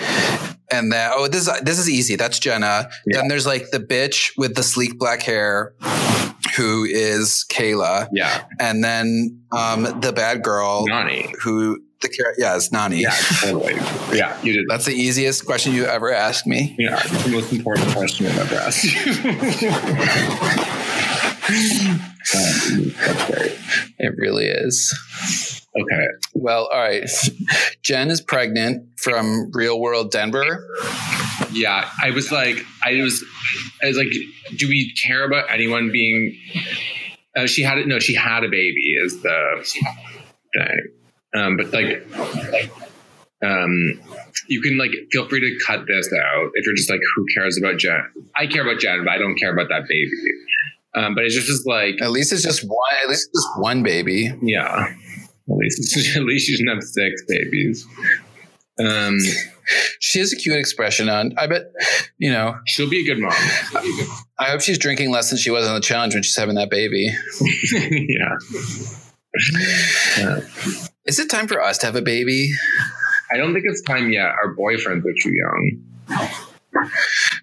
And 0.70 0.92
that 0.92 1.12
oh 1.14 1.28
this 1.28 1.48
is 1.48 1.60
this 1.62 1.78
is 1.78 1.88
easy. 1.88 2.16
That's 2.16 2.38
Jenna. 2.38 2.88
Yeah. 3.06 3.18
Then 3.18 3.28
there's 3.28 3.46
like 3.46 3.70
the 3.70 3.80
bitch 3.80 4.32
with 4.36 4.54
the 4.54 4.62
sleek 4.62 4.98
black 4.98 5.22
hair, 5.22 5.74
who 6.56 6.84
is 6.84 7.46
Kayla. 7.50 8.08
Yeah. 8.12 8.44
And 8.60 8.84
then 8.84 9.42
um 9.50 9.84
the 10.00 10.12
bad 10.12 10.42
girl 10.42 10.86
Nany. 10.86 11.32
who 11.42 11.82
the 12.00 12.08
char- 12.08 12.34
yeah 12.38 12.56
it's 12.56 12.68
Nany. 12.70 13.00
Yeah, 13.00 13.14
totally. 13.40 13.74
Yeah, 14.16 14.40
you 14.42 14.52
did. 14.54 14.66
That's 14.68 14.84
the 14.84 14.94
easiest 14.94 15.44
question 15.46 15.72
you 15.74 15.84
ever 15.84 16.12
asked 16.12 16.46
me. 16.46 16.74
Yeah, 16.78 17.00
it's 17.02 17.24
the 17.24 17.30
most 17.30 17.52
important 17.52 17.88
question 17.90 18.26
I've 18.26 18.38
ever 18.38 18.54
asked 18.56 18.84
you. 18.84 19.68
Um, 22.34 22.92
That's 22.98 23.30
great. 23.30 23.58
It 23.98 24.14
really 24.16 24.46
is. 24.46 24.94
Okay. 25.80 26.06
Well, 26.34 26.68
all 26.72 26.78
right. 26.78 27.08
Jen 27.82 28.10
is 28.10 28.20
pregnant 28.20 28.86
from 28.98 29.50
Real 29.52 29.80
World 29.80 30.10
Denver. 30.10 30.66
Yeah, 31.52 31.88
I 32.02 32.10
was 32.10 32.30
like, 32.30 32.64
I 32.84 33.00
was, 33.00 33.24
I 33.82 33.86
was 33.86 33.96
like, 33.96 34.08
do 34.56 34.68
we 34.68 34.92
care 34.94 35.24
about 35.24 35.50
anyone 35.50 35.90
being? 35.90 36.36
Uh, 37.36 37.46
she 37.46 37.62
had 37.62 37.78
it. 37.78 37.86
No, 37.86 37.98
she 37.98 38.14
had 38.14 38.44
a 38.44 38.48
baby. 38.48 38.94
Is 38.98 39.22
the 39.22 39.64
thing. 39.64 40.88
Um, 41.34 41.56
but 41.56 41.72
like, 41.72 42.06
um, 43.44 44.00
you 44.48 44.60
can 44.62 44.78
like 44.78 44.90
feel 45.12 45.28
free 45.28 45.40
to 45.40 45.64
cut 45.64 45.86
this 45.86 46.12
out 46.12 46.50
if 46.54 46.64
you're 46.66 46.74
just 46.74 46.90
like, 46.90 47.00
who 47.14 47.26
cares 47.34 47.58
about 47.58 47.78
Jen? 47.78 48.02
I 48.36 48.46
care 48.46 48.62
about 48.62 48.80
Jen, 48.80 49.04
but 49.04 49.10
I 49.10 49.18
don't 49.18 49.36
care 49.38 49.52
about 49.52 49.68
that 49.68 49.86
baby. 49.88 50.10
Um, 50.94 51.14
but 51.14 51.24
it's 51.24 51.34
just, 51.34 51.46
just 51.46 51.66
like, 51.66 52.00
At 52.00 52.10
least 52.10 52.32
it's 52.32 52.42
just 52.42 52.62
one. 52.64 52.78
At 53.02 53.08
least 53.08 53.28
it's 53.32 53.42
just 53.42 53.60
one 53.60 53.82
baby. 53.82 54.32
yeah. 54.42 54.94
At 55.50 55.56
least, 55.56 55.96
at 56.16 56.22
least 56.24 56.46
she 56.46 56.56
shouldn't 56.56 56.74
have 56.74 56.82
six 56.82 57.22
babies. 57.28 57.86
Um, 58.78 59.18
She 60.00 60.18
has 60.18 60.32
a 60.32 60.36
cute 60.36 60.56
expression 60.56 61.08
on. 61.10 61.34
I 61.36 61.46
bet. 61.46 61.70
You 62.16 62.32
know. 62.32 62.56
she'll 62.66 62.88
be 62.88 63.00
a 63.00 63.04
good 63.04 63.18
mom. 63.20 63.32
I 64.38 64.44
hope 64.46 64.62
she's 64.62 64.78
drinking 64.78 65.10
less 65.10 65.28
than 65.28 65.38
she 65.38 65.50
was 65.50 65.66
on 65.68 65.74
the 65.74 65.80
challenge 65.80 66.14
when 66.14 66.22
she's 66.22 66.36
having 66.36 66.54
that 66.54 66.70
baby. 66.70 67.10
yeah. 67.72 68.38
Is 71.08 71.18
it 71.18 71.30
time 71.30 71.48
for 71.48 71.60
us 71.62 71.78
to 71.78 71.86
have 71.86 71.96
a 71.96 72.02
baby? 72.02 72.52
I 73.32 73.38
don't 73.38 73.54
think 73.54 73.64
it's 73.66 73.80
time 73.80 74.12
yet. 74.12 74.26
Our 74.26 74.54
boyfriends 74.54 75.04
are 75.06 75.14
too 75.22 75.32
young. 75.32 75.82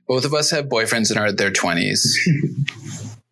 Both 0.08 0.24
of 0.24 0.36
us 0.36 0.52
have 0.52 0.66
boyfriends 0.66 1.12
in 1.12 1.18
our 1.18 1.32
their 1.32 1.50
twenties. 1.50 2.16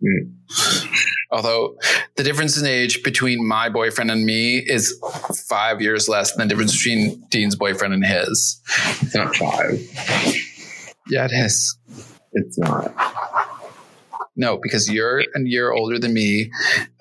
Although 1.31 1.77
the 2.15 2.23
difference 2.23 2.59
in 2.59 2.65
age 2.65 3.03
between 3.03 3.47
my 3.47 3.69
boyfriend 3.69 4.09
and 4.09 4.25
me 4.25 4.57
is 4.57 4.99
five 5.47 5.81
years 5.81 6.09
less 6.09 6.31
than 6.31 6.47
the 6.47 6.49
difference 6.49 6.75
between 6.77 7.23
Dean's 7.29 7.55
boyfriend 7.55 7.93
and 7.93 8.03
his. 8.03 8.59
It's 9.01 9.15
not 9.15 9.35
five. 9.35 9.79
Yeah, 11.09 11.25
it 11.25 11.31
is. 11.31 11.77
It's 12.33 12.57
not. 12.57 12.91
No, 14.35 14.57
because 14.61 14.89
you're 14.91 15.19
a 15.19 15.41
year 15.43 15.71
older 15.71 15.99
than 15.99 16.13
me, 16.13 16.51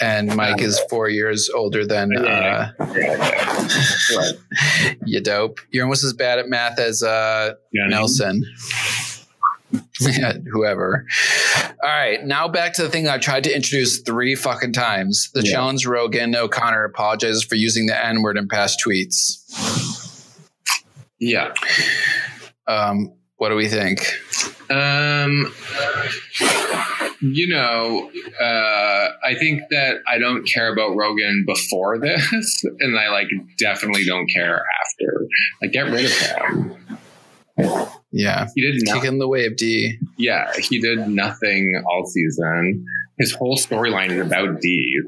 and 0.00 0.34
Mike 0.36 0.60
is 0.60 0.78
four 0.90 1.08
years 1.08 1.48
older 1.54 1.86
than 1.86 2.16
uh, 2.16 2.72
you. 5.06 5.20
Dope. 5.20 5.60
You're 5.70 5.84
almost 5.84 6.04
as 6.04 6.12
bad 6.12 6.38
at 6.38 6.48
math 6.48 6.78
as 6.78 7.02
uh, 7.02 7.54
Nelson. 7.72 8.44
Yeah, 10.00 10.34
Whoever. 10.52 11.06
All 11.82 11.88
right, 11.88 12.22
now 12.24 12.48
back 12.48 12.74
to 12.74 12.82
the 12.82 12.90
thing 12.90 13.08
I 13.08 13.18
tried 13.18 13.44
to 13.44 13.54
introduce 13.54 14.00
three 14.02 14.34
fucking 14.34 14.72
times. 14.74 15.30
The 15.32 15.42
Yeah. 15.44 15.52
challenge 15.52 15.86
Rogan 15.86 16.36
O'Connor 16.36 16.84
apologizes 16.84 17.44
for 17.44 17.54
using 17.54 17.86
the 17.86 18.04
N 18.04 18.22
word 18.22 18.36
in 18.36 18.48
past 18.48 18.82
tweets. 18.86 19.38
Yeah. 21.18 21.54
Um, 22.66 23.14
what 23.36 23.48
do 23.48 23.54
we 23.56 23.68
think? 23.68 24.00
Um, 24.70 25.52
you 27.22 27.48
know, 27.48 28.10
uh, 28.40 29.08
I 29.24 29.34
think 29.38 29.62
that 29.70 29.98
I 30.08 30.18
don't 30.18 30.44
care 30.44 30.72
about 30.72 30.94
Rogan 30.96 31.44
before 31.46 31.98
this, 32.02 32.64
and 32.80 32.98
I 32.98 33.08
like 33.10 33.28
definitely 33.58 34.04
don't 34.04 34.26
care 34.34 34.62
after. 34.82 35.26
Like, 35.62 35.72
get 35.72 35.86
rid 35.90 36.04
of 36.04 36.12
him. 36.12 36.76
Yeah, 38.14 38.46
He 38.54 38.60
did 38.60 38.76
kick 38.84 38.94
nothing. 38.94 39.12
in 39.14 39.18
the 39.18 39.28
wave, 39.28 39.56
D. 39.56 39.98
Yeah, 40.18 40.52
he 40.58 40.80
did 40.80 41.06
nothing 41.08 41.82
all 41.86 42.04
season. 42.06 42.84
His 43.18 43.32
whole 43.32 43.56
storyline 43.56 44.10
is 44.10 44.26
about 44.26 44.60
D. 44.60 45.00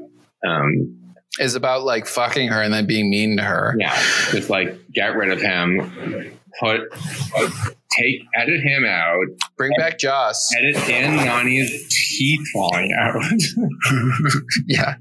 Um, 0.47 1.13
Is 1.39 1.55
about 1.55 1.83
like 1.83 2.07
fucking 2.07 2.47
her 2.49 2.61
and 2.61 2.73
then 2.73 2.85
being 2.87 3.09
mean 3.09 3.37
to 3.37 3.43
her. 3.43 3.75
yeah, 3.77 3.95
just 4.31 4.49
like 4.49 4.79
get 4.93 5.15
rid 5.15 5.31
of 5.31 5.41
him. 5.41 6.31
Put, 6.59 6.81
take, 7.91 8.25
edit 8.35 8.61
him 8.61 8.85
out. 8.85 9.25
Bring 9.57 9.71
back 9.77 9.99
Joss. 9.99 10.49
Edit 10.57 10.77
in 10.89 11.15
Nany's 11.17 11.87
teeth 11.89 12.47
falling 12.53 12.91
out. 12.97 13.15
Yeah, 14.67 14.95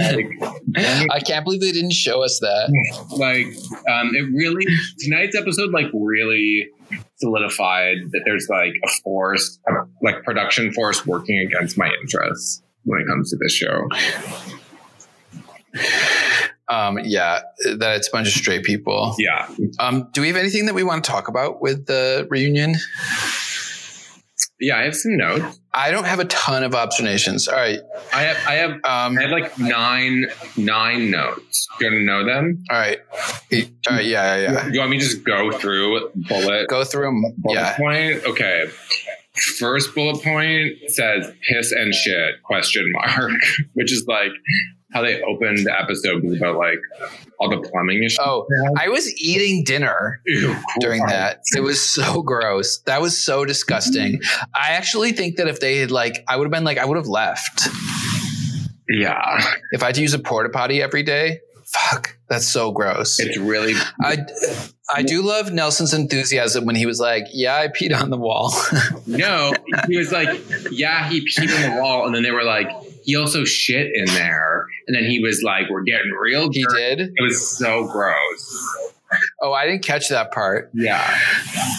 like, 0.00 0.26
I 1.10 1.20
can't 1.20 1.44
believe 1.44 1.60
they 1.60 1.72
didn't 1.72 1.92
show 1.92 2.22
us 2.24 2.38
that. 2.40 2.70
like 3.10 3.46
um, 3.92 4.10
it 4.14 4.22
really 4.34 4.64
tonight's 5.00 5.36
episode 5.36 5.70
like 5.72 5.86
really 5.92 6.68
solidified 7.16 7.98
that 8.12 8.22
there's 8.24 8.48
like 8.48 8.72
a 8.84 8.88
force 9.02 9.58
like 10.02 10.22
production 10.24 10.72
force 10.72 11.04
working 11.06 11.38
against 11.38 11.76
my 11.76 11.90
interests 12.00 12.62
when 12.84 13.00
it 13.00 13.06
comes 13.06 13.30
to 13.30 13.36
this 13.36 13.52
show 13.52 13.86
Um, 16.70 16.98
yeah, 17.02 17.40
that 17.76 17.96
it's 17.96 18.08
a 18.08 18.10
bunch 18.10 18.28
of 18.28 18.34
straight 18.34 18.62
people. 18.64 19.14
yeah 19.18 19.48
Um, 19.78 20.08
do 20.12 20.20
we 20.20 20.28
have 20.28 20.36
anything 20.36 20.66
that 20.66 20.74
we 20.74 20.82
want 20.84 21.02
to 21.04 21.10
talk 21.10 21.28
about 21.28 21.62
with 21.62 21.86
the 21.86 22.26
reunion? 22.30 22.74
yeah 24.60 24.76
i 24.76 24.82
have 24.82 24.96
some 24.96 25.16
notes 25.16 25.60
I 25.74 25.92
don't 25.92 26.06
have 26.06 26.18
a 26.18 26.24
ton 26.24 26.64
of 26.64 26.74
observations. 26.74 27.46
All 27.46 27.54
right. 27.54 27.78
i 28.12 28.22
have 28.22 28.36
i 28.46 28.54
have 28.54 28.70
Um, 28.84 29.18
i 29.18 29.22
have 29.22 29.30
like 29.30 29.58
nine 29.58 30.26
nine 30.56 31.10
notes 31.10 31.66
you 31.80 31.88
gonna 31.90 32.02
know 32.02 32.24
them 32.24 32.64
all 32.70 32.76
right. 32.78 32.98
All 33.52 33.60
right. 33.96 34.04
Yeah, 34.04 34.36
yeah, 34.36 34.52
yeah. 34.52 34.68
you 34.68 34.78
want 34.80 34.90
me 34.90 34.98
to 34.98 35.04
just 35.04 35.24
go 35.24 35.52
through 35.52 36.10
bullet 36.28 36.68
Go 36.68 36.84
through 36.84 37.04
them. 37.04 37.22
bullet 37.38 37.54
Yeah. 37.54 37.76
point 37.76 38.24
okay 38.26 38.66
first 39.58 39.94
bullet 39.94 40.22
point 40.22 40.74
says 40.88 41.30
piss 41.48 41.70
and 41.72 41.94
shit 41.94 42.42
question 42.42 42.84
mark 42.92 43.30
which 43.74 43.92
is 43.92 44.04
like 44.08 44.32
how 44.92 45.02
they 45.02 45.20
opened 45.22 45.58
the 45.66 45.80
episode 45.80 46.24
was 46.24 46.38
about 46.38 46.56
like 46.56 46.78
all 47.38 47.50
the 47.50 47.68
plumbing 47.68 48.02
issues 48.02 48.18
Oh, 48.20 48.46
I 48.78 48.88
was 48.88 49.12
eating 49.20 49.62
dinner 49.64 50.20
Ew, 50.26 50.56
during 50.80 51.04
that. 51.06 51.42
It 51.54 51.60
was 51.60 51.80
so 51.80 52.22
gross. 52.22 52.78
That 52.86 53.00
was 53.02 53.16
so 53.16 53.44
disgusting. 53.44 54.20
I 54.54 54.70
actually 54.72 55.12
think 55.12 55.36
that 55.36 55.46
if 55.46 55.60
they 55.60 55.78
had 55.78 55.90
like, 55.90 56.24
I 56.26 56.36
would 56.36 56.44
have 56.44 56.52
been 56.52 56.64
like, 56.64 56.78
I 56.78 56.84
would 56.86 56.96
have 56.96 57.06
left. 57.08 57.68
yeah 58.88 59.40
If 59.72 59.82
I 59.82 59.86
had 59.86 59.94
to 59.96 60.02
use 60.02 60.14
a 60.14 60.18
porta 60.18 60.48
potty 60.48 60.80
every 60.82 61.02
day, 61.02 61.40
fuck, 61.66 62.16
that's 62.28 62.46
so 62.46 62.72
gross. 62.72 63.20
it's 63.20 63.36
really 63.36 63.74
I, 64.00 64.18
I 64.94 65.02
do 65.02 65.20
love 65.22 65.52
Nelson's 65.52 65.92
enthusiasm 65.92 66.64
when 66.64 66.76
he 66.76 66.86
was 66.86 66.98
like, 66.98 67.24
"Yeah, 67.30 67.56
I 67.56 67.68
peed 67.68 67.94
on 67.98 68.08
the 68.08 68.16
wall." 68.16 68.54
no 69.06 69.52
he 69.86 69.98
was 69.98 70.10
like 70.12 70.30
yeah 70.70 71.08
he 71.10 71.20
peed 71.26 71.54
on 71.54 71.74
the 71.76 71.82
wall 71.82 72.06
and 72.06 72.14
then 72.14 72.22
they 72.22 72.30
were 72.30 72.44
like 72.44 72.68
he 73.08 73.16
also 73.16 73.42
shit 73.44 73.90
in 73.94 74.04
there 74.14 74.66
and 74.86 74.94
then 74.94 75.04
he 75.10 75.18
was 75.18 75.42
like 75.42 75.64
we're 75.70 75.82
getting 75.82 76.10
real 76.12 76.50
he 76.52 76.62
dirty. 76.64 76.96
did. 76.96 77.00
it 77.16 77.22
was 77.22 77.56
so 77.58 77.86
gross 77.86 78.84
Oh, 79.40 79.54
I 79.54 79.64
didn't 79.64 79.82
catch 79.82 80.10
that 80.10 80.32
part. 80.32 80.68
yeah 80.74 81.18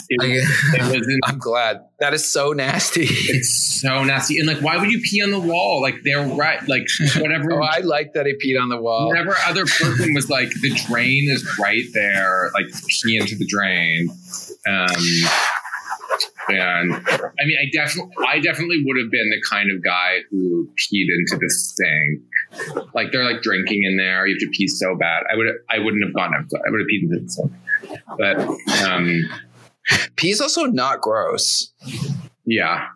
it, 0.10 0.18
it 0.74 1.20
I'm 1.26 1.38
glad. 1.38 1.82
That 2.00 2.16
is 2.16 2.28
so 2.28 2.54
nasty. 2.54 3.06
it's 3.08 3.80
so 3.82 4.04
nasty 4.04 4.40
and 4.40 4.48
like 4.48 4.62
why 4.64 4.78
would 4.78 4.90
you 4.92 5.00
pee 5.02 5.22
on 5.22 5.30
the 5.30 5.40
wall 5.40 5.80
like 5.80 5.98
they're 6.04 6.26
right 6.26 6.68
like 6.68 6.88
whatever 7.20 7.54
Oh, 7.62 7.62
I 7.64 7.82
like 7.82 8.14
that 8.14 8.26
he 8.26 8.34
peed 8.34 8.60
on 8.60 8.70
the 8.70 8.82
wall. 8.82 9.06
Whatever 9.10 9.36
other 9.46 9.66
person 9.68 10.16
was 10.16 10.28
like, 10.32 10.50
the 10.62 10.72
drain 10.88 11.30
is 11.30 11.46
right 11.60 11.86
there, 11.94 12.50
like 12.56 12.66
pee 13.04 13.18
into 13.20 13.36
the 13.36 13.46
drain. 13.46 14.10
Um, 14.68 14.90
and 16.50 16.94
I 16.94 17.46
mean, 17.46 17.58
I 17.62 17.70
definitely, 17.74 18.14
I 18.28 18.40
definitely 18.40 18.82
would 18.86 18.98
have 19.02 19.12
been 19.12 19.30
the 19.30 19.42
kind 19.50 19.72
of 19.72 19.84
guy 19.84 20.20
who 20.30 20.68
peed 20.78 21.08
into 21.10 21.38
the 21.38 21.50
sink. 21.50 22.94
Like 22.94 23.12
they're 23.12 23.32
like 23.32 23.42
drinking 23.42 23.84
in 23.84 23.98
there. 23.98 24.26
You 24.26 24.36
have 24.36 24.40
to 24.40 24.58
pee 24.58 24.68
so 24.68 24.96
bad. 24.96 25.24
I 25.32 25.36
would, 25.36 25.48
I 25.70 25.80
wouldn't 25.80 26.04
have 26.04 26.14
gone 26.14 26.34
outside. 26.34 26.62
I 26.68 26.72
would 26.72 26.80
have 26.80 26.88
peed 26.88 27.04
into 27.04 27.20
the 27.20 27.30
sink. 27.30 27.52
But 28.18 28.38
um, 28.86 29.30
Pee's 30.16 30.42
also 30.42 30.66
not 30.66 31.02
gross. 31.02 31.72
yeah. 32.46 32.88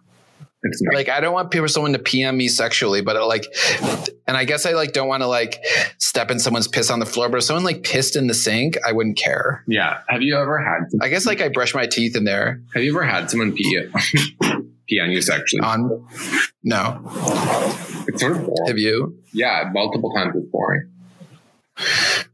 Like 0.94 1.10
I 1.10 1.20
don't 1.20 1.34
want 1.34 1.52
people 1.52 1.68
someone 1.68 1.94
to 1.94 2.00
PM 2.00 2.38
me 2.38 2.48
sexually, 2.48 3.02
but 3.02 3.16
it, 3.16 3.20
like, 3.22 3.46
and 4.28 4.38
I 4.38 4.46
guess 4.46 4.66
I 4.66 4.72
like 4.72 4.94
don't 4.94 5.08
want 5.08 5.22
to 5.24 5.28
like 5.28 5.64
step 5.98 6.32
in 6.32 6.40
someone's 6.40 6.68
piss 6.68 6.90
on 6.90 7.00
the 7.00 7.06
floor. 7.06 7.30
But 7.30 7.38
if 7.38 7.44
someone 7.44 7.64
like 7.64 7.84
pissed 7.84 8.16
in 8.16 8.28
the 8.28 8.34
sink, 8.34 8.78
I 8.88 8.92
wouldn't 8.92 9.18
care. 9.18 9.64
yeah. 9.68 10.00
Have 10.10 10.22
you 10.22 10.38
ever 10.38 10.58
had? 10.64 10.90
I 11.02 11.10
guess 11.10 11.26
like 11.26 11.42
I 11.42 11.50
brush 11.50 11.74
my 11.76 11.86
teeth 11.86 12.16
in 12.16 12.24
there. 12.24 12.62
Have 12.74 12.84
you 12.84 12.92
ever 12.96 13.04
had 13.04 13.30
someone 13.30 13.52
pee 13.54 13.68
you? 13.70 13.92
pee 14.88 15.00
on 15.00 15.12
you 15.12 15.22
sexually? 15.22 15.62
On 15.64 16.08
no, 16.64 17.02
It's 18.08 18.22
sort 18.22 18.34
of 18.38 18.46
boring. 18.46 18.68
have 18.68 18.78
you? 18.78 19.18
Yeah, 19.34 19.70
multiple 19.74 20.12
times 20.14 20.34
it's 20.36 20.46
boring. 20.52 20.90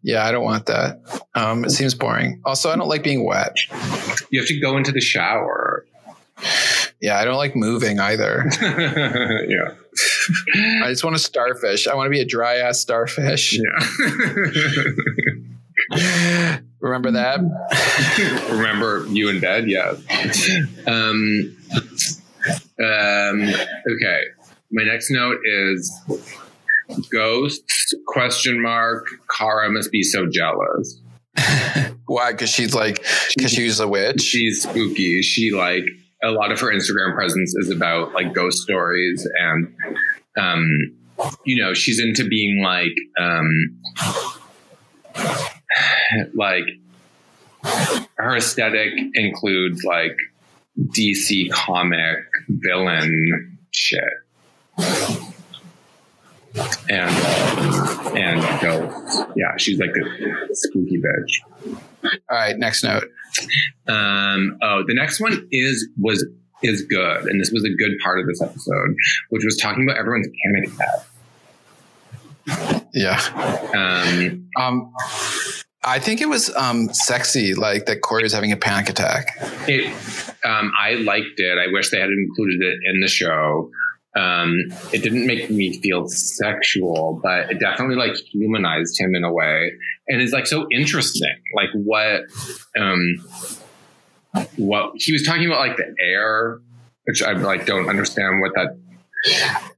Yeah, 0.03 0.25
I 0.25 0.31
don't 0.31 0.43
want 0.43 0.65
that. 0.67 0.99
Um, 1.33 1.63
it 1.63 1.69
seems 1.71 1.95
boring. 1.95 2.41
Also, 2.45 2.69
I 2.69 2.75
don't 2.75 2.87
like 2.89 3.03
being 3.03 3.25
wet. 3.25 3.55
You 4.29 4.39
have 4.41 4.47
to 4.49 4.59
go 4.59 4.77
into 4.77 4.91
the 4.91 4.99
shower. 5.01 5.85
Yeah, 7.01 7.17
I 7.17 7.25
don't 7.25 7.37
like 7.37 7.55
moving 7.55 7.99
either. 7.99 8.45
yeah. 8.61 9.73
I 10.83 10.89
just 10.89 11.03
want 11.03 11.15
a 11.15 11.19
starfish. 11.19 11.87
I 11.87 11.95
want 11.95 12.07
to 12.07 12.11
be 12.11 12.19
a 12.19 12.25
dry 12.25 12.57
ass 12.57 12.79
starfish. 12.79 13.57
Yeah. 13.57 13.79
Remember 16.81 17.11
that? 17.11 17.39
Remember 18.51 19.05
you 19.07 19.29
in 19.29 19.39
bed? 19.39 19.69
Yeah. 19.69 19.93
Um, 20.87 21.57
um, 22.81 23.49
okay. 23.49 24.23
My 24.71 24.83
next 24.83 25.09
note 25.09 25.39
is 25.45 25.91
ghosts 27.11 27.93
question 28.07 28.61
mark 28.61 29.05
Cara 29.35 29.69
must 29.71 29.91
be 29.91 30.03
so 30.03 30.27
jealous. 30.29 30.99
Why? 32.07 32.31
Because 32.31 32.49
she's 32.49 32.73
like, 32.73 33.05
because 33.35 33.51
she's 33.51 33.79
a 33.79 33.87
witch. 33.87 34.21
She's 34.21 34.63
spooky. 34.63 35.21
She 35.21 35.51
like 35.51 35.85
a 36.23 36.31
lot 36.31 36.51
of 36.51 36.59
her 36.59 36.67
Instagram 36.67 37.15
presence 37.15 37.55
is 37.55 37.69
about 37.69 38.13
like 38.13 38.33
ghost 38.33 38.59
stories 38.59 39.27
and 39.39 39.73
um 40.37 40.67
you 41.45 41.61
know, 41.61 41.73
she's 41.73 41.99
into 41.99 42.27
being 42.27 42.61
like 42.63 42.95
um 43.19 43.79
like 46.33 46.63
her 48.17 48.35
aesthetic 48.35 48.93
includes 49.13 49.83
like 49.83 50.17
DC 50.79 51.51
comic 51.51 52.17
villain 52.47 53.57
shit. 53.71 54.03
And 56.89 57.15
and 58.17 58.61
ghosts. 58.61 59.21
Yeah, 59.35 59.55
she's 59.57 59.79
like 59.79 59.91
a 59.91 60.55
spooky 60.55 61.01
bitch. 61.01 61.79
All 62.03 62.37
right, 62.37 62.57
next 62.57 62.83
note. 62.83 63.03
Um, 63.87 64.57
oh, 64.61 64.83
the 64.87 64.93
next 64.93 65.19
one 65.19 65.47
is 65.51 65.87
was 65.99 66.25
is 66.61 66.81
good, 66.83 67.25
and 67.25 67.39
this 67.39 67.51
was 67.51 67.63
a 67.63 67.69
good 67.69 67.97
part 68.03 68.19
of 68.19 68.27
this 68.27 68.41
episode, 68.41 68.95
which 69.29 69.43
was 69.45 69.57
talking 69.57 69.83
about 69.83 69.97
everyone's 69.97 70.27
panic 70.45 70.73
attack. 70.73 71.05
Yeah. 72.93 73.19
Um, 73.75 74.49
Um, 74.57 74.93
I 75.83 75.99
think 75.99 76.19
it 76.21 76.27
was 76.27 76.53
um 76.55 76.93
sexy, 76.93 77.53
like 77.53 77.85
that 77.85 78.01
Cory 78.01 78.23
was 78.23 78.33
having 78.33 78.51
a 78.51 78.57
panic 78.57 78.89
attack. 78.89 79.37
it, 79.67 79.87
um, 80.43 80.71
I 80.79 80.95
liked 80.95 81.37
it. 81.39 81.57
I 81.57 81.71
wish 81.71 81.89
they 81.91 81.99
had 81.99 82.09
included 82.09 82.61
it 82.61 82.79
in 82.93 82.99
the 83.01 83.07
show. 83.07 83.71
Um, 84.17 84.57
it 84.91 85.03
didn't 85.03 85.27
make 85.27 85.49
me 85.49 85.79
feel 85.81 86.07
sexual, 86.09 87.19
but 87.23 87.51
it 87.51 87.59
definitely 87.59 87.95
like 87.95 88.15
humanized 88.15 88.99
him 88.99 89.15
in 89.15 89.23
a 89.23 89.31
way, 89.31 89.71
and 90.09 90.21
it's 90.21 90.33
like 90.33 90.47
so 90.47 90.67
interesting. 90.71 91.35
Like 91.55 91.69
what, 91.73 92.21
um, 92.77 93.25
what 94.57 94.91
he 94.95 95.11
was 95.13 95.23
talking 95.23 95.45
about, 95.45 95.59
like 95.59 95.77
the 95.77 95.93
air, 96.01 96.59
which 97.05 97.23
I 97.23 97.31
like 97.33 97.65
don't 97.65 97.87
understand 97.89 98.41
what 98.41 98.51
that 98.55 98.77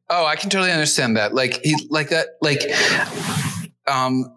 Oh, 0.09 0.25
I 0.25 0.35
can 0.35 0.49
totally 0.49 0.71
understand 0.71 1.17
that. 1.17 1.33
Like 1.33 1.61
he 1.63 1.75
like 1.89 2.09
that 2.09 2.27
like 2.41 2.61
um 3.87 4.33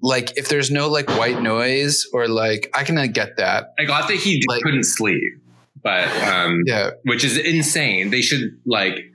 like 0.00 0.36
if 0.36 0.48
there's 0.48 0.70
no 0.70 0.88
like 0.88 1.08
white 1.08 1.40
noise 1.42 2.06
or 2.12 2.28
like 2.28 2.70
I 2.74 2.84
can 2.84 2.96
get 3.12 3.36
that. 3.38 3.72
I 3.78 3.84
got 3.84 4.06
that 4.08 4.16
he 4.16 4.42
Like- 4.48 4.62
couldn't 4.62 4.84
sleep, 4.84 5.22
but 5.82 6.06
um, 6.22 6.60
Yeah. 6.66 6.90
which 7.04 7.24
is 7.24 7.36
insane. 7.38 8.10
They 8.10 8.20
should 8.22 8.60
like 8.66 9.10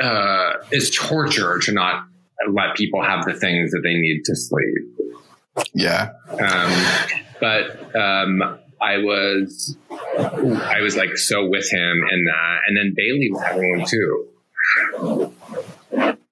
uh, 0.00 0.52
it's 0.70 0.90
torture 0.90 1.58
to 1.60 1.72
not 1.72 2.06
let 2.50 2.76
people 2.76 3.02
have 3.02 3.24
the 3.24 3.34
things 3.34 3.70
that 3.72 3.80
they 3.82 3.94
need 3.94 4.22
to 4.24 4.36
sleep. 4.36 4.82
Yeah. 5.74 6.12
Um, 6.30 6.72
but 7.40 7.96
um, 7.96 8.58
I 8.80 8.98
was 8.98 9.76
I 10.18 10.80
was 10.80 10.96
like 10.96 11.16
so 11.16 11.48
with 11.48 11.70
him 11.70 12.02
in 12.10 12.24
that, 12.24 12.58
and 12.66 12.76
then 12.76 12.94
Bailey 12.96 13.30
was 13.30 13.42
having 13.42 13.78
one 13.78 13.86
too. 13.86 15.34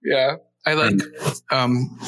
Yeah. 0.03 0.37
I 0.67 0.75
like 0.75 1.01
um 1.51 1.99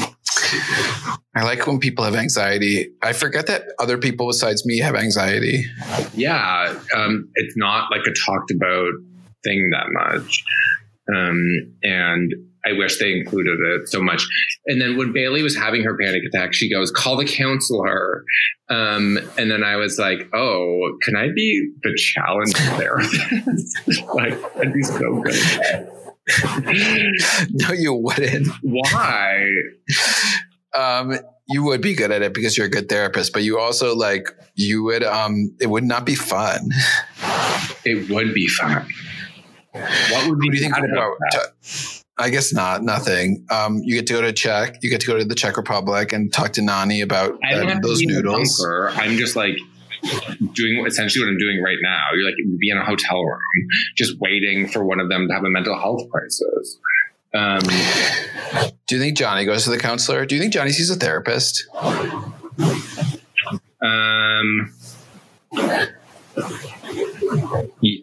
I 1.34 1.44
like 1.44 1.66
when 1.66 1.78
people 1.78 2.04
have 2.04 2.14
anxiety. 2.14 2.92
I 3.02 3.12
forget 3.14 3.46
that 3.46 3.62
other 3.78 3.96
people 3.96 4.26
besides 4.26 4.66
me 4.66 4.78
have 4.80 4.94
anxiety. 4.94 5.64
Yeah, 6.14 6.78
um, 6.94 7.30
it's 7.34 7.56
not 7.56 7.90
like 7.90 8.02
a 8.06 8.12
talked 8.26 8.50
about 8.50 8.92
thing 9.44 9.70
that 9.70 9.86
much. 9.90 10.44
Um, 11.14 11.74
and 11.82 12.34
I 12.64 12.72
wish 12.72 12.98
they 12.98 13.12
included 13.12 13.58
it 13.60 13.88
so 13.88 14.00
much. 14.00 14.26
And 14.66 14.80
then 14.80 14.96
when 14.96 15.12
Bailey 15.12 15.42
was 15.42 15.56
having 15.56 15.82
her 15.82 15.96
panic 15.96 16.22
attack, 16.32 16.54
she 16.54 16.70
goes, 16.70 16.90
call 16.90 17.16
the 17.16 17.24
counselor. 17.24 18.24
Um, 18.68 19.18
and 19.36 19.50
then 19.50 19.64
I 19.64 19.76
was 19.76 19.98
like, 19.98 20.28
oh, 20.32 20.96
can 21.02 21.16
I 21.16 21.28
be 21.34 21.72
the 21.82 21.94
challenge 21.96 22.52
therapist? 22.56 24.04
like, 24.14 24.56
I'd 24.56 24.72
be 24.72 24.82
so 24.82 25.20
good. 25.22 25.88
No, 27.50 27.72
you 27.72 27.94
wouldn't. 27.94 28.46
Why? 28.62 29.50
Um 30.72 31.18
you 31.48 31.64
would 31.64 31.80
be 31.80 31.94
good 31.94 32.12
at 32.12 32.22
it 32.22 32.32
because 32.32 32.56
you're 32.56 32.68
a 32.68 32.70
good 32.70 32.88
therapist, 32.88 33.32
but 33.32 33.42
you 33.42 33.58
also 33.58 33.96
like 33.96 34.28
you 34.54 34.84
would 34.84 35.02
um 35.02 35.54
it 35.60 35.66
would 35.66 35.82
not 35.82 36.06
be 36.06 36.14
fun. 36.14 36.70
It 37.84 38.08
would 38.08 38.32
be 38.32 38.46
fun. 38.46 38.86
What 39.72 40.28
would 40.28 40.38
be 40.38 40.46
What 40.46 40.52
do 40.52 40.58
you 40.58 40.60
think 40.60 40.78
about 40.78 41.16
that? 41.32 42.01
I 42.22 42.30
guess 42.30 42.52
not. 42.52 42.84
Nothing. 42.84 43.44
Um, 43.50 43.80
you 43.82 43.96
get 43.96 44.06
to 44.06 44.12
go 44.12 44.20
to 44.20 44.32
Czech. 44.32 44.76
You 44.80 44.90
get 44.90 45.00
to 45.00 45.06
go 45.08 45.18
to 45.18 45.24
the 45.24 45.34
Czech 45.34 45.56
Republic 45.56 46.12
and 46.12 46.32
talk 46.32 46.52
to 46.52 46.60
Nany 46.60 47.02
about 47.02 47.36
I 47.44 47.54
don't 47.54 47.68
have 47.68 47.82
to 47.82 47.88
those 47.88 48.00
noodles. 48.02 48.64
I'm 48.92 49.16
just 49.16 49.34
like 49.34 49.56
doing 50.54 50.86
essentially 50.86 51.24
what 51.24 51.30
I'm 51.32 51.38
doing 51.38 51.60
right 51.62 51.78
now. 51.82 52.04
You're 52.14 52.26
like 52.26 52.36
be 52.58 52.70
in 52.70 52.78
a 52.78 52.84
hotel 52.84 53.24
room, 53.24 53.68
just 53.96 54.18
waiting 54.20 54.68
for 54.68 54.84
one 54.84 55.00
of 55.00 55.08
them 55.08 55.26
to 55.26 55.34
have 55.34 55.44
a 55.44 55.50
mental 55.50 55.76
health 55.76 56.08
crisis. 56.10 56.78
Um, 57.34 57.60
Do 58.86 58.96
you 58.96 59.00
think 59.00 59.16
Johnny 59.16 59.44
goes 59.44 59.64
to 59.64 59.70
the 59.70 59.78
counselor? 59.78 60.24
Do 60.24 60.36
you 60.36 60.40
think 60.40 60.52
Johnny 60.52 60.70
sees 60.70 60.90
a 60.90 60.96
therapist? 60.96 61.66
um, 63.82 64.72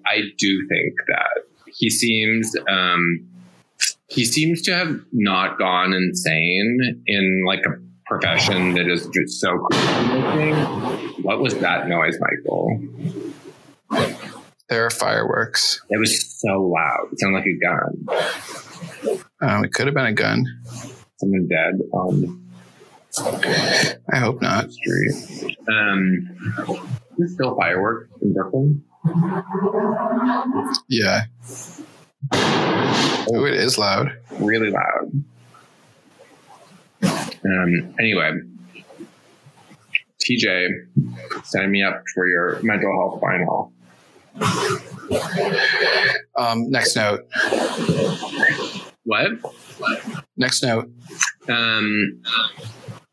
I 0.07 0.22
do 0.38 0.67
think 0.67 0.95
that 1.07 1.43
he 1.76 1.89
seems 1.89 2.53
um, 2.70 3.28
he 4.10 4.26
seems 4.26 4.62
to 4.64 4.74
have 4.74 4.99
not 5.12 5.57
gone 5.60 5.93
insane 5.93 7.03
in 7.05 7.43
like 7.45 7.60
a 7.66 7.72
profession 8.07 8.74
that 8.74 8.88
is 8.88 9.07
just 9.07 9.39
so 9.39 9.51
looking. 9.72 10.55
What 11.24 11.39
was 11.41 11.55
that 11.60 11.88
noise, 11.88 12.18
Michael? 12.20 12.82
There 14.68 14.86
are 14.86 14.89
fireworks. 14.89 15.82
It 15.89 15.99
was 15.99 16.39
so 16.39 16.64
loud. 16.64 17.10
It 17.12 17.20
sounded 17.20 17.38
like 17.38 17.47
a 17.47 17.60
gun. 17.60 19.28
Um, 19.41 19.64
it 19.64 19.74
could 19.74 19.88
have 19.88 19.95
been 19.95 20.05
a 20.07 20.14
gun. 20.14 20.45
Someone 21.18 21.47
dead 21.47 21.82
on 21.91 22.45
I 24.12 24.18
hope 24.20 24.41
not. 24.41 24.72
street. 24.72 25.57
Um, 25.68 26.30
there's 27.18 27.34
still 27.34 27.55
fireworks 27.55 28.10
in 28.22 28.34
Brooklyn. 28.34 28.84
Yeah. 30.88 31.26
Oh, 32.32 33.45
it 33.45 33.53
is 33.55 33.77
loud. 33.77 34.11
Really 34.39 34.71
loud. 34.71 35.11
Um, 37.45 37.95
anyway, 37.99 38.39
TJ, 40.23 40.69
sign 41.43 41.71
me 41.71 41.84
up 41.84 42.03
for 42.13 42.27
your 42.27 42.59
mental 42.61 42.91
health 42.91 43.21
final. 43.21 43.71
Um, 46.36 46.69
next 46.69 46.95
note. 46.95 47.27
What? 49.03 49.32
Next 50.38 50.63
note. 50.63 50.91
Um, 51.47 52.21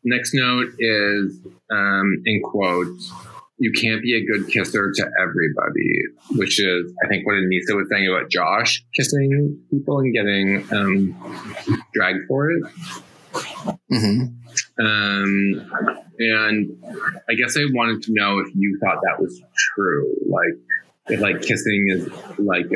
next 0.03 0.33
note 0.33 0.69
is 0.79 1.39
um, 1.71 2.21
in 2.25 2.41
quotes. 2.43 3.11
You 3.59 3.71
can't 3.71 4.01
be 4.03 4.15
a 4.15 4.23
good 4.25 4.51
kisser 4.51 4.91
to 4.95 5.11
everybody, 5.19 6.01
which 6.35 6.59
is, 6.59 6.93
I 7.03 7.07
think, 7.07 7.25
what 7.25 7.33
Aneesa 7.33 7.75
was 7.75 7.87
saying 7.89 8.07
about 8.07 8.29
Josh 8.29 8.83
kissing 8.95 9.59
people 9.71 9.99
and 9.99 10.13
getting 10.13 10.67
um, 10.71 11.83
dragged 11.93 12.27
for 12.27 12.51
it. 12.51 12.63
hmm 13.89 14.23
Um, 14.79 15.71
and 16.19 16.83
I 17.29 17.33
guess 17.33 17.57
I 17.57 17.61
wanted 17.73 18.03
to 18.03 18.13
know 18.13 18.39
if 18.39 18.47
you 18.55 18.79
thought 18.83 18.99
that 19.03 19.19
was 19.19 19.41
true. 19.75 20.15
Like, 20.27 20.55
if 21.07 21.19
like 21.19 21.41
kissing 21.41 21.87
is 21.89 22.09
like 22.37 22.69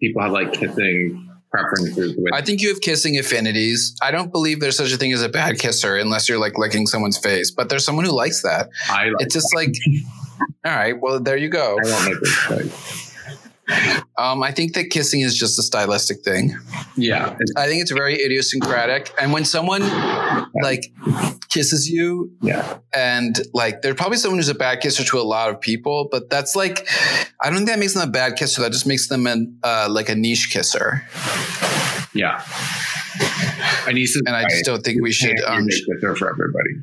people 0.00 0.22
have 0.22 0.32
like 0.32 0.52
kissing 0.52 1.23
preferences 1.54 2.16
with. 2.16 2.34
I 2.34 2.42
think 2.42 2.60
you 2.60 2.68
have 2.68 2.80
kissing 2.80 3.18
affinities. 3.18 3.96
I 4.02 4.10
don't 4.10 4.32
believe 4.32 4.60
there's 4.60 4.76
such 4.76 4.92
a 4.92 4.96
thing 4.96 5.12
as 5.12 5.22
a 5.22 5.28
bad 5.28 5.58
kisser 5.58 5.96
unless 5.96 6.28
you're 6.28 6.38
like 6.38 6.58
licking 6.58 6.86
someone's 6.86 7.18
face, 7.18 7.50
but 7.50 7.68
there's 7.68 7.84
someone 7.84 8.04
who 8.04 8.12
likes 8.12 8.42
that. 8.42 8.70
I 8.90 9.06
like. 9.06 9.16
It's 9.20 9.34
just 9.34 9.54
like, 9.54 9.74
all 10.64 10.72
right, 10.72 11.00
well, 11.00 11.20
there 11.20 11.36
you 11.36 11.48
go. 11.48 11.78
I 11.82 11.90
won't 11.90 12.08
make 12.08 12.20
this. 12.20 14.02
Um, 14.16 14.42
I 14.44 14.52
think 14.52 14.74
that 14.74 14.90
kissing 14.90 15.22
is 15.22 15.36
just 15.36 15.58
a 15.58 15.62
stylistic 15.62 16.22
thing. 16.22 16.56
Yeah, 16.96 17.36
I 17.56 17.66
think 17.66 17.82
it's 17.82 17.90
very 17.90 18.14
idiosyncratic. 18.22 19.12
And 19.20 19.32
when 19.32 19.44
someone 19.44 19.82
like 20.62 20.92
kisses 21.50 21.88
you, 21.88 22.30
yeah. 22.40 22.78
and 22.92 23.36
like 23.52 23.82
there's 23.82 23.96
probably 23.96 24.18
someone 24.18 24.38
who's 24.38 24.48
a 24.48 24.54
bad 24.54 24.80
kisser 24.80 25.02
to 25.04 25.18
a 25.18 25.22
lot 25.22 25.50
of 25.50 25.60
people, 25.60 26.08
but 26.12 26.30
that's 26.30 26.54
like, 26.54 26.88
I 27.42 27.48
don't 27.50 27.56
think 27.56 27.68
that 27.68 27.78
makes 27.80 27.94
them 27.94 28.08
a 28.08 28.10
bad 28.10 28.36
kisser. 28.36 28.62
That 28.62 28.70
just 28.72 28.86
makes 28.86 29.08
them 29.08 29.26
an, 29.26 29.58
uh, 29.64 29.88
like 29.90 30.08
a 30.08 30.14
niche 30.14 30.50
kisser. 30.52 31.02
Yeah. 32.14 32.40
Aneesa, 33.86 34.18
And 34.26 34.36
I 34.36 34.48
just 34.48 34.64
don't 34.64 34.82
think 34.84 35.02
we 35.02 35.12
should. 35.12 35.40
Um, 35.44 35.66
kisser 35.66 36.14
for 36.14 36.30
everybody. 36.30 36.82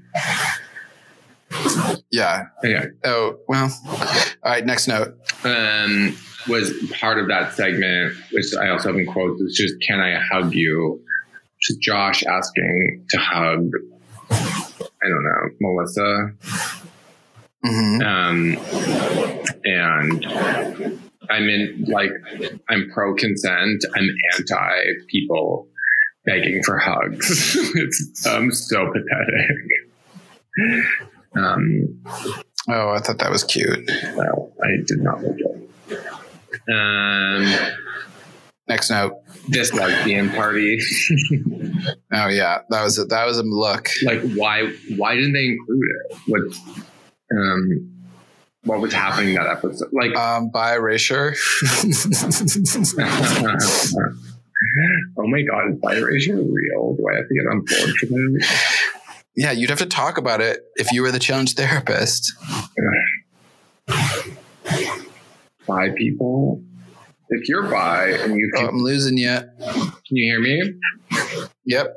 yeah. 2.12 2.48
Yeah. 2.64 2.86
Oh 3.04 3.38
well. 3.48 3.72
All 3.88 4.52
right. 4.52 4.66
Next 4.66 4.88
note. 4.88 5.18
um, 5.44 6.18
was 6.48 6.72
part 7.00 7.20
of 7.20 7.28
that 7.28 7.54
segment, 7.54 8.16
which 8.32 8.46
I 8.60 8.70
also 8.70 8.90
have 8.90 8.98
in 8.98 9.06
quotes, 9.06 9.42
was 9.42 9.56
just, 9.56 9.80
can 9.82 10.00
I 10.00 10.20
hug 10.20 10.54
you? 10.54 11.00
Is 11.70 11.78
Josh 11.78 12.24
asking 12.24 13.06
to 13.10 13.18
hug, 13.20 13.70
I 14.32 15.08
don't 15.08 15.24
know, 15.24 15.50
Melissa. 15.60 16.32
hmm 17.64 18.02
Um, 18.02 18.58
and 19.64 20.26
I'm 21.30 21.48
in, 21.50 21.86
like, 21.88 22.12
I'm 22.70 22.90
pro 22.92 23.14
consent. 23.16 23.86
I'm 23.96 24.08
anti 24.38 24.84
people 25.08 25.68
begging 26.26 26.64
for 26.64 26.78
hugs. 26.80 27.56
it's 27.76 28.26
um, 28.26 28.52
so 28.52 28.92
pathetic. 28.92 29.58
Um, 31.36 32.02
Oh, 32.70 32.90
I 32.90 33.00
thought 33.00 33.18
that 33.20 33.32
was 33.32 33.44
cute. 33.44 33.90
well, 34.16 34.52
I 34.64 34.68
did 34.86 35.00
not 35.00 35.24
like 35.24 35.40
it. 35.40 35.71
Um, 36.70 37.54
Next 38.68 38.90
note. 38.90 39.14
this 39.50 39.74
lesbian 39.74 40.30
party. 40.32 40.80
Oh 42.14 42.28
yeah, 42.28 42.60
that 42.70 42.84
was 42.84 43.00
a, 43.00 43.06
that 43.06 43.26
was 43.26 43.38
a 43.40 43.44
look. 43.44 43.90
like, 44.04 44.22
why? 44.36 44.72
Why 44.98 45.16
didn't 45.16 45.34
they 45.34 45.46
include 45.48 45.82
it? 45.90 46.18
What? 46.28 46.42
Um, 47.36 47.90
what 48.66 48.80
was 48.82 48.94
happening 48.94 49.34
that 49.36 49.48
episode? 49.48 49.88
Like, 49.92 50.16
Um, 50.16 50.52
by 50.52 50.76
erasure. 50.76 51.34
oh 55.18 55.28
my 55.28 55.42
god, 55.42 55.82
is 55.82 55.98
erasure 55.98 56.36
real? 56.36 56.96
Do 56.98 57.08
I 57.12 57.16
have 57.16 57.28
to 57.28 57.34
get 57.34 57.48
on 57.50 57.60
board 57.62 57.96
for 57.98 58.06
that? 58.08 58.46
yeah, 59.36 59.52
you'd 59.52 59.70
have 59.72 59.80
to 59.80 59.86
talk 59.88 60.18
about 60.18 60.42
it 60.42 60.60
if 60.76 60.92
you 60.92 61.02
were 61.02 61.12
the 61.12 61.20
challenge 61.20 61.56
therapist. 61.56 62.32
Bi 65.68 65.90
people. 65.98 66.64
If 67.30 67.48
you're 67.48 67.64
bi 67.70 68.08
and 68.10 68.36
you 68.36 68.52
Oh, 68.56 68.60
feel, 68.60 68.70
I'm 68.70 68.78
losing 68.80 69.18
you. 69.18 69.38
can 69.62 69.94
you 70.10 70.26
hear 70.32 70.42
me? 70.42 70.74
Yep. 71.66 71.96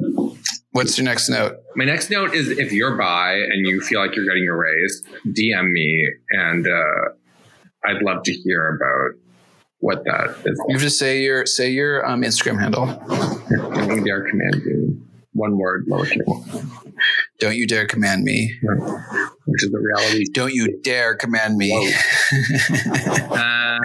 What's 0.70 0.96
your 0.98 1.04
next 1.06 1.28
note? 1.28 1.56
My 1.76 1.84
next 1.84 2.10
note 2.10 2.34
is 2.34 2.48
if 2.50 2.72
you're 2.72 2.96
bi 2.96 3.32
and 3.34 3.66
you 3.66 3.80
feel 3.80 4.00
like 4.00 4.14
you're 4.14 4.26
getting 4.26 4.44
erased, 4.44 5.04
DM 5.26 5.70
me 5.72 6.08
and 6.30 6.66
uh, 6.66 7.08
I'd 7.84 8.02
love 8.02 8.22
to 8.24 8.32
hear 8.32 8.76
about 8.76 9.18
what 9.78 10.04
that 10.04 10.36
is. 10.44 10.60
You 10.68 10.74
have 10.74 10.82
to 10.82 10.90
say 10.90 11.22
your 11.22 11.46
say 11.46 11.70
your 11.70 12.06
um, 12.06 12.22
Instagram 12.22 12.60
handle. 12.60 12.86
You 13.94 14.04
dare 14.04 14.28
command. 14.28 15.00
One 15.32 15.58
word, 15.58 15.86
lowercase, 15.88 16.22
Don't 17.40 17.56
you 17.56 17.66
dare 17.66 17.86
command 17.86 18.24
me. 18.24 18.54
which 18.62 19.64
is 19.64 19.70
the 19.70 19.78
reality. 19.78 20.24
Don't 20.32 20.54
you 20.54 20.80
dare 20.82 21.14
command 21.14 21.56
me. 21.56 21.94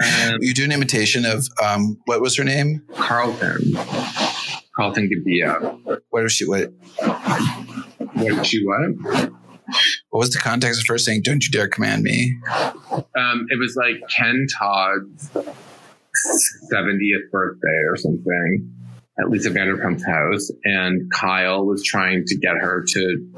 Um, 0.00 0.38
you 0.40 0.54
do 0.54 0.64
an 0.64 0.72
imitation 0.72 1.26
of 1.26 1.46
um, 1.62 1.98
what 2.06 2.20
was 2.20 2.36
her 2.36 2.44
name? 2.44 2.82
Carlton. 2.94 3.72
Carlton 4.76 5.10
Gebbia. 5.10 5.78
What 6.10 6.22
was 6.22 6.32
she? 6.32 6.46
What? 6.46 6.72
What 7.00 8.16
did 8.16 8.46
she 8.46 8.64
what? 8.64 9.30
What 10.10 10.18
was 10.18 10.30
the 10.30 10.38
context 10.38 10.80
of 10.80 10.86
her 10.88 10.96
saying? 10.98 11.22
Don't 11.22 11.44
you 11.44 11.50
dare 11.50 11.68
command 11.68 12.02
me? 12.02 12.36
Um, 12.92 13.46
it 13.50 13.58
was 13.58 13.76
like 13.76 13.96
Ken 14.08 14.46
Todd's 14.58 15.30
70th 16.72 17.30
birthday 17.30 17.82
or 17.88 17.96
something 17.96 18.72
at 19.18 19.28
Lisa 19.28 19.50
Vanderpump's 19.50 20.04
house, 20.04 20.50
and 20.64 21.10
Kyle 21.12 21.66
was 21.66 21.82
trying 21.82 22.24
to 22.26 22.36
get 22.36 22.56
her 22.56 22.84
to 22.86 23.32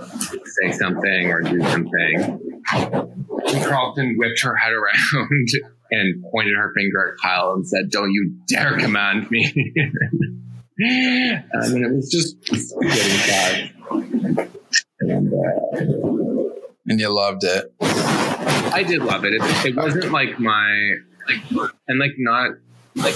say 0.61 0.73
something 0.73 1.31
or 1.31 1.41
do 1.43 1.61
something. 1.61 2.41
And 2.75 3.65
Carlton 3.65 4.17
whipped 4.17 4.43
her 4.43 4.55
head 4.55 4.73
around 4.73 5.49
and 5.91 6.25
pointed 6.31 6.55
her 6.57 6.73
finger 6.75 7.13
at 7.13 7.23
Kyle 7.23 7.53
and 7.53 7.67
said, 7.67 7.91
Don't 7.91 8.13
you 8.13 8.35
dare 8.49 8.79
command 8.79 9.31
me. 9.31 9.47
um, 10.83 11.75
and 11.75 11.85
it 11.85 11.93
was 11.93 12.11
just 12.11 12.41
getting 12.45 12.61
sad. 12.61 13.71
And 15.01 15.33
uh, 15.33 16.55
And 16.87 17.01
you 17.01 17.09
loved 17.09 17.45
it. 17.45 17.73
I 17.81 18.85
did 18.87 19.03
love 19.03 19.25
it. 19.25 19.35
It, 19.35 19.67
it 19.67 19.77
wasn't 19.77 20.13
like 20.13 20.39
my 20.39 20.95
like 21.29 21.69
and 21.89 21.99
like 21.99 22.13
not 22.19 22.53
like 22.97 23.15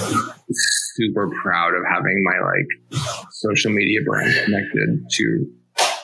super 0.51 1.29
proud 1.43 1.74
of 1.74 1.85
having 1.89 2.22
my 2.22 2.39
like 2.41 3.03
social 3.33 3.70
media 3.72 4.01
brand 4.05 4.33
connected 4.45 5.05
to 5.11 5.53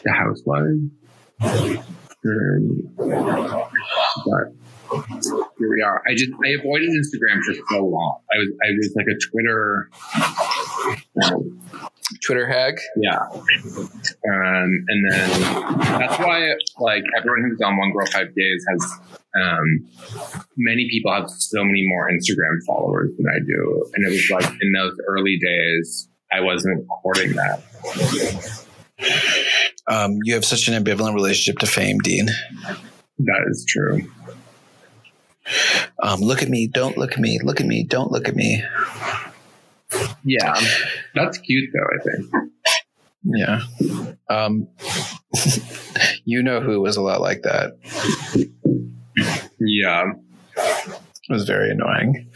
the 0.04 0.12
housewives. 0.12 0.80
Um, 2.24 2.94
but 4.26 4.52
here 5.58 5.70
we 5.70 5.82
are. 5.82 6.02
I 6.06 6.14
just 6.14 6.30
I 6.44 6.50
avoided 6.50 6.90
Instagram 6.90 7.40
for 7.42 7.54
so 7.70 7.84
long. 7.84 8.20
I 8.32 8.38
was 8.38 8.48
I 8.62 8.68
was 8.76 8.94
like 8.94 9.06
a 9.06 9.18
Twitter 9.30 9.88
um, 11.24 11.60
Twitter 12.24 12.46
hag. 12.46 12.78
yeah. 12.96 13.18
Um, 13.18 14.84
and 14.88 15.10
then 15.10 15.30
that's 15.78 16.18
why, 16.18 16.54
like, 16.78 17.04
everyone 17.16 17.50
who's 17.50 17.60
on 17.60 17.76
One 17.76 17.92
Girl 17.92 18.06
Five 18.06 18.34
Days 18.34 18.64
has, 18.68 19.20
um, 19.40 19.88
many 20.56 20.88
people 20.90 21.12
have 21.12 21.30
so 21.30 21.64
many 21.64 21.82
more 21.86 22.10
Instagram 22.10 22.58
followers 22.66 23.10
than 23.16 23.26
I 23.28 23.38
do. 23.38 23.90
And 23.94 24.06
it 24.06 24.10
was 24.10 24.30
like 24.30 24.52
in 24.60 24.72
those 24.72 24.96
early 25.08 25.38
days, 25.38 26.08
I 26.30 26.40
wasn't 26.40 26.86
courting 27.02 27.32
that. 27.32 27.62
Um, 29.88 30.18
you 30.24 30.34
have 30.34 30.44
such 30.44 30.68
an 30.68 30.82
ambivalent 30.82 31.14
relationship 31.14 31.58
to 31.60 31.66
fame, 31.66 31.98
Dean. 31.98 32.26
That 33.18 33.46
is 33.48 33.64
true. 33.68 34.06
Um, 36.02 36.20
look 36.20 36.42
at 36.42 36.48
me. 36.48 36.66
Don't 36.66 36.96
look 36.96 37.12
at 37.12 37.18
me. 37.18 37.38
Look 37.42 37.60
at 37.60 37.66
me. 37.66 37.84
Don't 37.84 38.12
look 38.12 38.28
at 38.28 38.36
me. 38.36 38.62
Yeah. 40.24 40.58
That's 41.14 41.38
cute, 41.38 41.70
though, 41.72 41.86
I 41.86 42.02
think. 42.02 42.52
Yeah. 43.24 43.60
Um, 44.28 44.68
you 46.24 46.42
know 46.42 46.60
who 46.60 46.80
was 46.80 46.96
a 46.96 47.02
lot 47.02 47.20
like 47.20 47.42
that. 47.42 47.76
Yeah. 49.60 50.12
It 50.56 51.32
was 51.32 51.44
very 51.44 51.70
annoying. 51.70 52.28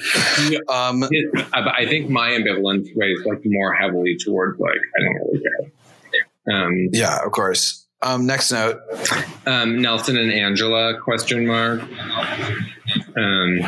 Um, 0.69 1.03
It, 1.11 1.47
I 1.53 1.83
I 1.83 1.87
think 1.87 2.09
my 2.09 2.31
ambivalence 2.31 2.89
weighs 2.95 3.19
like 3.27 3.41
more 3.45 3.75
heavily 3.75 4.17
towards 4.25 4.59
like, 4.61 4.71
I 4.99 5.03
don't 5.03 5.15
really 5.15 5.43
care. 5.43 6.55
Um, 6.55 6.89
yeah, 6.93 7.19
of 7.25 7.33
course. 7.33 7.87
Um, 8.03 8.27
next 8.27 8.53
note. 8.53 8.79
um, 9.47 9.81
Nelson 9.83 10.17
and 10.17 10.31
Angela 10.33 10.99
question 11.01 11.47
mark. 11.47 11.81
Um, 13.17 13.61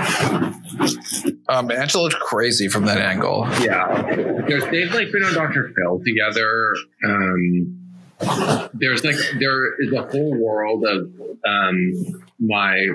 Um, 1.48 1.70
Angela 1.70 2.02
looked 2.04 2.20
crazy 2.20 2.68
from 2.68 2.84
that 2.84 2.98
angle. 2.98 3.46
yeah, 3.60 4.02
there's, 4.46 4.64
they've 4.70 4.92
like 4.94 5.10
been 5.10 5.24
on 5.24 5.32
Dr. 5.34 5.72
Phil 5.74 6.00
together. 6.04 6.74
Um, 7.04 7.77
there's 8.74 9.04
like 9.04 9.16
there 9.38 9.74
is 9.80 9.92
a 9.92 10.02
whole 10.02 10.36
world 10.42 10.84
of 10.84 11.06
um, 11.46 11.92
my 12.40 12.86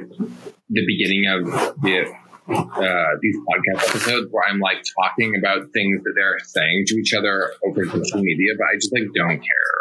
the 0.70 0.86
beginning 0.86 1.28
of 1.28 1.46
the 1.82 2.06
uh, 2.50 3.06
these 3.22 3.38
podcast 3.38 3.90
episodes 3.90 4.28
where 4.32 4.44
I'm 4.50 4.60
like 4.60 4.84
talking 5.00 5.36
about 5.38 5.72
things 5.74 6.04
that 6.04 6.14
they're 6.16 6.40
saying 6.40 6.86
to 6.88 6.96
each 6.96 7.14
other 7.14 7.54
over 7.66 7.86
social 7.86 8.22
media, 8.22 8.54
but 8.58 8.68
I 8.68 8.76
just 8.76 8.94
like 8.94 9.04
don't 9.16 9.40
care. 9.40 9.78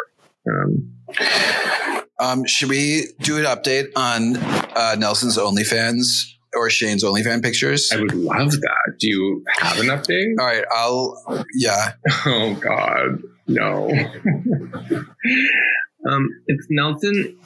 Um, 0.49 0.89
Um, 2.19 2.45
should 2.45 2.69
we 2.69 3.07
do 3.21 3.37
an 3.37 3.43
update 3.45 3.87
on 3.95 4.37
uh, 4.37 4.95
Nelson's 4.97 5.37
OnlyFans 5.37 6.05
or 6.55 6.69
Shane's 6.69 7.03
OnlyFans 7.03 7.41
pictures? 7.43 7.91
I 7.91 7.99
would 7.99 8.13
love 8.13 8.51
that. 8.51 8.95
Do 8.99 9.07
you 9.07 9.43
have 9.57 9.79
an 9.79 9.87
update? 9.87 10.35
All 10.39 10.45
right, 10.45 10.63
I'll. 10.73 11.45
Yeah, 11.55 11.93
Oh 12.25 12.53
God, 12.61 13.23
no. 13.47 13.89
um, 16.09 16.29
it's 16.47 16.67
Nelson 16.69 17.37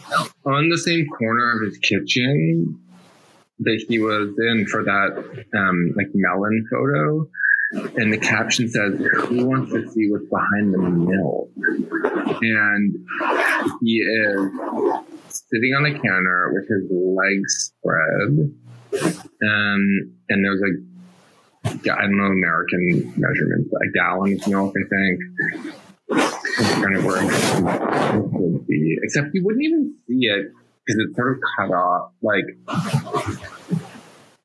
on 0.46 0.70
the 0.70 0.78
same 0.78 1.08
corner 1.08 1.56
of 1.56 1.64
his 1.68 1.80
kitchen 1.80 2.80
that 3.60 3.84
he 3.88 3.98
was 4.00 4.36
in 4.38 4.68
for 4.68 4.84
that 4.84 5.46
um, 5.58 5.94
like 5.96 6.10
melon 6.14 6.68
photo. 6.70 7.28
And 7.98 8.14
the 8.14 8.18
caption 8.18 8.70
says, 8.70 8.94
Who 9.28 9.46
wants 9.46 9.74
to 9.74 9.90
see 9.92 10.10
what's 10.10 10.24
behind 10.26 10.74
the 10.74 10.78
milk? 10.78 11.50
And 12.42 13.06
he 13.82 13.98
is 13.98 14.52
sitting 15.50 15.74
on 15.74 15.84
the 15.84 16.00
counter 16.00 16.54
with 16.54 16.66
his 16.70 16.90
legs 16.90 17.74
spread. 17.80 18.54
Um, 19.44 20.14
and 20.30 20.46
there's 20.46 20.62
a 20.62 20.78
I 21.68 22.04
don't 22.04 22.18
know 22.18 22.26
American 22.26 23.14
measurements, 23.18 23.74
a 23.74 23.88
gallon 23.92 24.40
of 24.40 24.48
milk, 24.48 24.76
I 24.78 24.84
think. 24.88 25.20
Kind 26.58 26.98
of 26.98 27.06
where 27.06 27.22
it 27.24 28.24
would 28.32 28.68
be. 28.68 28.98
Except 29.04 29.28
you 29.34 29.44
wouldn't 29.44 29.64
even 29.64 29.96
see 30.08 30.26
it 30.26 30.52
because 30.86 31.06
it's 31.06 31.16
sort 31.16 31.34
of 31.34 31.44
cut 31.58 31.72
off. 31.72 32.12
Like 32.22 32.46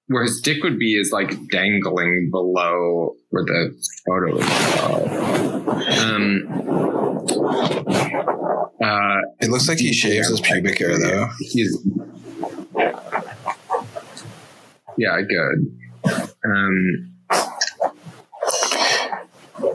where 0.08 0.22
his 0.22 0.40
dick 0.40 0.62
would 0.62 0.78
be 0.78 0.98
is 0.98 1.10
like 1.10 1.48
dangling 1.48 2.30
below 2.30 3.14
where 3.30 3.44
the 3.44 3.74
photo 4.06 4.36
is. 4.36 4.46
Um, 5.98 6.48
uh, 8.82 9.20
it 9.40 9.50
looks 9.50 9.68
like 9.68 9.78
he 9.78 9.92
shaves 9.92 10.28
his 10.28 10.40
pubic 10.40 10.78
hair 10.78 10.98
though. 10.98 11.28
he's 11.38 11.76
yeah 14.98 15.18
good 15.22 15.78
um 16.44 17.11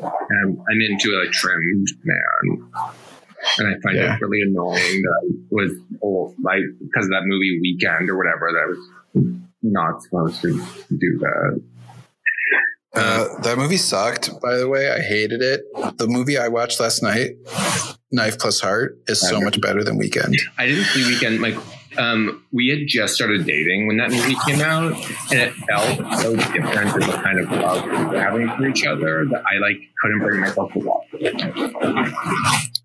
um, 0.04 0.64
I'm 0.70 0.82
into 0.82 1.24
a 1.26 1.30
trimmed 1.32 1.88
man, 2.04 2.70
and 3.60 3.68
I 3.68 3.80
find 3.82 3.96
Yeah. 3.98 4.16
it 4.16 4.22
really 4.22 4.42
annoying 4.42 5.02
that 5.02 5.22
I 5.24 5.36
was 5.52 5.72
old, 6.02 6.36
like 6.42 6.62
because 6.82 7.06
of 7.06 7.12
that 7.12 7.24
movie 7.26 7.60
Weekend 7.62 8.10
or 8.10 8.18
whatever. 8.18 8.52
That 8.52 8.64
I 8.64 9.20
was 9.20 9.36
not 9.64 10.02
supposed 10.04 10.42
to 10.42 10.54
do 10.90 11.18
that. 11.20 11.62
Uh, 12.94 13.40
that 13.42 13.58
movie 13.58 13.78
sucked, 13.78 14.40
by 14.42 14.56
the 14.58 14.68
way. 14.68 14.90
I 14.90 15.00
hated 15.00 15.42
it. 15.42 15.62
The 15.98 16.08
movie 16.08 16.38
I 16.38 16.48
watched 16.48 16.80
last 16.80 17.04
night, 17.04 17.32
Knife 18.12 18.40
Plus 18.40 18.60
Heart, 18.60 18.98
is 19.08 19.20
so 19.22 19.40
much 19.40 19.62
better 19.62 19.84
than 19.84 19.98
Weekend. 19.98 20.36
I 20.58 20.66
didn't 20.66 20.86
see 20.86 21.06
Weekend. 21.08 21.42
Like, 21.42 21.56
um, 21.98 22.46
we 22.52 22.70
had 22.70 22.88
just 22.88 23.16
started 23.16 23.46
dating 23.46 23.88
when 23.88 23.98
that 23.98 24.12
movie 24.12 24.36
came 24.46 24.62
out, 24.62 24.94
and 25.32 25.40
it 25.40 25.54
felt 25.54 26.20
so 26.20 26.36
different 26.36 26.94
in 26.94 27.00
the 27.02 27.20
kind 27.24 27.40
of 27.40 27.52
love 27.52 27.86
we 27.86 27.92
were 27.92 28.20
having 28.20 28.50
for 28.50 28.68
each 28.68 28.86
other 28.86 29.26
that 29.26 29.44
I 29.52 29.58
like 29.60 29.78
couldn't 30.02 30.20
bring 30.20 30.42
myself 30.42 30.74
to 30.74 30.80
watch. 30.80 31.08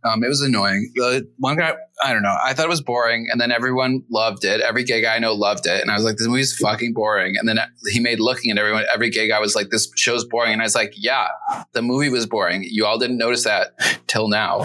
Um, 0.05 0.25
it 0.25 0.29
was 0.29 0.41
annoying. 0.41 0.91
The 0.95 1.29
one 1.39 1.57
guy, 1.57 1.75
I 2.05 2.13
don't 2.13 2.23
know. 2.23 2.37
I 2.45 2.53
thought 2.53 2.67
it 2.67 2.69
was 2.71 2.81
boring, 2.81 3.29
and 3.31 3.41
then 3.41 3.53
everyone 3.53 4.03
loved 4.11 4.45
it. 4.45 4.61
Every 4.61 4.83
gay 4.85 5.01
guy 5.03 5.15
I 5.17 5.19
know 5.19 5.35
loved 5.35 5.67
it, 5.67 5.81
and 5.81 5.91
I 5.91 5.95
was 5.95 6.05
like, 6.05 6.17
"This 6.17 6.27
movie's 6.27 6.57
fucking 6.57 6.95
boring." 6.95 7.37
And 7.37 7.49
then 7.49 7.59
he 7.91 8.01
made 8.01 8.19
looking 8.19 8.51
at 8.51 8.59
everyone. 8.59 8.85
Every 8.93 9.11
gay 9.11 9.29
guy 9.29 9.39
was 9.39 9.55
like, 9.55 9.71
"This 9.71 9.91
show's 9.97 10.25
boring," 10.25 10.53
and 10.53 10.63
I 10.63 10.65
was 10.65 10.75
like, 10.75 10.93
"Yeah, 10.97 11.29
the 11.73 11.83
movie 11.83 12.09
was 12.09 12.27
boring. 12.27 12.65
You 12.69 12.87
all 12.87 12.99
didn't 12.99 13.19
notice 13.19 13.45
that 13.45 13.75
till 14.07 14.29
now." 14.29 14.65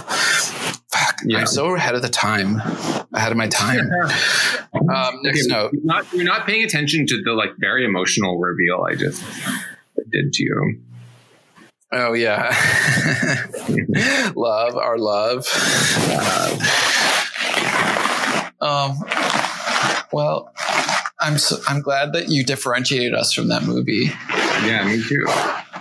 Fuck, 0.89 1.17
Yeah. 1.25 1.39
I'm 1.39 1.47
so 1.47 1.75
ahead 1.75 1.95
of 1.95 2.01
the 2.01 2.09
time, 2.09 2.61
ahead 3.13 3.31
of 3.31 3.38
my 3.38 3.47
time. 3.47 3.89
um, 4.73 5.19
next 5.21 5.41
Okay, 5.41 5.47
note. 5.49 5.73
You're 5.73 5.83
not, 5.83 6.13
you're 6.13 6.23
not 6.23 6.47
paying 6.47 6.63
attention 6.63 7.05
to 7.07 7.21
the 7.23 7.33
like 7.33 7.51
very 7.59 7.85
emotional 7.85 8.39
reveal 8.39 8.83
I 8.89 8.95
just 8.95 9.21
did 10.11 10.33
to 10.33 10.43
you. 10.43 10.81
Oh 11.91 12.13
yeah, 12.13 12.53
love 14.35 14.75
our 14.75 14.97
love. 14.97 15.45
Um, 18.62 18.97
well, 20.12 20.51
I'm 21.20 21.38
so, 21.38 21.58
I'm 21.68 21.82
glad 21.82 22.14
that 22.14 22.30
you 22.30 22.43
differentiated 22.43 23.14
us 23.14 23.34
from 23.34 23.49
that 23.49 23.64
movie. 23.64 24.12
Yeah, 24.66 24.86
me 24.86 25.03
too. 25.03 25.26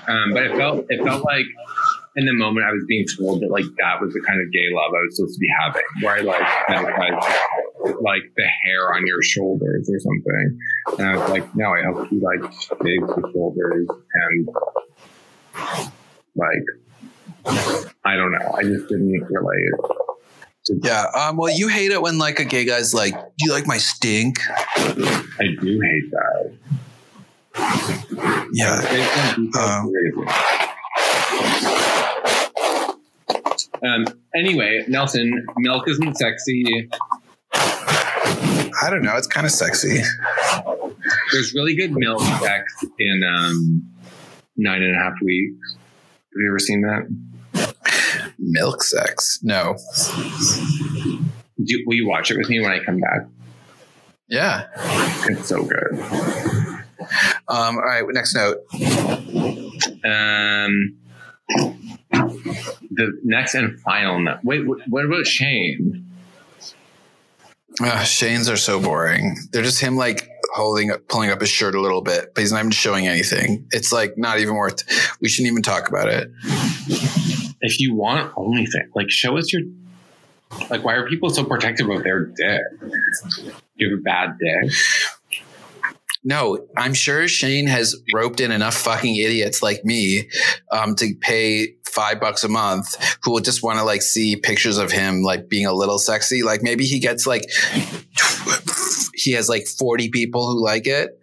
Um, 0.09 0.33
but 0.33 0.45
it 0.45 0.57
felt 0.57 0.87
it 0.89 1.05
felt 1.05 1.25
like 1.25 1.47
in 2.17 2.25
the 2.25 2.33
moment 2.33 2.67
I 2.67 2.73
was 2.73 2.85
being 2.89 3.07
told 3.17 3.43
that 3.43 3.51
like 3.51 3.65
that 3.79 4.01
was 4.01 4.13
the 4.13 4.23
kind 4.27 4.41
of 4.41 4.51
gay 4.53 4.69
love 4.73 4.93
I 4.95 5.03
was 5.03 5.17
supposed 5.17 5.35
to 5.35 5.41
be 5.41 5.49
having, 5.61 5.83
where 6.01 6.17
I 6.17 6.21
like 6.21 6.41
like 8.01 8.23
the 8.37 8.47
hair 8.65 8.95
on 8.95 9.07
your 9.07 9.23
shoulders 9.23 9.91
or 9.91 9.99
something. 10.01 10.59
And 10.99 11.09
I 11.09 11.17
was 11.17 11.31
like, 11.31 11.55
no, 11.55 11.73
I 11.73 11.83
hope 11.85 12.09
he 12.09 12.19
like 12.19 12.41
shaves 12.53 13.07
the 13.07 13.31
shoulders 13.33 13.89
and 14.15 14.49
like 16.35 16.65
I 18.05 18.17
don't 18.17 18.33
know. 18.33 18.55
I 18.57 18.63
just 18.63 18.89
didn't 18.89 19.11
relate. 19.29 20.16
Yeah. 20.83 21.05
Um, 21.15 21.37
well, 21.37 21.57
you 21.57 21.69
hate 21.69 21.91
it 21.93 22.01
when 22.03 22.19
like 22.19 22.39
a 22.39 22.45
gay 22.45 22.65
guy's 22.65 22.93
like, 22.95 23.15
"Do 23.15 23.47
you 23.47 23.53
like 23.53 23.67
my 23.67 23.79
stink?" 23.79 24.39
I 24.77 25.47
do 25.61 25.81
hate 25.81 26.11
that. 26.11 26.53
Yeah. 28.53 28.83
Um, 29.59 29.93
Um, 33.83 34.07
anyway, 34.35 34.85
Nelson, 34.89 35.47
milk 35.59 35.89
isn't 35.89 36.17
sexy. 36.17 36.89
I 37.53 38.91
don't 38.91 39.03
know. 39.03 39.17
It's 39.17 39.27
kind 39.27 39.47
of 39.47 39.53
sexy. 39.53 40.03
There's 41.33 41.55
really 41.55 41.77
good 41.77 41.93
milk 41.93 42.21
sex 42.21 42.85
in 42.99 43.23
um, 43.25 43.83
nine 44.57 44.83
and 44.83 44.95
a 44.97 44.99
half 44.99 45.15
weeks. 45.23 45.75
Have 45.75 46.41
you 46.41 46.49
ever 46.49 46.59
seen 46.59 46.83
that? 46.83 47.36
Milk 48.49 48.83
sex. 48.83 49.41
No. 49.43 49.77
Do, 51.63 51.83
will 51.87 51.95
you 51.95 52.09
watch 52.09 52.31
it 52.31 52.39
with 52.39 52.49
me 52.49 52.61
when 52.61 52.71
I 52.71 52.79
come 52.79 53.01
back? 53.01 53.27
Yeah. 54.29 54.69
It's 55.29 55.49
so 55.49 55.65
good. 55.65 55.99
Um, 57.49 57.77
all 57.77 57.83
right. 57.83 58.05
Next 58.09 58.35
note. 58.35 58.59
Um, 60.05 60.97
the 62.91 63.21
next 63.25 63.55
and 63.55 63.81
final 63.81 64.21
note. 64.21 64.39
Wait, 64.45 64.67
what, 64.67 65.05
about 65.05 65.27
Shane? 65.27 66.05
Uh, 67.81 68.05
Shane's 68.05 68.49
are 68.49 68.57
so 68.57 68.81
boring. 68.81 69.37
They're 69.53 69.63
just 69.63 69.81
him 69.81 69.97
like 69.97 70.29
holding 70.55 70.91
up, 70.91 71.09
pulling 71.09 71.31
up 71.31 71.41
his 71.41 71.51
shirt 71.51 71.75
a 71.75 71.81
little 71.81 72.01
bit, 72.01 72.33
but 72.35 72.41
he's 72.41 72.53
not 72.53 72.61
even 72.61 72.71
showing 72.71 73.07
anything. 73.07 73.67
It's 73.71 73.93
like 73.93 74.17
not 74.17 74.39
even 74.41 74.55
worth. 74.55 74.83
We 75.21 75.29
shouldn't 75.29 75.51
even 75.53 75.63
talk 75.63 75.89
about 75.89 76.09
it. 76.09 76.31
If 77.67 77.81
you 77.81 77.95
want 77.95 78.33
OnlyFans, 78.35 78.95
like 78.95 79.11
show 79.11 79.37
us 79.37 79.53
your. 79.53 79.63
Like, 80.71 80.85
why 80.85 80.95
are 80.95 81.09
people 81.09 81.29
so 81.29 81.45
protective 81.45 81.89
of 81.91 82.05
their 82.05 82.27
dick? 82.27 82.63
You 83.75 83.91
have 83.91 83.99
a 83.99 84.03
bad 84.03 84.39
dick? 84.39 84.73
No, 86.23 86.67
I'm 86.77 86.95
sure 86.95 87.29
Shane 87.29 87.67
has 87.67 87.95
roped 88.15 88.41
in 88.41 88.51
enough 88.51 88.75
fucking 88.75 89.15
idiots 89.15 89.63
like 89.63 89.85
me 89.85 90.29
um, 90.73 90.95
to 90.97 91.15
pay 91.21 91.77
five 91.85 92.21
bucks 92.21 92.45
a 92.45 92.49
month 92.49 92.97
who 93.23 93.31
will 93.31 93.41
just 93.41 93.63
want 93.63 93.79
to 93.79 93.85
like 93.85 94.03
see 94.03 94.37
pictures 94.37 94.77
of 94.77 94.91
him 94.91 95.23
like 95.23 95.49
being 95.49 95.67
a 95.67 95.73
little 95.73 95.99
sexy. 95.99 96.43
Like 96.43 96.63
maybe 96.63 96.85
he 96.85 96.99
gets 96.99 97.27
like 97.27 97.45
he 99.15 99.33
has 99.33 99.49
like 99.49 99.67
40 99.67 100.11
people 100.11 100.47
who 100.47 100.63
like 100.63 100.87
it, 100.87 101.19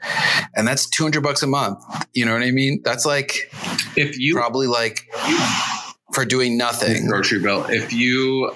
and 0.56 0.68
that's 0.68 0.90
200 0.90 1.22
bucks 1.22 1.44
a 1.44 1.48
month. 1.48 1.84
You 2.14 2.26
know 2.26 2.34
what 2.34 2.44
I 2.44 2.52
mean? 2.52 2.82
That's 2.84 3.06
like 3.06 3.52
If 3.96 4.18
you 4.18 4.36
probably 4.36 4.68
like 4.68 5.08
for 6.14 6.26
doing 6.26 6.58
nothing. 6.58 7.08
grocery 7.08 7.40
bill. 7.40 7.66
If 7.66 7.92
you, 7.94 8.52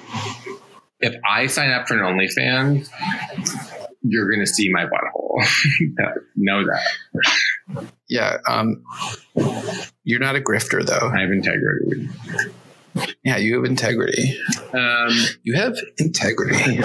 if 0.99 1.16
I 1.30 1.47
sign 1.47 1.72
up 1.72 1.88
for 1.88 1.95
an 1.95 2.01
OnlyFans, 2.18 2.89
you're 4.03 4.30
gonna 4.32 4.47
see 4.47 4.70
my 4.70 4.86
butthole. 4.86 5.43
know 6.36 6.64
that 6.66 7.88
Yeah. 8.08 8.38
Um, 8.47 8.84
you're 10.03 10.20
not 10.20 10.36
a 10.36 10.39
grifter 10.41 10.86
though. 10.86 11.10
I 11.14 11.22
have 11.22 11.32
integrity. 11.32 12.10
Yeah, 13.24 13.38
you 13.38 13.55
have 13.58 13.66
integrity. 13.66 14.39
Um, 14.74 15.10
You 15.43 15.55
have 15.55 15.78
integrity. 15.97 16.78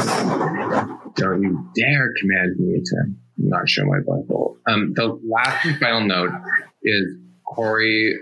don't 1.17 1.43
you 1.43 1.71
dare 1.75 2.13
command 2.21 2.57
me 2.59 2.83
to 2.85 2.97
not 3.39 3.69
show 3.69 3.85
my 3.87 3.99
butthole. 4.01 4.57
Um, 4.67 4.93
the 4.95 5.19
last 5.27 5.65
and 5.65 5.79
final 5.79 6.03
note 6.03 6.31
is 6.83 7.17
Cory 7.47 8.19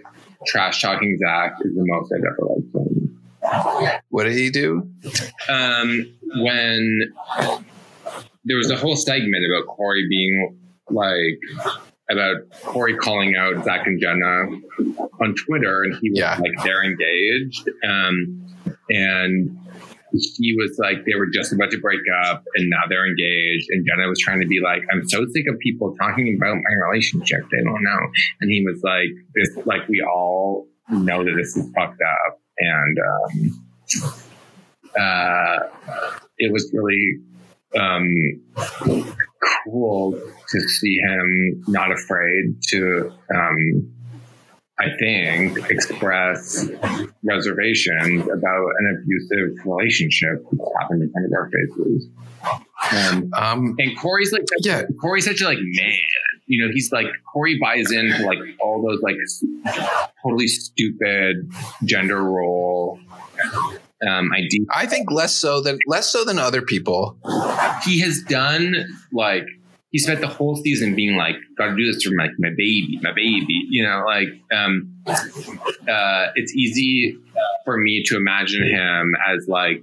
trash 0.47 0.81
talking 0.83 1.19
Zach 1.19 1.55
is 1.63 1.75
the 1.75 1.85
most 1.87 2.13
I've 2.13 2.21
ever 2.25 2.39
liked 2.43 2.75
him. 2.75 4.01
What 4.11 4.25
did 4.25 4.35
he 4.35 4.51
do? 4.51 4.89
um, 5.49 6.13
when 6.37 7.13
there 8.45 8.57
was 8.57 8.71
a 8.71 8.77
whole 8.77 8.97
segment 8.97 9.45
about 9.47 9.67
Cory 9.67 10.07
being 10.09 10.57
like 10.91 11.39
about 12.11 12.37
Cory 12.65 12.97
calling 12.97 13.35
out 13.37 13.65
Zach 13.65 13.87
and 13.87 14.01
Jenna 14.01 14.47
on 15.21 15.35
Twitter, 15.47 15.83
and 15.85 15.97
he 16.01 16.11
was 16.11 16.19
Yeah. 16.19 16.37
like 16.39 16.53
they're 16.65 16.85
engaged, 16.85 17.69
um, 17.85 18.47
and 18.89 19.57
he 20.13 20.55
was 20.59 20.77
like 20.79 21.05
they 21.05 21.15
were 21.19 21.29
just 21.33 21.53
about 21.53 21.71
to 21.71 21.79
break 21.81 22.01
up, 22.25 22.45
and 22.57 22.69
now 22.71 22.83
they're 22.89 23.07
engaged, 23.07 23.67
and 23.71 23.87
Jenna 23.87 24.09
was 24.09 24.19
trying 24.21 24.41
to 24.41 24.47
be 24.47 24.61
like, 24.63 24.83
I'm 24.93 25.09
so 25.09 25.25
sick 25.33 25.45
of 25.49 25.59
people 25.59 25.95
talking 26.01 26.37
about 26.37 26.57
my 26.57 26.89
relationship, 26.89 27.41
they 27.51 27.63
don't 27.63 27.83
know, 27.83 28.01
and 28.41 28.51
he 28.51 28.65
was 28.65 28.81
like, 28.83 29.11
this 29.35 29.67
like 29.67 29.89
we 29.89 30.03
all 30.03 30.67
know 30.91 31.25
that 31.25 31.35
this 31.37 31.57
is 31.57 31.71
fucked 31.75 32.01
up, 32.03 32.41
and 32.59 32.99
um, 33.11 33.65
uh, 34.99 35.59
it 36.39 36.53
was 36.53 36.71
really 36.73 37.19
um, 37.79 38.09
cool 39.65 40.13
to 40.49 40.61
see 40.61 40.97
him 40.97 41.65
not 41.69 41.93
afraid 41.93 42.57
to, 42.69 43.13
um, 43.35 43.93
I 44.81 44.89
think, 44.99 45.71
express 45.71 46.69
reservations 47.23 48.23
about 48.23 48.67
an 48.79 48.99
abusive 49.03 49.65
relationship 49.67 50.43
that's 50.51 50.73
happened 50.81 51.03
in 51.03 51.11
front 51.13 51.27
of 51.27 51.33
our 51.33 51.51
faces. 51.51 52.09
Um, 52.93 53.31
Um, 53.37 53.77
and 53.79 53.97
Cory's 53.99 54.33
like, 54.33 54.45
Yeah. 54.61 54.83
Cory's 55.01 55.27
such 55.27 55.41
a 55.43 55.45
like 55.45 55.59
man. 55.61 55.93
You 56.47 56.67
know, 56.67 56.73
he's 56.73 56.91
like 56.91 57.07
Cory 57.33 57.59
buys 57.61 57.93
into 57.93 58.25
like 58.27 58.39
all 58.61 58.83
those 58.83 59.01
like 59.03 59.17
totally 60.23 60.49
stupid 60.49 61.49
gender 61.85 62.25
role 62.25 62.99
um. 64.07 64.31
I 64.73 64.87
think 64.87 65.11
less 65.11 65.35
so 65.35 65.61
than 65.61 65.79
less 65.87 66.09
so 66.11 66.25
than 66.25 66.39
other 66.39 66.63
people. 66.63 67.17
He 67.85 68.01
has 68.01 68.23
done 68.23 68.75
like 69.13 69.47
he 69.91 69.99
spent 69.99 70.21
the 70.21 70.29
whole 70.29 70.57
season 70.57 70.95
being 70.95 71.17
like, 71.17 71.37
"Got 71.57 71.71
to 71.71 71.77
do 71.77 71.93
this 71.93 72.03
for 72.03 72.15
my 72.15 72.29
my 72.39 72.51
baby, 72.51 72.99
my 73.03 73.13
baby." 73.13 73.67
You 73.69 73.85
know, 73.85 74.05
like 74.07 74.29
um, 74.53 74.95
uh, 75.07 76.29
it's 76.35 76.55
easy 76.55 77.17
for 77.65 77.77
me 77.77 78.03
to 78.07 78.17
imagine 78.17 78.63
him 78.63 79.15
as 79.29 79.49
like 79.49 79.83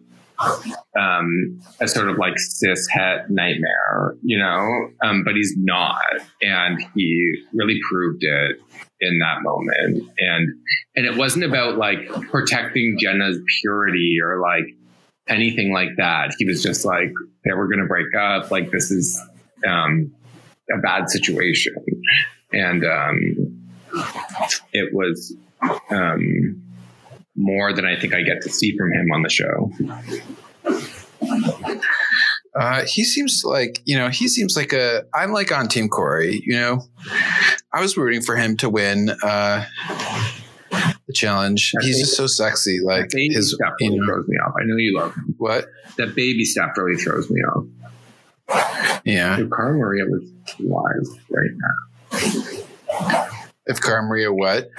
um, 0.97 1.61
a 1.81 1.87
sort 1.87 2.09
of 2.09 2.17
like 2.17 2.37
cis 2.37 2.87
het 2.89 3.29
nightmare, 3.29 4.15
you 4.21 4.37
know, 4.37 4.89
um, 5.03 5.23
but 5.23 5.35
he's 5.35 5.55
not, 5.57 6.01
and 6.41 6.79
he 6.95 7.33
really 7.53 7.79
proved 7.89 8.23
it 8.23 8.61
in 9.01 9.19
that 9.19 9.41
moment, 9.41 10.03
and 10.19 10.53
and 10.95 11.05
it 11.05 11.17
wasn't 11.17 11.43
about 11.43 11.77
like 11.77 12.07
protecting 12.29 12.97
Jenna's 12.99 13.39
purity 13.61 14.17
or 14.23 14.39
like 14.39 14.65
anything 15.27 15.73
like 15.73 15.89
that. 15.97 16.33
He 16.37 16.45
was 16.45 16.63
just 16.63 16.85
like, 16.85 17.11
they 17.43 17.53
were 17.53 17.67
going 17.67 17.81
to 17.81 17.85
break 17.85 18.15
up, 18.15 18.49
like 18.49 18.71
this 18.71 18.91
is 18.91 19.21
um, 19.65 20.13
a 20.73 20.77
bad 20.79 21.09
situation, 21.09 21.75
and 22.51 22.83
um, 22.85 23.69
it 24.73 24.93
was. 24.93 25.35
Um, 25.89 26.63
more 27.37 27.71
than 27.71 27.85
I 27.85 27.95
think 27.95 28.13
I 28.15 28.23
get 28.23 28.41
to 28.41 28.49
see 28.49 28.75
from 28.75 28.91
him 28.91 29.11
on 29.11 29.21
the 29.21 29.29
show. 29.29 29.71
Uh, 32.59 32.83
he 32.85 33.03
seems 33.03 33.43
like 33.45 33.81
you 33.85 33.95
know 33.95 34.09
he 34.09 34.27
seems 34.27 34.57
like 34.57 34.73
a. 34.73 35.03
I'm 35.13 35.31
like 35.31 35.51
on 35.51 35.67
Team 35.67 35.89
Cory. 35.89 36.41
You 36.43 36.55
know, 36.55 36.81
I 37.71 37.81
was 37.81 37.95
rooting 37.95 38.21
for 38.21 38.35
him 38.35 38.57
to 38.57 38.69
win 38.69 39.11
uh, 39.21 39.65
the 41.05 41.13
challenge. 41.13 41.73
He's 41.81 41.99
just 41.99 42.17
so 42.17 42.25
sexy. 42.25 42.79
Like 42.83 43.11
baby 43.11 43.35
his, 43.35 43.53
stuff 43.53 43.73
you 43.79 43.91
really 43.91 43.99
know, 43.99 44.05
throws 44.07 44.27
me 44.27 44.37
off. 44.37 44.53
I 44.59 44.63
know 44.65 44.75
you 44.75 44.97
love 44.97 45.13
him. 45.13 45.35
what? 45.37 45.65
That 45.97 46.15
baby 46.15 46.45
stuff 46.45 46.71
really 46.77 46.99
throws 46.99 47.29
me 47.29 47.41
off. 47.41 47.65
Yeah. 49.03 49.39
If 49.39 49.49
Cara 49.49 49.77
Maria 49.77 50.05
was 50.05 50.23
live 50.59 51.07
right 51.29 51.51
now, 51.53 53.27
If 53.65 53.81
Cara 53.81 54.03
Maria, 54.03 54.31
what? 54.33 54.69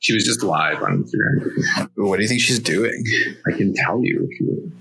she 0.00 0.14
was 0.14 0.24
just 0.24 0.42
live 0.42 0.82
on 0.82 1.04
Instagram. 1.04 1.88
What 1.96 2.16
do 2.16 2.22
you 2.22 2.28
think 2.28 2.40
she's 2.40 2.58
doing? 2.60 3.04
I 3.46 3.52
can 3.56 3.74
tell 3.74 4.02
you 4.04 4.28
if 4.30 4.40
you 4.40 4.72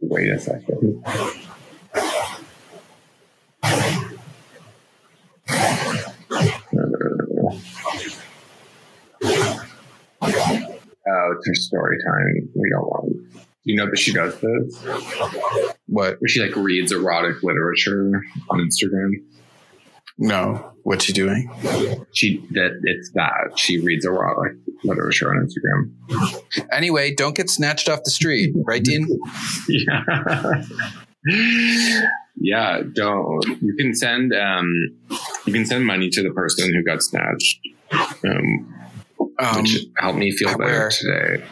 wait 0.00 0.28
a 0.30 0.38
second. 0.40 1.02
Oh, 11.04 11.34
it's 11.36 11.46
her 11.48 11.54
story 11.54 11.98
time. 12.06 12.48
We 12.54 12.70
don't 12.70 12.86
want. 12.86 13.16
You 13.64 13.76
know 13.76 13.86
that 13.88 13.98
she 13.98 14.12
does 14.12 14.34
this, 14.40 14.82
What? 15.86 16.20
where 16.20 16.28
she 16.28 16.40
like 16.40 16.56
reads 16.56 16.90
erotic 16.92 17.42
literature 17.42 18.10
on 18.50 18.58
Instagram. 18.58 19.10
No. 20.18 20.68
What's 20.82 21.04
she 21.04 21.12
doing? 21.12 21.48
She 22.12 22.38
that 22.50 22.80
it's 22.82 23.10
that 23.14 23.56
she 23.56 23.78
reads 23.80 24.04
erotic 24.04 24.56
literature 24.82 25.30
on 25.32 25.46
Instagram. 25.46 26.66
Anyway, 26.72 27.14
don't 27.14 27.36
get 27.36 27.48
snatched 27.48 27.88
off 27.88 28.00
the 28.04 28.10
street, 28.10 28.52
right, 28.66 28.82
Dean? 28.82 29.06
Yeah. 29.68 30.62
yeah, 32.36 32.82
don't. 32.92 33.44
You 33.62 33.74
can 33.78 33.94
send 33.94 34.32
um 34.34 34.68
you 35.46 35.52
can 35.52 35.64
send 35.64 35.86
money 35.86 36.10
to 36.10 36.22
the 36.22 36.30
person 36.30 36.74
who 36.74 36.82
got 36.82 37.02
snatched. 37.02 37.60
Um, 38.24 38.74
Um, 39.38 39.62
which 39.62 39.86
helped 39.98 40.18
me 40.18 40.32
feel 40.32 40.48
better 40.58 40.64
where? 40.64 40.88
today. 40.90 41.44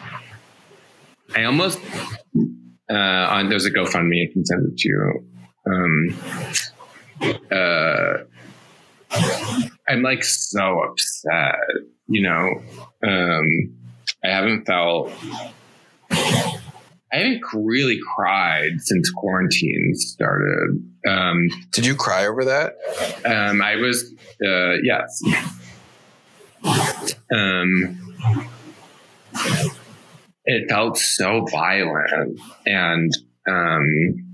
I 1.35 1.43
almost 1.45 1.79
uh 2.89 2.93
on 2.93 3.49
there's 3.49 3.65
a 3.65 3.71
GoFundMe 3.71 4.27
I 4.27 4.31
can 4.31 4.45
send 4.45 4.67
it 4.71 4.77
to 4.77 4.89
you. 4.89 5.25
Um 5.65 6.15
uh 7.51 8.17
I'm 9.87 10.01
like 10.01 10.23
so 10.23 10.83
upset, 10.83 11.55
you 12.07 12.21
know. 12.21 12.61
Um 13.03 13.77
I 14.23 14.27
haven't 14.29 14.65
felt 14.65 15.11
I 16.11 17.17
haven't 17.17 17.41
really 17.53 17.99
cried 18.15 18.79
since 18.79 19.09
quarantine 19.11 19.91
started. 19.95 20.83
Um 21.07 21.49
did 21.71 21.85
you 21.85 21.95
cry 21.95 22.27
over 22.27 22.45
that? 22.45 22.75
um, 23.25 23.61
I 23.61 23.75
was, 23.75 24.13
uh, 24.43 24.73
yes. 24.83 25.21
Um, 27.33 27.97
it 30.45 30.69
felt 30.69 30.97
so 30.97 31.45
violent, 31.51 32.39
and 32.65 33.11
um, 33.47 34.31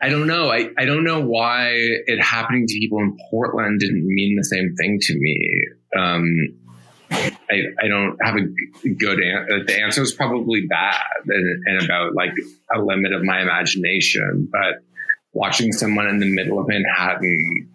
I 0.00 0.08
don't 0.08 0.26
know. 0.26 0.50
I, 0.50 0.68
I 0.78 0.84
don't 0.84 1.04
know 1.04 1.20
why 1.20 1.70
it 1.72 2.22
happening 2.22 2.66
to 2.66 2.78
people 2.78 2.98
in 2.98 3.16
Portland 3.30 3.80
didn't 3.80 4.06
mean 4.06 4.36
the 4.36 4.44
same 4.44 4.74
thing 4.76 4.98
to 5.00 5.14
me. 5.18 5.64
Um, 5.96 6.58
I, 7.10 7.62
I 7.82 7.88
don't 7.88 8.16
have 8.22 8.36
a 8.36 8.88
good 8.88 9.22
answer. 9.22 9.64
The 9.64 9.80
answer 9.80 10.02
is 10.02 10.12
probably 10.12 10.66
bad 10.66 11.00
and, 11.26 11.62
and 11.66 11.84
about 11.84 12.14
like 12.14 12.32
a 12.74 12.80
limit 12.80 13.12
of 13.12 13.22
my 13.22 13.40
imagination. 13.40 14.48
But 14.50 14.82
watching 15.32 15.72
someone 15.72 16.08
in 16.08 16.18
the 16.18 16.30
middle 16.30 16.58
of 16.58 16.68
Manhattan 16.68 17.68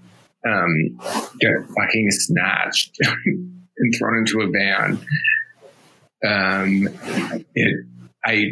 um, 0.45 0.99
get 1.39 1.51
fucking 1.75 2.11
snatched 2.11 2.97
and 3.77 3.93
thrown 3.97 4.17
into 4.19 4.41
a 4.41 4.47
van, 4.49 4.99
um, 6.25 6.87
it 7.55 7.85
I 8.25 8.51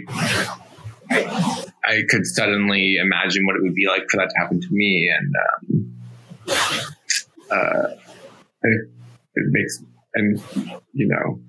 I 1.85 2.03
could 2.09 2.25
suddenly 2.25 2.97
imagine 2.97 3.45
what 3.45 3.55
it 3.55 3.61
would 3.61 3.75
be 3.75 3.87
like 3.87 4.09
for 4.09 4.17
that 4.17 4.29
to 4.29 4.37
happen 4.39 4.61
to 4.61 4.67
me, 4.71 5.09
and 5.09 5.35
um, 5.45 5.93
uh, 7.51 7.87
it, 8.63 8.89
it 9.35 9.45
makes 9.51 9.83
and 10.15 10.41
you 10.93 11.07
know 11.07 11.39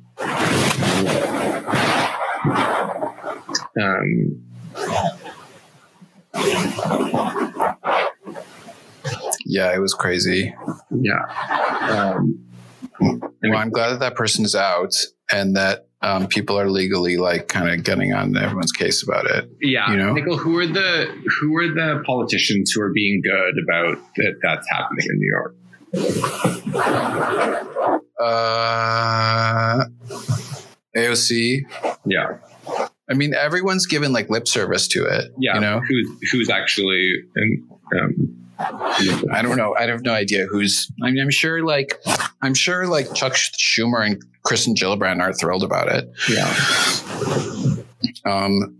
um 3.80 4.42
Yeah, 9.46 9.74
it 9.74 9.78
was 9.80 9.94
crazy. 9.94 10.54
yeah 10.90 11.22
um 11.90 12.38
Well, 13.00 13.56
I'm 13.56 13.70
glad 13.70 13.90
that 13.90 14.00
that 14.00 14.14
person 14.14 14.44
is 14.44 14.54
out 14.54 14.94
and 15.32 15.56
that 15.56 15.86
um, 16.02 16.26
people 16.28 16.58
are 16.58 16.70
legally 16.70 17.16
like 17.18 17.48
kind 17.48 17.68
of 17.68 17.84
getting 17.84 18.12
on 18.12 18.36
everyone's 18.36 18.72
case 18.72 19.02
about 19.02 19.26
it. 19.26 19.50
yeah 19.60 19.90
You 19.90 19.96
know? 19.98 20.12
Nicole, 20.14 20.36
who 20.38 20.58
are 20.58 20.66
the 20.66 21.06
who 21.40 21.56
are 21.56 21.68
the 21.68 22.02
politicians 22.06 22.72
who 22.74 22.80
are 22.82 22.92
being 22.92 23.20
good 23.22 23.54
about 23.62 23.98
that 24.16 24.34
that's 24.42 24.66
happening 24.70 25.06
in 25.10 25.18
new 25.18 25.28
york 25.28 25.54
Uh, 28.18 29.84
AOC. 30.96 31.62
yeah 32.06 32.36
I 33.08 33.14
mean, 33.14 33.34
everyone's 33.34 33.86
given 33.86 34.12
like 34.12 34.30
lip 34.30 34.46
service 34.46 34.86
to 34.88 35.04
it. 35.04 35.32
yeah 35.38 35.54
You 35.54 35.60
know, 35.60 35.80
who's 35.88 36.08
who's 36.30 36.50
actually 36.50 37.12
in, 37.36 37.68
um 38.00 38.36
I 39.32 39.40
don't 39.42 39.56
know. 39.56 39.74
I 39.78 39.86
have 39.86 40.02
no 40.02 40.12
idea 40.12 40.46
who's. 40.46 40.90
I 41.02 41.10
mean, 41.10 41.20
I'm 41.20 41.30
sure 41.30 41.62
like 41.62 42.00
I'm 42.42 42.54
sure 42.54 42.86
like 42.86 43.14
Chuck 43.14 43.34
Schumer 43.34 44.04
and 44.04 44.22
Kristen 44.44 44.74
Gillibrand 44.74 45.20
are 45.20 45.32
thrilled 45.32 45.62
about 45.62 45.88
it. 45.88 46.10
yeah 46.28 46.52
Um, 48.24 48.76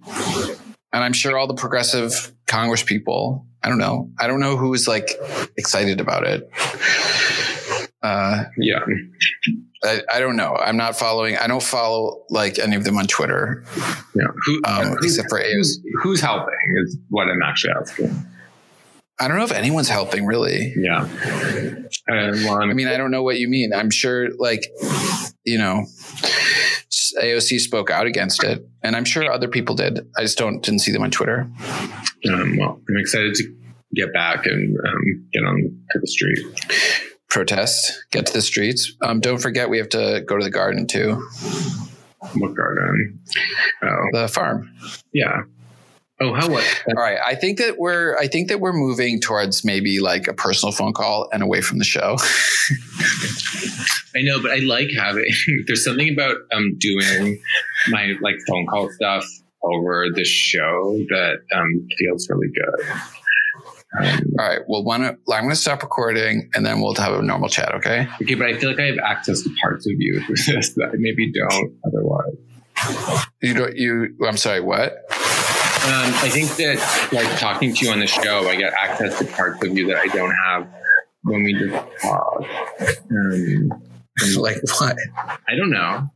and 0.92 1.04
I'm 1.04 1.12
sure 1.12 1.38
all 1.38 1.46
the 1.46 1.54
progressive 1.54 2.32
Congress 2.46 2.82
people. 2.82 3.46
I 3.62 3.68
don't 3.68 3.78
know. 3.78 4.10
I 4.18 4.26
don't 4.26 4.40
know 4.40 4.56
who 4.56 4.72
is 4.74 4.88
like 4.88 5.10
excited 5.56 6.00
about 6.00 6.26
it. 6.26 6.50
Uh, 8.02 8.44
yeah 8.56 8.80
I, 9.82 10.02
I 10.12 10.20
don't 10.20 10.36
know. 10.36 10.56
I'm 10.56 10.76
not 10.76 10.96
following. 10.96 11.36
I 11.36 11.46
don't 11.46 11.62
follow 11.62 12.24
like 12.30 12.58
any 12.58 12.76
of 12.76 12.84
them 12.84 12.96
on 12.96 13.06
Twitter, 13.06 13.64
yeah 14.14 14.24
who, 14.44 14.60
um, 14.64 14.96
who's, 14.96 15.16
except 15.16 15.30
for 15.30 15.38
who's, 15.40 15.80
who's 16.02 16.20
helping 16.20 16.54
is 16.82 16.96
what 17.10 17.28
i'm 17.28 17.42
actually 17.42 17.72
asking 17.78 18.26
I 19.20 19.28
don't 19.28 19.36
know 19.36 19.44
if 19.44 19.52
anyone's 19.52 19.88
helping 19.88 20.24
really. 20.26 20.72
yeah 20.76 21.06
I 22.08 22.72
mean, 22.72 22.88
I 22.88 22.96
don't 22.96 23.10
know 23.10 23.22
what 23.22 23.38
you 23.38 23.48
mean. 23.48 23.72
I'm 23.74 23.90
sure, 23.90 24.28
like, 24.38 24.64
you 25.44 25.58
know, 25.58 25.84
AOC 27.22 27.58
spoke 27.58 27.90
out 27.90 28.06
against 28.06 28.42
it, 28.44 28.66
and 28.82 28.96
I'm 28.96 29.04
sure 29.04 29.30
other 29.30 29.48
people 29.48 29.74
did. 29.74 30.00
I 30.16 30.22
just 30.22 30.38
don't 30.38 30.62
didn't 30.62 30.80
see 30.80 30.92
them 30.92 31.02
on 31.02 31.10
Twitter. 31.10 31.50
um, 32.32 32.56
well 32.58 32.80
i'm 32.88 32.96
excited 32.98 33.34
to 33.34 33.44
get 33.94 34.12
back 34.12 34.46
and 34.46 34.76
um, 34.86 35.28
get 35.32 35.44
on 35.44 35.56
to 35.92 35.98
the 36.00 36.06
street 36.06 36.38
Protest, 37.28 38.04
get 38.10 38.26
to 38.26 38.32
the 38.32 38.42
streets. 38.42 38.92
Um, 39.02 39.20
don't 39.20 39.38
forget, 39.38 39.70
we 39.70 39.78
have 39.78 39.88
to 39.90 40.20
go 40.26 40.36
to 40.36 40.42
the 40.42 40.50
garden 40.50 40.88
too, 40.88 41.14
what 42.34 42.54
garden 42.56 43.20
oh 43.84 44.08
the 44.12 44.26
farm. 44.26 44.68
yeah 45.14 45.42
oh 46.20 46.34
how 46.34 46.48
what 46.48 46.64
All 46.88 47.02
right, 47.02 47.18
I 47.24 47.34
think 47.34 47.58
that 47.58 47.78
we're 47.78 48.16
I 48.18 48.26
think 48.26 48.48
that 48.48 48.60
we're 48.60 48.72
moving 48.72 49.20
towards 49.20 49.64
maybe 49.64 50.00
like 50.00 50.28
a 50.28 50.34
personal 50.34 50.72
phone 50.72 50.92
call 50.92 51.28
and 51.32 51.42
away 51.42 51.60
from 51.60 51.78
the 51.78 51.84
show. 51.84 52.16
I 54.16 54.22
know, 54.22 54.42
but 54.42 54.50
I 54.50 54.56
like 54.56 54.88
having. 54.96 55.24
There's 55.66 55.84
something 55.84 56.12
about 56.12 56.36
um 56.52 56.76
doing 56.78 57.40
my 57.88 58.12
like 58.20 58.36
phone 58.48 58.66
call 58.66 58.90
stuff 58.90 59.24
over 59.62 60.06
the 60.12 60.24
show 60.24 60.96
that 61.10 61.38
um 61.54 61.88
feels 61.98 62.28
really 62.28 62.48
good. 62.48 62.86
Um, 63.98 64.20
All 64.38 64.46
right, 64.46 64.60
well, 64.68 64.84
one, 64.84 65.02
I'm 65.04 65.16
going 65.26 65.50
to 65.50 65.56
stop 65.56 65.82
recording 65.82 66.48
and 66.54 66.64
then 66.64 66.80
we'll 66.80 66.94
have 66.94 67.12
a 67.12 67.22
normal 67.22 67.48
chat. 67.48 67.74
Okay. 67.74 68.06
okay, 68.22 68.34
but 68.34 68.46
I 68.46 68.56
feel 68.56 68.70
like 68.70 68.78
I 68.78 68.86
have 68.86 68.98
access 68.98 69.42
to 69.42 69.50
parts 69.60 69.84
of 69.84 69.94
you 69.98 70.20
that 70.28 70.90
I 70.92 70.96
maybe 70.96 71.32
don't 71.32 71.76
otherwise. 71.84 72.36
You 73.42 73.54
don't. 73.54 73.76
You. 73.76 74.16
I'm 74.26 74.36
sorry. 74.36 74.60
What? 74.60 74.92
Um, 75.82 76.12
I 76.22 76.28
think 76.28 76.50
that 76.56 77.08
like 77.10 77.38
talking 77.38 77.74
to 77.74 77.86
you 77.86 77.90
on 77.90 78.00
the 78.00 78.06
show, 78.06 78.46
I 78.46 78.56
get 78.56 78.74
access 78.74 79.18
to 79.18 79.24
parts 79.24 79.64
of 79.64 79.76
you 79.76 79.86
that 79.86 79.96
I 79.96 80.06
don't 80.08 80.34
have 80.44 80.68
when 81.22 81.42
we 81.42 81.54
just 81.54 81.72
talk. 82.02 82.44
Um, 83.10 83.70
like 84.36 84.58
what? 84.78 84.96
I 85.48 85.54
don't 85.56 85.70
know. 85.70 86.06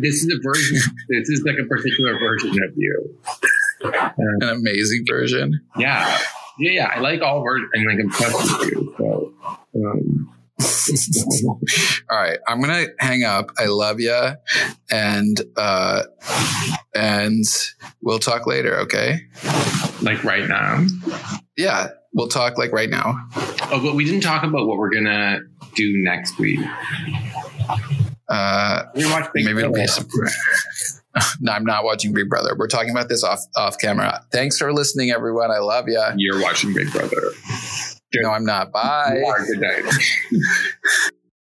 This 0.00 0.24
is 0.24 0.32
a 0.32 0.40
version. 0.42 0.78
This 1.10 1.28
is 1.28 1.44
like 1.46 1.56
a 1.62 1.66
particular 1.66 2.18
version 2.18 2.56
of 2.62 2.72
you. 2.74 3.18
An 3.82 4.42
amazing 4.42 5.04
version. 5.06 5.60
Yeah, 5.76 6.18
yeah, 6.58 6.70
yeah. 6.70 6.90
I 6.94 7.00
like 7.00 7.20
all 7.20 7.42
versions. 7.42 7.70
I'm 7.76 7.84
like 7.84 8.02
obsessed 8.02 8.58
with 8.60 8.70
you. 8.70 8.94
So, 8.96 9.34
um, 9.76 10.37
All 10.60 11.60
right, 12.20 12.38
I'm 12.48 12.60
gonna 12.60 12.86
hang 12.98 13.24
up. 13.24 13.50
I 13.58 13.66
love 13.66 14.00
you, 14.00 14.18
and 14.90 15.40
uh, 15.56 16.02
and 16.94 17.44
we'll 18.02 18.18
talk 18.18 18.46
later. 18.46 18.76
Okay? 18.80 19.20
like 20.02 20.22
right 20.24 20.48
now. 20.48 20.84
Yeah, 21.56 21.88
we'll 22.12 22.28
talk 22.28 22.56
like 22.58 22.72
right 22.72 22.90
now. 22.90 23.16
Oh, 23.70 23.80
but 23.82 23.94
we 23.94 24.04
didn't 24.04 24.22
talk 24.22 24.42
about 24.44 24.66
what 24.66 24.78
we're 24.78 24.90
gonna 24.90 25.40
do 25.74 25.92
next 26.02 26.38
week. 26.38 26.60
Uh, 28.28 28.82
We 28.94 29.06
watch 29.06 29.30
Big 29.32 29.44
maybe 29.44 29.60
it'll 29.60 29.72
Brother. 29.72 29.82
be 29.84 29.86
some. 29.86 30.06
no, 31.40 31.52
I'm 31.52 31.64
not 31.64 31.84
watching 31.84 32.12
Big 32.12 32.28
Brother. 32.28 32.54
We're 32.58 32.68
talking 32.68 32.90
about 32.90 33.08
this 33.08 33.22
off 33.24 33.40
off 33.56 33.78
camera. 33.78 34.24
Thanks 34.32 34.58
for 34.58 34.72
listening, 34.72 35.10
everyone. 35.10 35.50
I 35.50 35.58
love 35.58 35.88
you. 35.88 36.02
You're 36.16 36.40
watching 36.42 36.74
Big 36.74 36.90
Brother. 36.92 37.32
No, 38.14 38.30
I'm 38.30 38.44
not. 38.44 38.72
Bye. 38.72 39.22
Good 39.46 39.60
night. 39.60 39.84